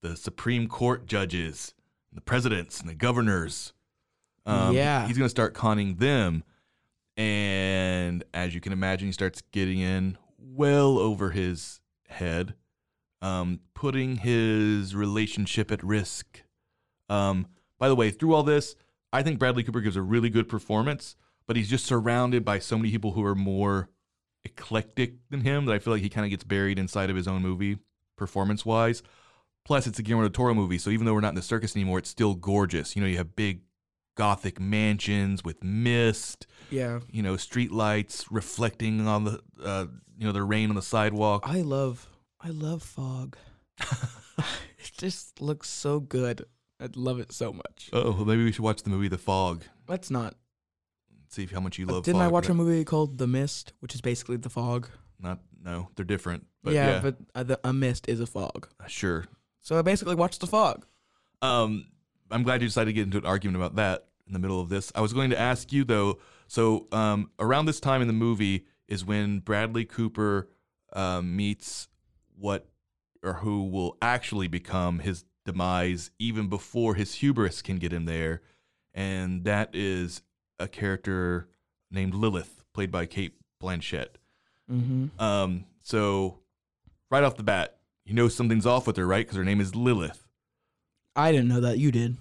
the 0.03 0.15
Supreme 0.15 0.69
Court 0.69 1.07
judges, 1.07 1.73
the 2.13 2.21
presidents, 2.21 2.81
and 2.81 2.89
the 2.91 2.95
governors. 2.95 3.73
Um, 4.45 4.75
Yeah. 4.75 5.07
He's 5.07 5.17
going 5.17 5.25
to 5.25 5.31
start 5.31 5.55
conning 5.55 5.95
them. 5.95 6.45
And 7.17 8.23
as 8.35 8.55
you 8.55 8.61
can 8.61 8.75
imagine, 8.75 9.09
he 9.09 9.13
starts 9.13 9.41
getting 9.53 9.79
in 9.79 10.19
well 10.39 10.99
over 10.99 11.31
his 11.31 11.81
head, 12.09 12.53
um, 13.23 13.61
putting 13.73 14.17
his 14.17 14.95
relationship 14.95 15.73
at 15.73 15.83
risk. 15.83 16.43
Um, 17.09 17.47
by 17.79 17.89
the 17.89 17.97
way, 17.97 18.11
through 18.11 18.35
all 18.35 18.43
this, 18.43 18.77
I 19.15 19.23
think 19.23 19.39
Bradley 19.39 19.63
Cooper 19.63 19.81
gives 19.81 19.97
a 19.97 20.03
really 20.03 20.29
good 20.29 20.47
performance, 20.47 21.17
but 21.47 21.57
he's 21.57 21.71
just 21.71 21.87
surrounded 21.87 22.45
by 22.45 22.59
so 22.59 22.77
many 22.77 22.91
people 22.91 23.13
who 23.13 23.25
are 23.25 23.35
more 23.35 23.89
eclectic 24.45 25.15
than 25.31 25.41
him 25.41 25.65
that 25.67 25.73
I 25.75 25.79
feel 25.79 25.93
like 25.93 26.03
he 26.03 26.09
kind 26.09 26.25
of 26.27 26.31
gets 26.31 26.45
buried 26.45 26.79
inside 26.79 27.11
of 27.11 27.17
his 27.17 27.29
own 27.29 27.43
movie, 27.43 27.79
performance 28.17 28.65
wise. 28.67 29.03
Plus, 29.65 29.87
it's 29.87 29.99
a 29.99 30.03
Guillermo 30.03 30.25
del 30.29 30.33
Toro 30.33 30.55
movie, 30.55 30.79
so 30.79 30.91
even 30.91 31.07
though 31.07 31.15
we're 31.15 31.21
not 31.21 31.29
in 31.31 31.35
the 31.37 31.43
circus 31.43 31.77
anymore, 31.77 31.99
it's 31.99 32.09
still 32.11 32.35
gorgeous. 32.35 32.97
You 32.97 33.03
know, 33.03 33.09
you 33.09 33.17
have 33.19 33.37
big 33.37 33.61
gothic 34.17 34.61
mansions 34.61 35.43
with 35.45 35.63
mist, 35.63 36.47
Yeah. 36.71 37.01
you 37.11 37.23
know, 37.23 37.37
street 37.37 37.71
lights 37.73 38.27
reflecting 38.31 39.07
on 39.07 39.25
the, 39.25 39.41
uh, 39.63 39.87
you 40.19 40.27
know, 40.27 40.33
the 40.33 40.43
rain 40.43 40.69
on 40.69 40.75
the 40.77 40.83
sidewalk. 40.83 41.45
I 41.47 41.61
love 41.63 42.09
I 42.41 42.49
love 42.49 42.83
fog. 42.83 43.37
it 44.39 44.91
just 44.99 45.41
looks 45.41 45.69
so 45.69 46.01
good. 46.01 46.45
I 46.81 46.89
love 46.97 47.21
it 47.21 47.31
so 47.33 47.53
much. 47.53 47.89
Oh, 47.93 48.11
well, 48.13 48.25
maybe 48.25 48.43
we 48.45 48.51
should 48.53 48.65
watch 48.65 48.83
the 48.83 48.91
movie 48.91 49.07
The 49.09 49.19
Fog. 49.19 49.63
Let's 49.87 50.11
not. 50.11 50.35
See 51.33 51.47
how 51.47 51.61
much 51.61 51.79
you 51.79 51.87
love. 51.87 52.05
Didn't 52.05 52.21
I 52.21 52.29
watch 52.29 52.51
a 52.51 52.55
movie 52.55 52.85
called 52.85 53.17
The 53.17 53.27
Mist, 53.27 53.73
which 53.81 53.95
is 53.95 54.03
basically 54.03 54.37
the 54.37 54.51
fog? 54.51 54.89
Not 55.19 55.39
no, 55.65 55.89
they're 55.97 56.05
different. 56.05 56.47
But 56.63 56.75
yeah, 56.75 56.91
yeah, 56.91 57.01
but 57.01 57.17
uh, 57.35 57.43
the, 57.43 57.61
a 57.65 57.73
mist 57.73 58.09
is 58.09 58.21
a 58.21 58.27
fog. 58.27 58.69
sure. 58.87 59.25
So 59.61 59.79
I 59.79 59.83
basically 59.83 60.15
watched 60.15 60.41
the 60.41 60.47
fog. 60.47 60.85
Um, 61.41 61.87
I'm 62.31 62.43
glad 62.43 62.61
you 62.61 62.69
decided 62.69 62.87
to 62.87 62.93
get 62.93 63.05
into 63.05 63.19
an 63.19 63.25
argument 63.25 63.57
about 63.57 63.77
that 63.77 64.09
in 64.27 64.33
the 64.33 64.39
middle 64.39 64.61
of 64.61 64.69
this. 64.69 64.93
I 64.95 65.01
was 65.01 65.13
going 65.13 65.31
to 65.31 65.39
ask 65.39 65.73
you 65.73 65.85
though. 65.85 66.19
So 66.49 66.89
um, 66.93 67.31
around 67.39 67.67
this 67.67 67.81
time 67.81 68.03
in 68.03 68.09
the 68.09 68.13
movie 68.13 68.67
is 68.89 69.05
when 69.05 69.39
Bradley 69.39 69.85
Cooper 69.85 70.51
um, 70.93 71.35
meets 71.35 71.89
what 72.37 72.69
or 73.23 73.35
who 73.35 73.69
will 73.69 73.97
actually 74.03 74.49
become 74.49 74.99
his 74.99 75.25
demise, 75.47 76.11
even 76.19 76.49
before 76.49 76.95
his 76.95 77.15
hubris 77.15 77.63
can 77.63 77.77
get 77.77 77.93
him 77.93 78.05
there, 78.05 78.43
and 78.93 79.45
that 79.45 79.71
is 79.75 80.23
a 80.63 80.69
character 80.69 81.49
named 81.91 82.15
Lilith, 82.15 82.63
played 82.73 82.91
by 82.91 83.07
Cate 83.07 83.35
Blanchett. 83.63 84.17
Mm-hmm. 84.71 85.21
Um, 85.23 85.65
so 85.83 86.39
right 87.11 87.23
off 87.25 87.37
the 87.37 87.43
bat, 87.43 87.79
you 88.05 88.15
know 88.15 88.29
something's 88.29 88.67
off 88.67 88.87
with 88.87 88.97
her, 88.97 89.07
right? 89.07 89.25
Because 89.27 89.37
her 89.37 89.45
name 89.45 89.61
is 89.61 89.75
Lilith. 89.75 90.27
I 91.15 91.33
didn't 91.33 91.49
know 91.49 91.61
that. 91.61 91.79
You 91.79 91.93
did 91.93 92.17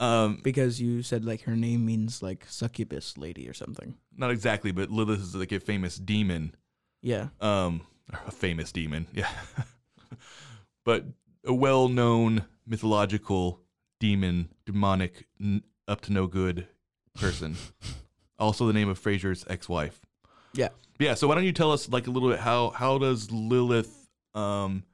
Um, 0.00 0.40
because 0.42 0.80
you 0.80 1.02
said 1.02 1.24
like 1.24 1.42
her 1.42 1.54
name 1.56 1.86
means 1.86 2.22
like 2.22 2.44
succubus 2.48 3.16
lady 3.16 3.48
or 3.48 3.54
something. 3.54 3.94
not 4.16 4.30
exactly, 4.30 4.72
but 4.72 4.90
Lilith 4.90 5.20
is 5.20 5.34
like 5.34 5.52
a 5.52 5.60
famous 5.60 5.96
demon. 5.96 6.54
Yeah. 7.02 7.28
Um, 7.40 7.82
a 8.26 8.30
famous 8.30 8.72
demon, 8.72 9.06
yeah. 9.12 9.30
but 10.84 11.04
a 11.44 11.52
well-known 11.54 12.44
mythological 12.66 13.60
demon, 14.00 14.48
demonic, 14.66 15.26
n- 15.40 15.62
up 15.88 16.00
to 16.02 16.12
no 16.12 16.26
good 16.26 16.66
person. 17.14 17.56
also, 18.38 18.66
the 18.66 18.72
name 18.72 18.88
of 18.88 18.98
Frasier's 19.02 19.44
ex-wife. 19.48 20.00
Yeah. 20.54 20.68
Yeah. 20.98 21.14
So 21.14 21.28
why 21.28 21.34
don't 21.34 21.44
you 21.44 21.52
tell 21.52 21.72
us 21.72 21.88
like 21.88 22.06
a 22.06 22.10
little 22.10 22.28
bit 22.28 22.40
how 22.40 22.70
how 22.70 22.98
does 22.98 23.30
Lilith, 23.30 24.08
um, 24.34 24.84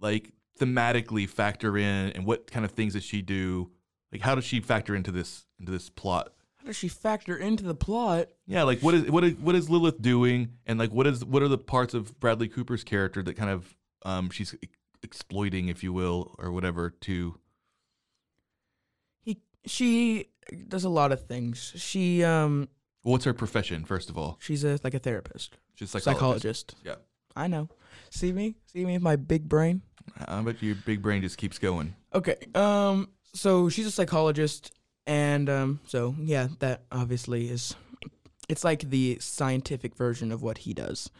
like 0.00 0.32
thematically 0.58 1.28
factor 1.28 1.76
in, 1.76 2.10
and 2.10 2.24
what 2.24 2.50
kind 2.50 2.64
of 2.64 2.72
things 2.72 2.94
does 2.94 3.04
she 3.04 3.22
do? 3.22 3.70
Like, 4.12 4.22
how 4.22 4.34
does 4.34 4.44
she 4.44 4.60
factor 4.60 4.94
into 4.94 5.10
this 5.10 5.46
into 5.58 5.72
this 5.72 5.90
plot? 5.90 6.32
How 6.58 6.66
does 6.66 6.76
she 6.76 6.88
factor 6.88 7.36
into 7.36 7.64
the 7.64 7.74
plot? 7.74 8.28
Yeah, 8.46 8.62
like 8.62 8.80
what 8.80 8.94
is 8.94 9.10
what 9.10 9.24
is 9.24 9.34
what 9.34 9.54
is 9.54 9.68
Lilith 9.68 10.00
doing, 10.00 10.54
and 10.66 10.78
like 10.78 10.90
what 10.90 11.06
is 11.06 11.24
what 11.24 11.42
are 11.42 11.48
the 11.48 11.58
parts 11.58 11.94
of 11.94 12.18
Bradley 12.18 12.48
Cooper's 12.48 12.84
character 12.84 13.22
that 13.22 13.34
kind 13.34 13.50
of 13.50 13.76
um 14.04 14.30
she's 14.30 14.54
exploiting, 15.02 15.68
if 15.68 15.82
you 15.82 15.92
will, 15.92 16.34
or 16.38 16.50
whatever 16.50 16.90
to 17.02 17.38
she 19.66 20.28
does 20.68 20.84
a 20.84 20.88
lot 20.88 21.12
of 21.12 21.26
things. 21.26 21.72
She 21.76 22.24
um 22.24 22.68
what's 23.02 23.24
her 23.24 23.34
profession 23.34 23.84
first 23.84 24.10
of 24.10 24.16
all? 24.18 24.38
she's 24.40 24.64
a 24.64 24.78
like 24.82 24.94
a 24.94 24.98
therapist, 24.98 25.56
She's 25.74 25.94
a 25.94 26.00
psychologist. 26.00 26.74
Yeah. 26.84 26.96
I 27.34 27.48
know. 27.48 27.68
See 28.10 28.32
me? 28.32 28.54
See 28.72 28.84
me 28.84 28.94
with 28.94 29.02
my 29.02 29.16
big 29.16 29.48
brain? 29.48 29.82
I 30.26 30.40
bet 30.40 30.62
your 30.62 30.76
big 30.86 31.02
brain 31.02 31.20
just 31.22 31.36
keeps 31.36 31.58
going. 31.58 31.94
Okay. 32.14 32.36
Um. 32.54 33.10
So 33.34 33.68
she's 33.68 33.86
a 33.86 33.90
psychologist, 33.90 34.72
and 35.06 35.50
um. 35.50 35.80
So 35.86 36.14
yeah, 36.18 36.48
that 36.60 36.84
obviously 36.90 37.48
is. 37.48 37.74
It's 38.48 38.64
like 38.64 38.88
the 38.88 39.18
scientific 39.20 39.96
version 39.96 40.32
of 40.32 40.42
what 40.42 40.58
he 40.58 40.72
does. 40.72 41.10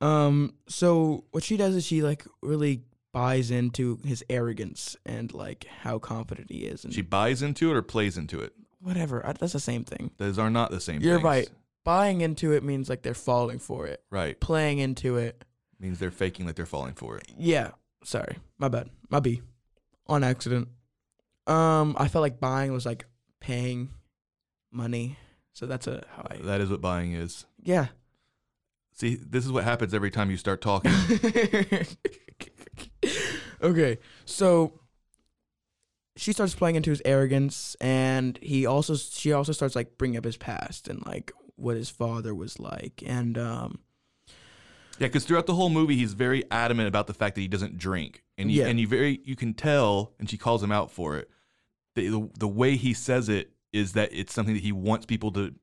Um. 0.00 0.54
So 0.68 1.24
what 1.32 1.42
she 1.44 1.56
does 1.56 1.74
is 1.74 1.84
she 1.84 2.02
like 2.02 2.24
really 2.42 2.82
buys 3.16 3.50
into 3.50 3.98
his 4.04 4.22
arrogance 4.28 4.94
and 5.06 5.32
like 5.32 5.64
how 5.82 5.98
confident 5.98 6.50
he 6.50 6.66
is 6.66 6.84
and 6.84 6.92
She 6.92 7.00
buys 7.00 7.40
into 7.40 7.70
it 7.70 7.74
or 7.74 7.80
plays 7.80 8.18
into 8.18 8.40
it. 8.40 8.52
whatever. 8.80 9.24
I, 9.26 9.32
that's 9.32 9.54
the 9.54 9.58
same 9.60 9.84
thing. 9.84 10.10
Those 10.18 10.38
are 10.38 10.50
not 10.50 10.70
the 10.70 10.80
same. 10.80 11.00
You're 11.00 11.14
things. 11.14 11.24
right. 11.24 11.48
Buying 11.82 12.20
into 12.20 12.52
it 12.52 12.62
means 12.62 12.90
like 12.90 13.00
they're 13.00 13.14
falling 13.14 13.58
for 13.58 13.86
it. 13.86 14.02
Right 14.10 14.38
Playing 14.38 14.80
into 14.80 15.16
it. 15.16 15.44
means 15.80 15.98
they're 15.98 16.10
faking 16.10 16.44
like 16.44 16.56
they're 16.56 16.66
falling 16.66 16.92
for 16.92 17.16
it. 17.16 17.24
Yeah. 17.38 17.70
Sorry. 18.04 18.36
My 18.58 18.68
bad. 18.68 18.90
My 19.08 19.20
B. 19.20 19.40
On 20.08 20.22
accident. 20.22 20.68
Um, 21.46 21.96
I 21.98 22.08
felt 22.08 22.20
like 22.20 22.38
buying 22.38 22.70
was 22.72 22.84
like 22.84 23.06
paying 23.40 23.88
money. 24.70 25.16
So 25.54 25.64
that's 25.64 25.86
a 25.86 26.04
how 26.14 26.26
I 26.30 26.36
That 26.42 26.60
is 26.60 26.68
what 26.68 26.82
buying 26.82 27.12
is. 27.14 27.46
Yeah. 27.62 27.86
See, 28.92 29.14
this 29.14 29.46
is 29.46 29.52
what 29.52 29.64
happens 29.64 29.94
every 29.94 30.10
time 30.10 30.30
you 30.30 30.36
start 30.36 30.60
talking. 30.60 30.92
okay. 33.62 33.98
So 34.24 34.80
she 36.16 36.32
starts 36.32 36.54
playing 36.54 36.76
into 36.76 36.90
his 36.90 37.02
arrogance 37.04 37.76
and 37.80 38.38
he 38.42 38.64
also 38.66 38.96
she 38.96 39.32
also 39.32 39.52
starts 39.52 39.76
like 39.76 39.98
bringing 39.98 40.16
up 40.16 40.24
his 40.24 40.36
past 40.36 40.88
and 40.88 41.04
like 41.06 41.30
what 41.56 41.76
his 41.76 41.90
father 41.90 42.34
was 42.34 42.58
like 42.58 43.02
and 43.06 43.36
um 43.36 43.78
Yeah, 44.98 45.08
because 45.08 45.24
throughout 45.24 45.46
the 45.46 45.54
whole 45.54 45.68
movie, 45.68 45.96
he's 45.96 46.14
very 46.14 46.42
adamant 46.50 46.88
about 46.88 47.06
the 47.06 47.14
fact 47.14 47.34
that 47.34 47.42
he 47.42 47.48
doesn't 47.48 47.76
drink, 47.76 48.22
and 48.38 48.50
you, 48.50 48.62
Yeah. 48.62 48.68
and 48.68 48.80
you 48.80 48.86
very 48.88 49.20
you 49.24 49.36
can 49.36 49.52
tell, 49.52 50.14
and 50.18 50.28
she 50.30 50.38
calls 50.38 50.62
him 50.62 50.72
out 50.72 50.90
for 50.90 51.16
it. 51.18 51.28
The, 51.96 52.08
the 52.08 52.30
the 52.40 52.48
way 52.48 52.76
he 52.76 52.94
says 52.94 53.28
it 53.28 53.50
is 53.72 53.92
that 53.92 54.08
it's 54.12 54.32
something 54.32 54.54
that 54.54 54.62
he 54.62 54.72
wants 54.72 55.04
people 55.06 55.32
to 55.32 55.54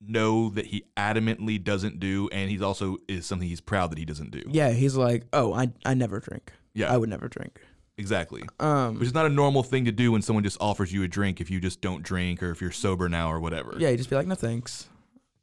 know 0.00 0.50
that 0.50 0.66
he 0.66 0.84
adamantly 0.98 1.62
doesn't 1.62 1.98
do, 1.98 2.28
and 2.30 2.50
he's 2.50 2.62
also 2.62 2.98
is 3.08 3.24
something 3.26 3.48
he's 3.48 3.60
proud 3.62 3.90
that 3.90 3.98
he 3.98 4.04
doesn't 4.04 4.30
do. 4.32 4.42
yeah, 4.50 4.70
he's 4.70 4.96
like, 4.96 5.24
"Oh, 5.32 5.52
I 5.54 5.72
I 5.86 5.94
never 5.94 6.20
drink. 6.20 6.52
Yeah, 6.78 6.92
I 6.92 6.96
would 6.96 7.08
never 7.08 7.28
drink." 7.28 7.60
exactly. 7.98 8.42
Um 8.60 8.94
Which 8.94 9.08
is 9.08 9.14
not 9.14 9.26
a 9.26 9.28
normal 9.28 9.64
thing 9.64 9.84
to 9.86 9.92
do 9.92 10.12
when 10.12 10.22
someone 10.22 10.44
just 10.44 10.56
offers 10.60 10.92
you 10.92 11.02
a 11.02 11.08
drink 11.08 11.40
if 11.40 11.50
you 11.50 11.58
just 11.60 11.80
don't 11.80 12.02
drink 12.04 12.42
or 12.42 12.52
if 12.52 12.60
you're 12.60 12.70
sober 12.70 13.08
now 13.08 13.30
or 13.32 13.40
whatever. 13.40 13.74
yeah, 13.78 13.88
you 13.88 13.96
just 13.96 14.08
be 14.08 14.14
like, 14.16 14.26
"No, 14.28 14.36
thanks." 14.36 14.88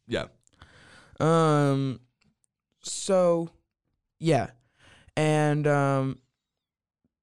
yeah. 0.07 0.27
Um 1.19 1.99
so 2.81 3.49
yeah. 4.19 4.51
And 5.17 5.67
um 5.67 6.19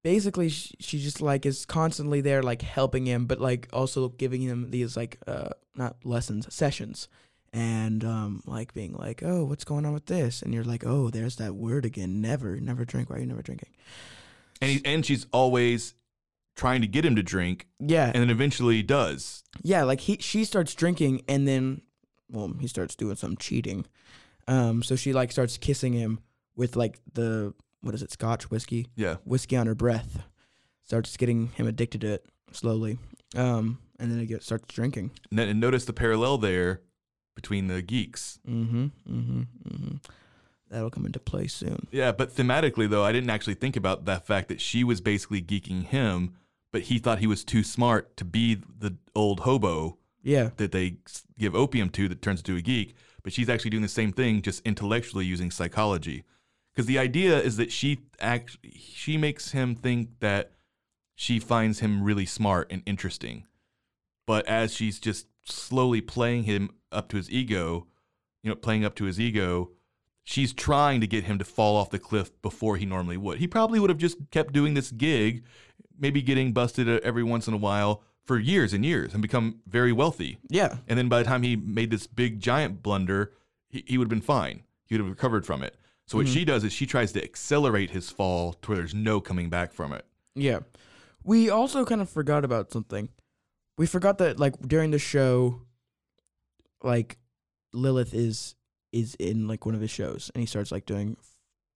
basically 0.03 0.49
she, 0.49 0.75
she 0.79 0.99
just 0.99 1.21
like 1.21 1.45
is 1.45 1.65
constantly 1.65 2.21
there 2.21 2.43
like 2.43 2.61
helping 2.61 3.05
him 3.07 3.25
but 3.25 3.39
like 3.39 3.67
also 3.73 4.09
giving 4.09 4.41
him 4.41 4.69
these 4.69 4.95
like 4.95 5.17
uh 5.25 5.49
not 5.75 5.95
lessons, 6.03 6.53
sessions. 6.53 7.07
And 7.55 8.03
um 8.03 8.41
like 8.47 8.73
being 8.73 8.93
like, 8.93 9.21
"Oh, 9.23 9.43
what's 9.45 9.63
going 9.63 9.85
on 9.85 9.93
with 9.93 10.07
this?" 10.07 10.41
And 10.41 10.53
you're 10.53 10.63
like, 10.63 10.83
"Oh, 10.85 11.09
there's 11.11 11.35
that 11.35 11.53
word 11.55 11.85
again. 11.85 12.19
Never, 12.19 12.59
never 12.59 12.83
drink. 12.83 13.09
Why 13.09 13.17
are 13.17 13.19
you 13.19 13.27
never 13.27 13.43
drinking?" 13.43 13.69
And 14.61 14.71
he, 14.71 14.81
and 14.85 15.05
she's 15.05 15.27
always 15.31 15.93
trying 16.55 16.81
to 16.81 16.87
get 16.87 17.03
him 17.05 17.15
to 17.15 17.23
drink, 17.23 17.67
Yeah. 17.79 18.11
and 18.13 18.21
then 18.21 18.29
eventually 18.29 18.75
he 18.75 18.83
does. 18.83 19.43
Yeah, 19.61 19.83
like 19.83 19.99
he 20.01 20.17
she 20.19 20.45
starts 20.45 20.73
drinking 20.73 21.21
and 21.27 21.47
then 21.47 21.81
well, 22.31 22.53
he 22.59 22.67
starts 22.67 22.95
doing 22.95 23.15
some 23.17 23.37
cheating. 23.37 23.85
Um 24.47 24.81
so 24.83 24.95
she 24.95 25.13
like 25.13 25.31
starts 25.31 25.57
kissing 25.57 25.93
him 25.93 26.19
with 26.55 26.75
like 26.75 26.99
the 27.13 27.53
what 27.81 27.93
is 27.93 28.01
it, 28.01 28.11
scotch 28.11 28.49
whiskey? 28.49 28.87
Yeah. 28.95 29.17
Whiskey 29.25 29.57
on 29.57 29.67
her 29.67 29.75
breath. 29.75 30.23
Starts 30.85 31.15
getting 31.17 31.47
him 31.49 31.67
addicted 31.67 32.01
to 32.01 32.13
it 32.13 32.25
slowly. 32.51 32.97
Um 33.35 33.77
and 33.99 34.11
then 34.11 34.19
he 34.19 34.25
gets 34.25 34.45
starts 34.45 34.73
drinking. 34.73 35.11
And, 35.29 35.37
then, 35.37 35.49
and 35.49 35.59
notice 35.59 35.85
the 35.85 35.93
parallel 35.93 36.37
there 36.39 36.81
between 37.35 37.67
the 37.67 37.81
geeks. 37.81 38.39
Mm-hmm. 38.47 38.85
Mm-hmm. 39.09 39.41
Mm-hmm. 39.67 39.95
That'll 40.69 40.89
come 40.89 41.05
into 41.05 41.19
play 41.19 41.47
soon. 41.47 41.87
Yeah, 41.91 42.11
but 42.11 42.35
thematically 42.35 42.89
though, 42.89 43.03
I 43.03 43.11
didn't 43.11 43.29
actually 43.29 43.53
think 43.55 43.75
about 43.75 44.05
that 44.05 44.25
fact 44.25 44.47
that 44.49 44.59
she 44.61 44.83
was 44.83 45.01
basically 45.01 45.41
geeking 45.41 45.83
him, 45.85 46.33
but 46.71 46.83
he 46.83 46.97
thought 46.97 47.19
he 47.19 47.27
was 47.27 47.43
too 47.43 47.63
smart 47.63 48.15
to 48.17 48.25
be 48.25 48.55
the 48.55 48.95
old 49.15 49.41
hobo 49.41 49.97
Yeah. 50.23 50.49
that 50.57 50.71
they 50.71 50.97
give 51.37 51.53
opium 51.55 51.89
to 51.91 52.07
that 52.09 52.21
turns 52.23 52.39
into 52.39 52.55
a 52.55 52.61
geek, 52.61 52.95
but 53.23 53.33
she's 53.33 53.49
actually 53.49 53.69
doing 53.71 53.83
the 53.83 53.87
same 53.87 54.11
thing 54.11 54.41
just 54.41 54.65
intellectually 54.65 55.25
using 55.25 55.51
psychology. 55.51 56.23
Cuz 56.75 56.87
the 56.87 56.97
idea 56.97 57.39
is 57.39 57.57
that 57.57 57.71
she 57.71 57.99
act 58.19 58.57
she 58.75 59.15
makes 59.17 59.51
him 59.51 59.75
think 59.75 60.19
that 60.21 60.53
she 61.15 61.39
finds 61.39 61.79
him 61.81 62.01
really 62.03 62.25
smart 62.25 62.71
and 62.71 62.81
interesting. 62.87 63.45
But 64.25 64.47
as 64.47 64.73
she's 64.73 64.99
just 64.99 65.27
slowly 65.43 66.01
playing 66.01 66.45
him 66.45 66.71
up 66.93 67.09
to 67.09 67.17
his 67.17 67.29
ego, 67.29 67.87
you 68.41 68.49
know, 68.49 68.55
playing 68.55 68.85
up 68.85 68.95
to 68.95 69.05
his 69.05 69.19
ego, 69.19 69.71
she's 70.23 70.53
trying 70.53 71.01
to 71.01 71.07
get 71.07 71.25
him 71.25 71.37
to 71.37 71.45
fall 71.45 71.75
off 71.75 71.89
the 71.89 71.99
cliff 71.99 72.31
before 72.41 72.77
he 72.77 72.85
normally 72.85 73.17
would. 73.17 73.39
He 73.39 73.47
probably 73.47 73.79
would 73.79 73.89
have 73.89 73.99
just 73.99 74.17
kept 74.31 74.53
doing 74.53 74.73
this 74.73 74.91
gig, 74.91 75.43
maybe 75.97 76.21
getting 76.21 76.53
busted 76.53 76.87
every 77.01 77.23
once 77.23 77.47
in 77.47 77.53
a 77.53 77.57
while 77.57 78.03
for 78.25 78.39
years 78.39 78.73
and 78.73 78.85
years 78.85 79.13
and 79.13 79.21
become 79.21 79.59
very 79.67 79.91
wealthy. 79.91 80.37
Yeah. 80.49 80.77
And 80.87 80.97
then 80.97 81.09
by 81.09 81.19
the 81.19 81.25
time 81.25 81.43
he 81.43 81.55
made 81.55 81.91
this 81.91 82.07
big 82.07 82.39
giant 82.39 82.81
blunder, 82.81 83.33
he, 83.69 83.83
he 83.85 83.97
would 83.97 84.05
have 84.05 84.09
been 84.09 84.21
fine. 84.21 84.63
He 84.85 84.95
would 84.95 85.01
have 85.01 85.09
recovered 85.09 85.45
from 85.45 85.61
it. 85.61 85.75
So 86.07 86.17
what 86.17 86.25
mm-hmm. 86.25 86.33
she 86.33 86.45
does 86.45 86.63
is 86.63 86.73
she 86.73 86.85
tries 86.85 87.11
to 87.13 87.23
accelerate 87.23 87.91
his 87.91 88.09
fall 88.09 88.53
to 88.53 88.69
where 88.69 88.77
there's 88.77 88.93
no 88.93 89.19
coming 89.19 89.49
back 89.49 89.73
from 89.73 89.93
it. 89.93 90.05
Yeah. 90.35 90.59
We 91.23 91.49
also 91.49 91.85
kind 91.85 92.01
of 92.01 92.09
forgot 92.09 92.43
about 92.43 92.71
something. 92.71 93.09
We 93.77 93.87
forgot 93.87 94.17
that 94.19 94.39
like 94.39 94.59
during 94.59 94.91
the 94.91 94.99
show 94.99 95.61
like 96.83 97.17
Lilith 97.73 98.13
is 98.13 98.55
is 98.91 99.15
in 99.15 99.47
like 99.47 99.65
one 99.65 99.73
of 99.73 99.81
his 99.81 99.89
shows 99.89 100.29
and 100.35 100.41
he 100.41 100.45
starts 100.45 100.71
like 100.71 100.85
doing 100.85 101.17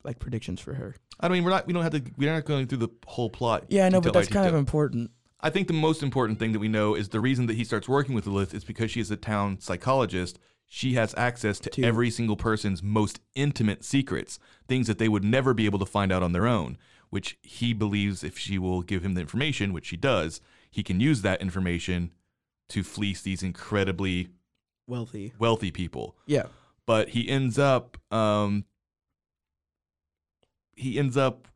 like 0.03 0.19
predictions 0.19 0.61
for 0.61 0.73
her. 0.75 0.95
I 1.19 1.27
don't 1.27 1.35
mean, 1.37 1.43
we're 1.43 1.49
not 1.49 1.65
we 1.65 1.73
don't 1.73 1.83
have 1.83 1.93
to 1.93 2.03
we're 2.17 2.31
not 2.33 2.45
going 2.45 2.67
through 2.67 2.77
the 2.79 2.89
whole 3.07 3.29
plot. 3.29 3.65
Yeah, 3.69 3.85
I 3.85 3.89
know, 3.89 4.01
but 4.01 4.13
that's 4.13 4.27
kind 4.27 4.47
of 4.47 4.55
important. 4.55 5.11
I 5.39 5.49
think 5.49 5.67
the 5.67 5.73
most 5.73 6.01
important 6.01 6.39
thing 6.39 6.51
that 6.53 6.59
we 6.59 6.67
know 6.67 6.95
is 6.95 7.09
the 7.09 7.19
reason 7.19 7.45
that 7.47 7.55
he 7.55 7.63
starts 7.63 7.87
working 7.87 8.15
with 8.15 8.25
Lilith 8.25 8.53
is 8.53 8.63
because 8.63 8.89
she 8.91 8.99
is 8.99 9.11
a 9.11 9.17
town 9.17 9.59
psychologist. 9.59 10.39
She 10.65 10.95
has 10.95 11.13
access 11.15 11.59
to 11.59 11.69
To- 11.69 11.83
every 11.83 12.09
single 12.09 12.35
person's 12.35 12.81
most 12.83 13.19
intimate 13.35 13.83
secrets, 13.85 14.39
things 14.67 14.87
that 14.87 14.97
they 14.97 15.07
would 15.07 15.23
never 15.23 15.53
be 15.53 15.65
able 15.65 15.79
to 15.79 15.85
find 15.85 16.11
out 16.11 16.23
on 16.23 16.33
their 16.33 16.47
own, 16.47 16.77
which 17.09 17.37
he 17.41 17.71
believes 17.73 18.23
if 18.23 18.37
she 18.37 18.57
will 18.57 18.81
give 18.81 19.05
him 19.05 19.13
the 19.13 19.21
information, 19.21 19.73
which 19.73 19.85
she 19.85 19.95
does, 19.97 20.41
he 20.71 20.83
can 20.83 20.99
use 20.99 21.21
that 21.21 21.41
information 21.41 22.11
to 22.69 22.83
fleece 22.83 23.21
these 23.21 23.43
incredibly 23.43 24.29
Wealthy. 24.87 25.33
wealthy 25.37 25.69
people 25.71 26.15
Yeah. 26.25 26.45
but 26.85 27.09
he 27.09 27.27
ends 27.27 27.59
up 27.59 27.97
um 28.11 28.63
he 30.75 30.97
ends 30.97 31.17
up 31.17 31.47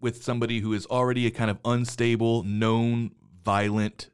with 0.00 0.22
somebody 0.24 0.60
who 0.60 0.72
is 0.72 0.86
already 0.86 1.26
a 1.26 1.30
kind 1.30 1.50
of 1.50 1.58
unstable, 1.66 2.42
known, 2.42 3.10
violent, 3.44 4.08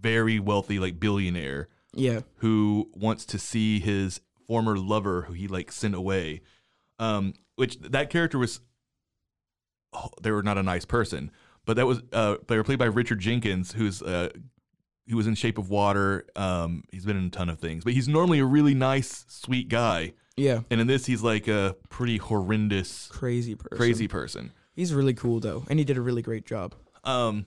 very 0.00 0.38
wealthy 0.38 0.78
like 0.78 1.00
billionaire 1.00 1.68
Yeah. 1.94 2.20
who 2.36 2.90
wants 2.94 3.24
to 3.26 3.38
see 3.38 3.80
his 3.80 4.20
former 4.46 4.76
lover 4.78 5.22
who 5.22 5.32
he 5.32 5.48
like 5.48 5.72
sent 5.72 5.94
away. 5.94 6.42
Um 6.98 7.34
which 7.56 7.78
that 7.80 8.10
character 8.10 8.38
was 8.38 8.60
oh, 9.92 10.10
they 10.22 10.30
were 10.30 10.42
not 10.42 10.58
a 10.58 10.62
nice 10.62 10.84
person, 10.84 11.30
but 11.64 11.76
that 11.76 11.86
was 11.86 12.00
uh 12.12 12.36
they 12.46 12.56
were 12.56 12.64
played 12.64 12.78
by 12.78 12.84
Richard 12.86 13.18
Jenkins 13.20 13.72
who's 13.72 14.02
uh 14.02 14.28
he 15.08 15.14
was 15.14 15.26
in 15.26 15.34
Shape 15.34 15.58
of 15.58 15.70
Water. 15.70 16.26
Um, 16.36 16.84
he's 16.92 17.04
been 17.04 17.16
in 17.16 17.24
a 17.26 17.30
ton 17.30 17.48
of 17.48 17.58
things, 17.58 17.82
but 17.82 17.94
he's 17.94 18.06
normally 18.08 18.38
a 18.40 18.44
really 18.44 18.74
nice, 18.74 19.24
sweet 19.28 19.68
guy. 19.68 20.12
Yeah. 20.36 20.60
And 20.70 20.80
in 20.80 20.86
this, 20.86 21.06
he's 21.06 21.22
like 21.22 21.48
a 21.48 21.74
pretty 21.88 22.18
horrendous, 22.18 23.08
Crazy 23.08 23.54
person. 23.56 23.76
crazy 23.78 24.06
person. 24.06 24.52
He's 24.74 24.94
really 24.94 25.14
cool 25.14 25.40
though, 25.40 25.64
and 25.68 25.78
he 25.80 25.84
did 25.84 25.96
a 25.96 26.00
really 26.00 26.22
great 26.22 26.46
job. 26.46 26.74
Um, 27.02 27.46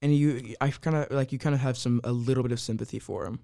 And 0.00 0.14
you, 0.16 0.54
I 0.60 0.70
kind 0.70 0.96
of 0.96 1.10
like 1.10 1.32
you 1.32 1.38
kind 1.38 1.54
of 1.54 1.60
have 1.60 1.76
some 1.76 2.00
a 2.04 2.12
little 2.12 2.42
bit 2.42 2.52
of 2.52 2.60
sympathy 2.60 2.98
for 2.98 3.26
him 3.26 3.40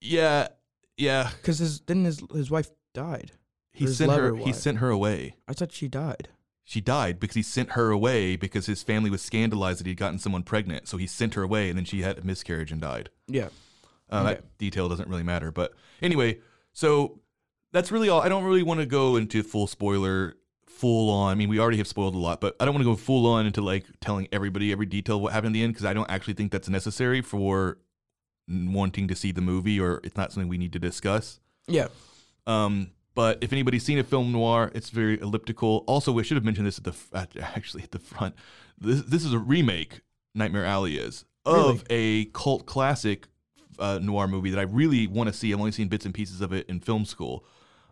yeah, 0.00 0.48
yeah. 0.96 1.30
because 1.36 1.58
his 1.58 1.80
didn't 1.80 2.04
his 2.04 2.22
his 2.32 2.50
wife 2.50 2.70
died. 2.94 3.32
He 3.72 3.86
sent 3.86 4.10
her. 4.12 4.32
lover 4.32 4.44
He 4.44 4.52
sent 4.52 4.78
her 4.78 4.90
away. 4.90 5.36
I 5.48 5.52
thought 5.52 5.72
she 5.72 5.88
died. 5.88 6.28
She 6.64 6.80
died 6.80 7.18
because 7.18 7.34
he 7.34 7.42
sent 7.42 7.72
her 7.72 7.90
away 7.90 8.36
because 8.36 8.66
his 8.66 8.82
family 8.82 9.10
was 9.10 9.22
scandalized 9.22 9.80
that 9.80 9.86
he'd 9.86 9.96
gotten 9.96 10.18
someone 10.18 10.42
pregnant. 10.44 10.86
So 10.88 10.96
he 10.98 11.06
sent 11.06 11.34
her 11.34 11.42
away, 11.42 11.68
and 11.68 11.76
then 11.76 11.84
she 11.84 12.02
had 12.02 12.18
a 12.18 12.22
miscarriage 12.24 12.70
and 12.70 12.80
died. 12.80 13.10
Yeah. 13.26 13.48
Uh, 14.08 14.20
Okay. 14.22 14.24
That 14.34 14.58
detail 14.58 14.88
doesn't 14.88 15.08
really 15.08 15.22
matter. 15.22 15.50
But 15.50 15.72
anyway, 16.02 16.38
so 16.72 17.20
that's 17.72 17.90
really 17.90 18.08
all. 18.08 18.20
I 18.20 18.28
don't 18.28 18.44
really 18.44 18.62
want 18.62 18.80
to 18.80 18.86
go 18.86 19.16
into 19.16 19.42
full 19.42 19.66
spoiler, 19.66 20.36
full 20.66 21.10
on. 21.10 21.32
I 21.32 21.34
mean, 21.34 21.48
we 21.48 21.58
already 21.58 21.78
have 21.78 21.86
spoiled 21.88 22.14
a 22.14 22.18
lot, 22.18 22.40
but 22.40 22.54
I 22.60 22.64
don't 22.64 22.74
want 22.74 22.84
to 22.84 22.90
go 22.90 22.96
full 22.96 23.26
on 23.26 23.46
into 23.46 23.60
like 23.62 23.86
telling 24.00 24.28
everybody 24.32 24.70
every 24.72 24.86
detail 24.86 25.16
of 25.16 25.22
what 25.22 25.32
happened 25.32 25.48
in 25.48 25.52
the 25.54 25.62
end 25.62 25.72
because 25.74 25.84
I 25.86 25.92
don't 25.94 26.10
actually 26.10 26.34
think 26.34 26.52
that's 26.52 26.68
necessary 26.68 27.20
for 27.22 27.78
wanting 28.48 29.06
to 29.08 29.14
see 29.14 29.30
the 29.32 29.40
movie 29.40 29.78
or 29.80 30.00
it's 30.02 30.16
not 30.16 30.32
something 30.32 30.48
we 30.48 30.58
need 30.58 30.72
to 30.72 30.78
discuss. 30.80 31.38
Yeah. 31.68 31.88
Um, 32.46 32.90
but 33.14 33.38
if 33.40 33.52
anybody's 33.52 33.84
seen 33.84 33.98
a 33.98 34.04
film 34.04 34.32
noir, 34.32 34.70
it's 34.74 34.90
very 34.90 35.20
elliptical. 35.20 35.84
Also, 35.86 36.12
we 36.12 36.22
should 36.24 36.36
have 36.36 36.44
mentioned 36.44 36.66
this 36.66 36.78
at 36.78 36.84
the 36.84 36.90
f- 36.90 37.08
at- 37.12 37.36
actually 37.56 37.82
at 37.82 37.90
the 37.90 37.98
front. 37.98 38.34
This 38.78 39.02
this 39.02 39.24
is 39.24 39.32
a 39.32 39.38
remake. 39.38 40.00
Nightmare 40.34 40.64
Alley 40.64 40.96
is 40.96 41.24
of 41.44 41.82
a 41.90 42.26
cult 42.26 42.66
classic 42.66 43.26
uh, 43.80 43.98
noir 44.00 44.28
movie 44.28 44.50
that 44.50 44.58
I 44.60 44.62
really 44.62 45.06
want 45.06 45.28
to 45.28 45.32
see. 45.32 45.52
I've 45.52 45.58
only 45.58 45.72
seen 45.72 45.88
bits 45.88 46.04
and 46.04 46.14
pieces 46.14 46.40
of 46.40 46.52
it 46.52 46.68
in 46.68 46.80
film 46.80 47.04
school. 47.04 47.44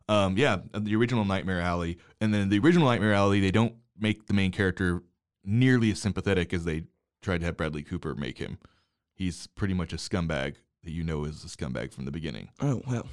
Um, 0.08 0.36
yeah, 0.38 0.58
the 0.72 0.94
original 0.96 1.24
Nightmare 1.24 1.60
Alley, 1.60 1.98
and 2.20 2.32
then 2.32 2.48
the 2.48 2.58
original 2.60 2.86
Nightmare 2.86 3.12
Alley, 3.12 3.40
they 3.40 3.50
don't 3.50 3.74
make 3.98 4.26
the 4.26 4.34
main 4.34 4.52
character 4.52 5.02
nearly 5.44 5.90
as 5.90 6.00
sympathetic 6.00 6.52
as 6.54 6.64
they 6.64 6.84
tried 7.22 7.40
to 7.40 7.46
have 7.46 7.56
Bradley 7.56 7.82
Cooper 7.82 8.14
make 8.14 8.38
him. 8.38 8.58
He's 9.14 9.48
pretty 9.48 9.74
much 9.74 9.92
a 9.92 9.96
scumbag 9.96 10.54
that 10.84 10.92
you 10.92 11.02
know 11.02 11.24
is 11.24 11.44
a 11.44 11.48
scumbag 11.48 11.92
from 11.92 12.04
the 12.04 12.10
beginning. 12.12 12.50
Oh 12.60 12.80
well. 12.86 13.06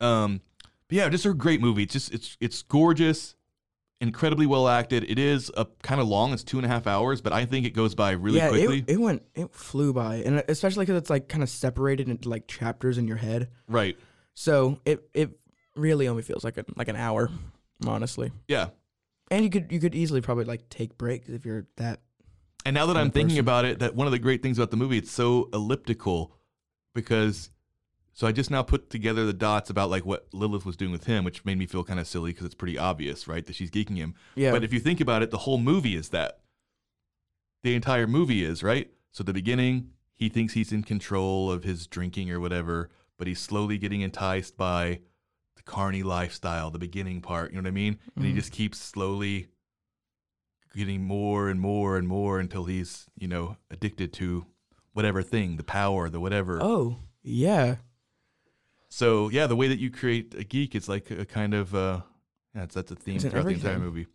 Um, 0.00 0.40
but 0.88 0.96
yeah, 0.96 1.08
just 1.08 1.26
a 1.26 1.34
great 1.34 1.60
movie. 1.60 1.82
It's 1.82 1.92
just 1.92 2.12
it's 2.12 2.36
it's 2.40 2.62
gorgeous, 2.62 3.36
incredibly 4.00 4.46
well 4.46 4.68
acted. 4.68 5.04
It 5.04 5.18
is 5.18 5.50
a 5.56 5.66
kind 5.82 6.00
of 6.00 6.08
long. 6.08 6.32
It's 6.32 6.42
two 6.42 6.56
and 6.58 6.64
a 6.64 6.68
half 6.68 6.86
hours, 6.86 7.20
but 7.20 7.32
I 7.32 7.44
think 7.44 7.66
it 7.66 7.70
goes 7.70 7.94
by 7.94 8.12
really 8.12 8.38
yeah, 8.38 8.48
quickly. 8.48 8.78
It, 8.78 8.90
it 8.92 9.00
went 9.00 9.22
it 9.34 9.54
flew 9.54 9.92
by, 9.92 10.16
and 10.16 10.42
especially 10.48 10.86
because 10.86 10.98
it's 10.98 11.10
like 11.10 11.28
kind 11.28 11.42
of 11.42 11.50
separated 11.50 12.08
into 12.08 12.28
like 12.28 12.46
chapters 12.46 12.96
in 12.98 13.06
your 13.06 13.18
head. 13.18 13.48
right? 13.68 13.98
So 14.34 14.80
it 14.84 15.08
it 15.12 15.30
really 15.76 16.08
only 16.08 16.22
feels 16.22 16.44
like 16.44 16.56
a, 16.56 16.64
like 16.76 16.88
an 16.88 16.96
hour, 16.96 17.30
honestly. 17.86 18.32
Yeah. 18.46 18.68
And 19.30 19.44
you 19.44 19.50
could 19.50 19.70
you 19.70 19.80
could 19.80 19.94
easily 19.94 20.22
probably 20.22 20.44
like 20.44 20.70
take 20.70 20.96
breaks 20.96 21.28
if 21.28 21.44
you're 21.44 21.66
that. 21.76 22.00
And 22.64 22.74
now 22.74 22.86
that 22.86 22.96
I'm 22.96 23.10
thinking 23.10 23.36
person. 23.36 23.40
about 23.40 23.64
it, 23.64 23.78
that 23.80 23.94
one 23.94 24.06
of 24.06 24.12
the 24.12 24.18
great 24.18 24.42
things 24.42 24.58
about 24.58 24.70
the 24.70 24.76
movie, 24.76 24.98
it's 24.98 25.10
so 25.10 25.48
elliptical, 25.52 26.34
because. 26.94 27.50
So 28.18 28.26
I 28.26 28.32
just 28.32 28.50
now 28.50 28.64
put 28.64 28.90
together 28.90 29.24
the 29.24 29.32
dots 29.32 29.70
about 29.70 29.90
like 29.90 30.04
what 30.04 30.26
Lilith 30.32 30.66
was 30.66 30.76
doing 30.76 30.90
with 30.90 31.04
him, 31.04 31.22
which 31.22 31.44
made 31.44 31.56
me 31.56 31.66
feel 31.66 31.84
kind 31.84 32.00
of 32.00 32.06
silly 32.08 32.32
because 32.32 32.46
it's 32.46 32.54
pretty 32.56 32.76
obvious, 32.76 33.28
right, 33.28 33.46
that 33.46 33.54
she's 33.54 33.70
geeking 33.70 33.96
him. 33.96 34.16
Yeah. 34.34 34.50
But 34.50 34.64
if 34.64 34.72
you 34.72 34.80
think 34.80 35.00
about 35.00 35.22
it, 35.22 35.30
the 35.30 35.38
whole 35.38 35.58
movie 35.58 35.94
is 35.94 36.08
that. 36.08 36.40
The 37.62 37.76
entire 37.76 38.08
movie 38.08 38.42
is, 38.42 38.64
right? 38.64 38.90
So 39.12 39.22
the 39.22 39.32
beginning, 39.32 39.90
he 40.16 40.28
thinks 40.28 40.54
he's 40.54 40.72
in 40.72 40.82
control 40.82 41.48
of 41.48 41.62
his 41.62 41.86
drinking 41.86 42.28
or 42.32 42.40
whatever, 42.40 42.90
but 43.18 43.28
he's 43.28 43.38
slowly 43.38 43.78
getting 43.78 44.00
enticed 44.00 44.56
by 44.56 44.98
the 45.54 45.62
carny 45.62 46.02
lifestyle, 46.02 46.72
the 46.72 46.78
beginning 46.80 47.20
part, 47.20 47.52
you 47.52 47.58
know 47.58 47.62
what 47.62 47.68
I 47.68 47.70
mean? 47.70 48.00
And 48.16 48.24
he 48.24 48.32
Mhm. 48.32 48.34
just 48.34 48.50
keeps 48.50 48.78
slowly 48.78 49.46
getting 50.74 51.04
more 51.04 51.48
and 51.48 51.60
more 51.60 51.96
and 51.96 52.08
more 52.08 52.40
until 52.40 52.64
he's, 52.64 53.06
you 53.16 53.28
know, 53.28 53.58
addicted 53.70 54.12
to 54.14 54.44
whatever 54.92 55.22
thing, 55.22 55.56
the 55.56 55.62
power, 55.62 56.10
the 56.10 56.18
whatever. 56.18 56.58
oh 56.60 56.96
yeah. 57.22 57.76
So 58.88 59.28
yeah, 59.28 59.46
the 59.46 59.56
way 59.56 59.68
that 59.68 59.78
you 59.78 59.90
create 59.90 60.34
a 60.34 60.44
geek 60.44 60.74
is 60.74 60.88
like 60.88 61.10
a 61.10 61.24
kind 61.24 61.54
of 61.54 61.74
uh 61.74 62.00
yeah, 62.54 62.62
that's 62.62 62.74
that's 62.74 62.90
a 62.90 62.96
theme 62.96 63.16
It's 63.16 63.24
throughout 63.24 63.44
the 63.46 63.52
entire 63.52 63.78
movie. 63.78 64.06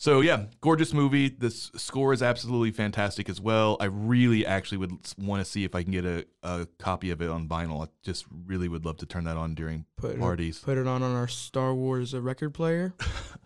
So 0.00 0.20
yeah, 0.20 0.44
gorgeous 0.60 0.94
movie. 0.94 1.28
This 1.28 1.72
score 1.76 2.12
is 2.12 2.22
absolutely 2.22 2.70
fantastic 2.70 3.28
as 3.28 3.40
well. 3.40 3.76
I 3.80 3.86
really 3.86 4.46
actually 4.46 4.78
would 4.78 4.92
want 5.18 5.44
to 5.44 5.50
see 5.50 5.64
if 5.64 5.74
I 5.74 5.82
can 5.82 5.90
get 5.90 6.04
a, 6.04 6.24
a 6.44 6.68
copy 6.78 7.10
of 7.10 7.20
it 7.20 7.28
on 7.30 7.48
vinyl. 7.48 7.84
I 7.84 7.88
just 8.04 8.26
really 8.46 8.68
would 8.68 8.84
love 8.84 8.98
to 8.98 9.06
turn 9.06 9.24
that 9.24 9.36
on 9.36 9.56
during 9.56 9.86
Put 9.96 10.12
it, 10.12 10.20
parties. 10.20 10.60
put 10.60 10.78
it 10.78 10.86
on 10.86 11.02
on 11.02 11.16
our 11.16 11.26
Star 11.26 11.74
Wars 11.74 12.14
uh, 12.14 12.22
record 12.22 12.54
player. 12.54 12.94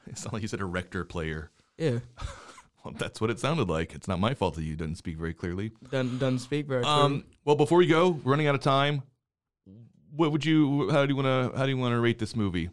It's 0.08 0.24
not 0.24 0.34
like 0.34 0.42
you 0.42 0.48
said 0.48 0.60
a 0.60 0.64
rector 0.66 1.04
player. 1.04 1.50
Yeah. 1.78 2.00
Well, 2.84 2.94
that's 2.98 3.20
what 3.20 3.30
it 3.30 3.38
sounded 3.38 3.68
like. 3.68 3.94
It's 3.94 4.08
not 4.08 4.18
my 4.18 4.34
fault 4.34 4.56
that 4.56 4.64
you 4.64 4.74
didn't 4.74 4.96
speak 4.96 5.16
very 5.16 5.32
clearly. 5.32 5.70
Doesn't 5.92 6.18
doesn't 6.18 6.40
speak 6.40 6.66
very. 6.66 6.82
Um, 6.82 7.22
well, 7.44 7.54
before 7.54 7.78
we 7.78 7.86
go, 7.86 8.18
running 8.24 8.48
out 8.48 8.56
of 8.56 8.60
time. 8.60 9.02
What 10.14 10.32
would 10.32 10.44
you? 10.44 10.90
How 10.90 11.06
do 11.06 11.14
you 11.14 11.16
want 11.22 11.52
to? 11.52 11.58
How 11.58 11.64
do 11.64 11.70
you 11.70 11.76
want 11.78 11.92
to 11.92 12.00
rate 12.00 12.18
this 12.18 12.36
movie? 12.36 12.70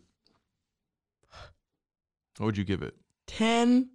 What 2.38 2.46
would 2.48 2.58
you 2.58 2.64
give 2.64 2.82
it? 2.82 2.96
ten. 3.28 3.90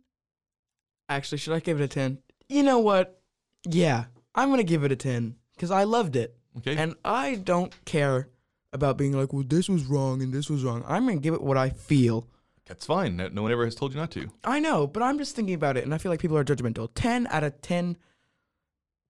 Actually, 1.09 1.39
should 1.39 1.55
I 1.55 1.61
give 1.61 1.81
it 1.81 1.85
a 1.85 1.89
ten? 1.89 2.19
You 2.49 2.63
know 2.63 2.79
what? 2.79 3.21
Yeah, 3.69 4.05
I'm 4.35 4.51
gonna 4.51 4.63
give 4.63 4.85
it 4.85 4.93
a 4.93 4.97
ten 4.97 5.37
because 5.55 5.71
I 5.71 5.85
loved 5.85 6.17
it, 6.17 6.37
Okay. 6.59 6.77
and 6.77 6.95
I 7.05 7.37
don't 7.37 7.73
care 7.85 8.29
about 8.73 8.97
being 8.99 9.13
like, 9.13 9.33
well, 9.33 9.45
this 9.47 9.69
was 9.69 9.85
wrong 9.85 10.23
and 10.23 10.33
this 10.33 10.49
was 10.51 10.63
wrong. 10.65 10.85
I'm 10.87 11.07
gonna 11.07 11.21
give 11.21 11.35
it 11.35 11.43
what 11.43 11.57
I 11.57 11.71
feel. 11.71 12.29
That's 12.67 12.87
fine. 12.87 13.17
No 13.17 13.43
one 13.43 13.53
ever 13.53 13.65
has 13.67 13.75
told 13.75 13.93
you 13.93 14.01
not 14.01 14.11
to. 14.13 14.31
I 14.43 14.59
know, 14.59 14.87
but 14.87 15.03
I'm 15.03 15.19
just 15.19 15.37
thinking 15.37 15.55
about 15.55 15.77
it, 15.77 15.85
and 15.85 15.93
I 15.95 15.99
feel 15.99 16.11
like 16.11 16.21
people 16.21 16.39
are 16.39 16.45
judgmental. 16.45 16.89
Ten 16.95 17.27
out 17.31 17.45
of 17.45 17.61
ten 17.61 17.97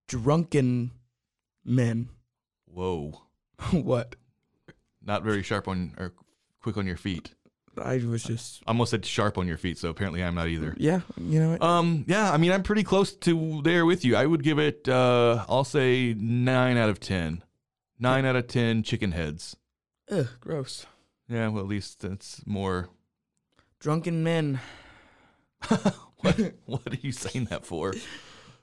drunken 0.08 0.90
men. 1.64 2.08
Whoa. 2.66 3.22
what? 3.70 4.16
Not 5.04 5.22
very 5.22 5.42
sharp 5.42 5.68
on 5.68 5.94
or 5.98 6.12
quick 6.62 6.76
on 6.76 6.86
your 6.86 6.96
feet. 6.96 7.34
I 7.76 7.96
was 8.06 8.22
just 8.22 8.62
I 8.66 8.70
almost 8.70 8.92
said 8.92 9.04
sharp 9.04 9.36
on 9.36 9.48
your 9.48 9.56
feet, 9.56 9.78
so 9.78 9.88
apparently 9.88 10.22
I'm 10.22 10.34
not 10.34 10.48
either. 10.48 10.74
yeah. 10.78 11.00
You 11.16 11.40
know 11.40 11.50
what? 11.50 11.62
Um, 11.62 12.04
yeah, 12.06 12.30
I 12.32 12.36
mean, 12.36 12.52
I'm 12.52 12.62
pretty 12.62 12.84
close 12.84 13.12
to 13.12 13.62
there 13.62 13.84
with 13.84 14.04
you. 14.04 14.14
I 14.16 14.26
would 14.26 14.42
give 14.42 14.58
it, 14.58 14.88
uh, 14.88 15.44
I'll 15.48 15.64
say 15.64 16.14
nine 16.16 16.76
out 16.76 16.88
of 16.88 17.00
ten. 17.00 17.42
Nine 17.98 18.24
out 18.26 18.36
of 18.36 18.46
ten 18.46 18.82
chicken 18.82 19.12
heads. 19.12 19.56
Ugh, 20.10 20.28
gross. 20.40 20.86
Yeah, 21.28 21.48
well, 21.48 21.62
at 21.62 21.68
least 21.68 22.00
that's 22.00 22.46
more. 22.46 22.90
Drunken 23.80 24.22
men. 24.22 24.60
what, 25.68 26.38
what 26.66 26.86
are 26.86 26.98
you 27.00 27.12
saying 27.12 27.46
that 27.46 27.64
for? 27.64 27.94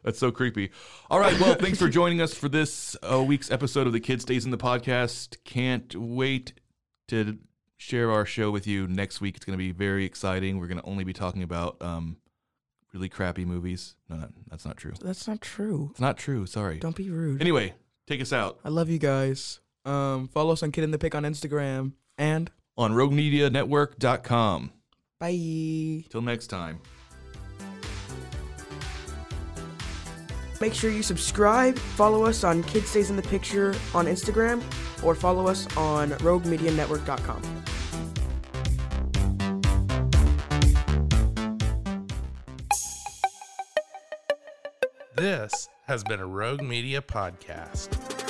That's 0.04 0.20
so 0.20 0.32
creepy. 0.32 0.72
All 1.10 1.20
right, 1.20 1.40
well, 1.40 1.56
thanks 1.56 1.80
for 1.80 1.90
joining 2.00 2.22
us 2.22 2.34
for 2.34 2.50
this 2.50 2.96
uh, 3.04 3.24
week's 3.24 3.52
episode 3.52 3.88
of 3.88 3.94
the 3.94 4.00
Kid 4.00 4.22
Stays 4.22 4.46
in 4.46 4.52
the 4.52 4.58
Podcast. 4.58 5.38
Can't 5.44 5.94
wait 5.96 6.54
to 7.08 7.38
share 7.78 8.12
our 8.12 8.26
show 8.26 8.52
with 8.52 8.68
you 8.68 8.88
next 8.88 9.22
week. 9.22 9.36
It's 9.36 9.46
going 9.46 9.58
to 9.58 9.64
be 9.64 9.72
very 9.72 10.06
exciting. 10.06 10.60
We're 10.60 10.68
going 10.68 10.80
to 10.80 10.86
only 10.86 11.04
be 11.04 11.14
talking 11.14 11.44
about 11.44 11.78
um, 11.82 12.18
really 12.94 13.10
crappy 13.10 13.46
movies. 13.46 13.96
No, 14.10 14.18
no, 14.18 14.28
that's 14.50 14.66
not 14.66 14.78
true. 14.78 14.94
That's 15.02 15.28
not 15.28 15.42
true. 15.42 15.90
It's 15.92 16.00
not 16.02 16.18
true. 16.18 16.46
Sorry. 16.46 16.80
Don't 16.80 16.96
be 16.96 17.10
rude. 17.10 17.42
Anyway, 17.42 17.74
take 18.08 18.22
us 18.22 18.32
out 18.34 18.60
I 18.64 18.70
love 18.70 18.90
you 18.90 19.00
guys. 19.00 19.60
Um, 19.86 20.28
follow 20.28 20.54
us 20.54 20.62
on 20.64 20.72
Kid 20.72 20.84
in 20.84 20.92
the 20.92 21.00
Pick 21.00 21.16
on 21.16 21.24
Instagram 21.24 21.94
and 22.18 22.52
on 22.78 22.94
roguemedianetwork.com. 22.94 24.72
bye. 25.20 26.06
Till 26.10 26.22
next 26.22 26.48
time. 26.48 26.80
Make 30.62 30.76
sure 30.76 30.92
you 30.92 31.02
subscribe. 31.02 31.78
Follow 31.78 32.24
us 32.24 32.44
on 32.44 32.62
Kid 32.64 32.86
Stays 32.86 33.10
in 33.10 33.16
the 33.16 33.24
Picture 33.24 33.74
on 33.96 34.06
Instagram, 34.06 34.62
or 35.04 35.16
follow 35.16 35.48
us 35.48 35.66
on 35.76 36.12
RogueMediaNetwork.com. 36.12 37.42
This 45.16 45.68
has 45.88 46.04
been 46.04 46.20
a 46.20 46.26
Rogue 46.26 46.62
Media 46.62 47.02
podcast. 47.02 48.21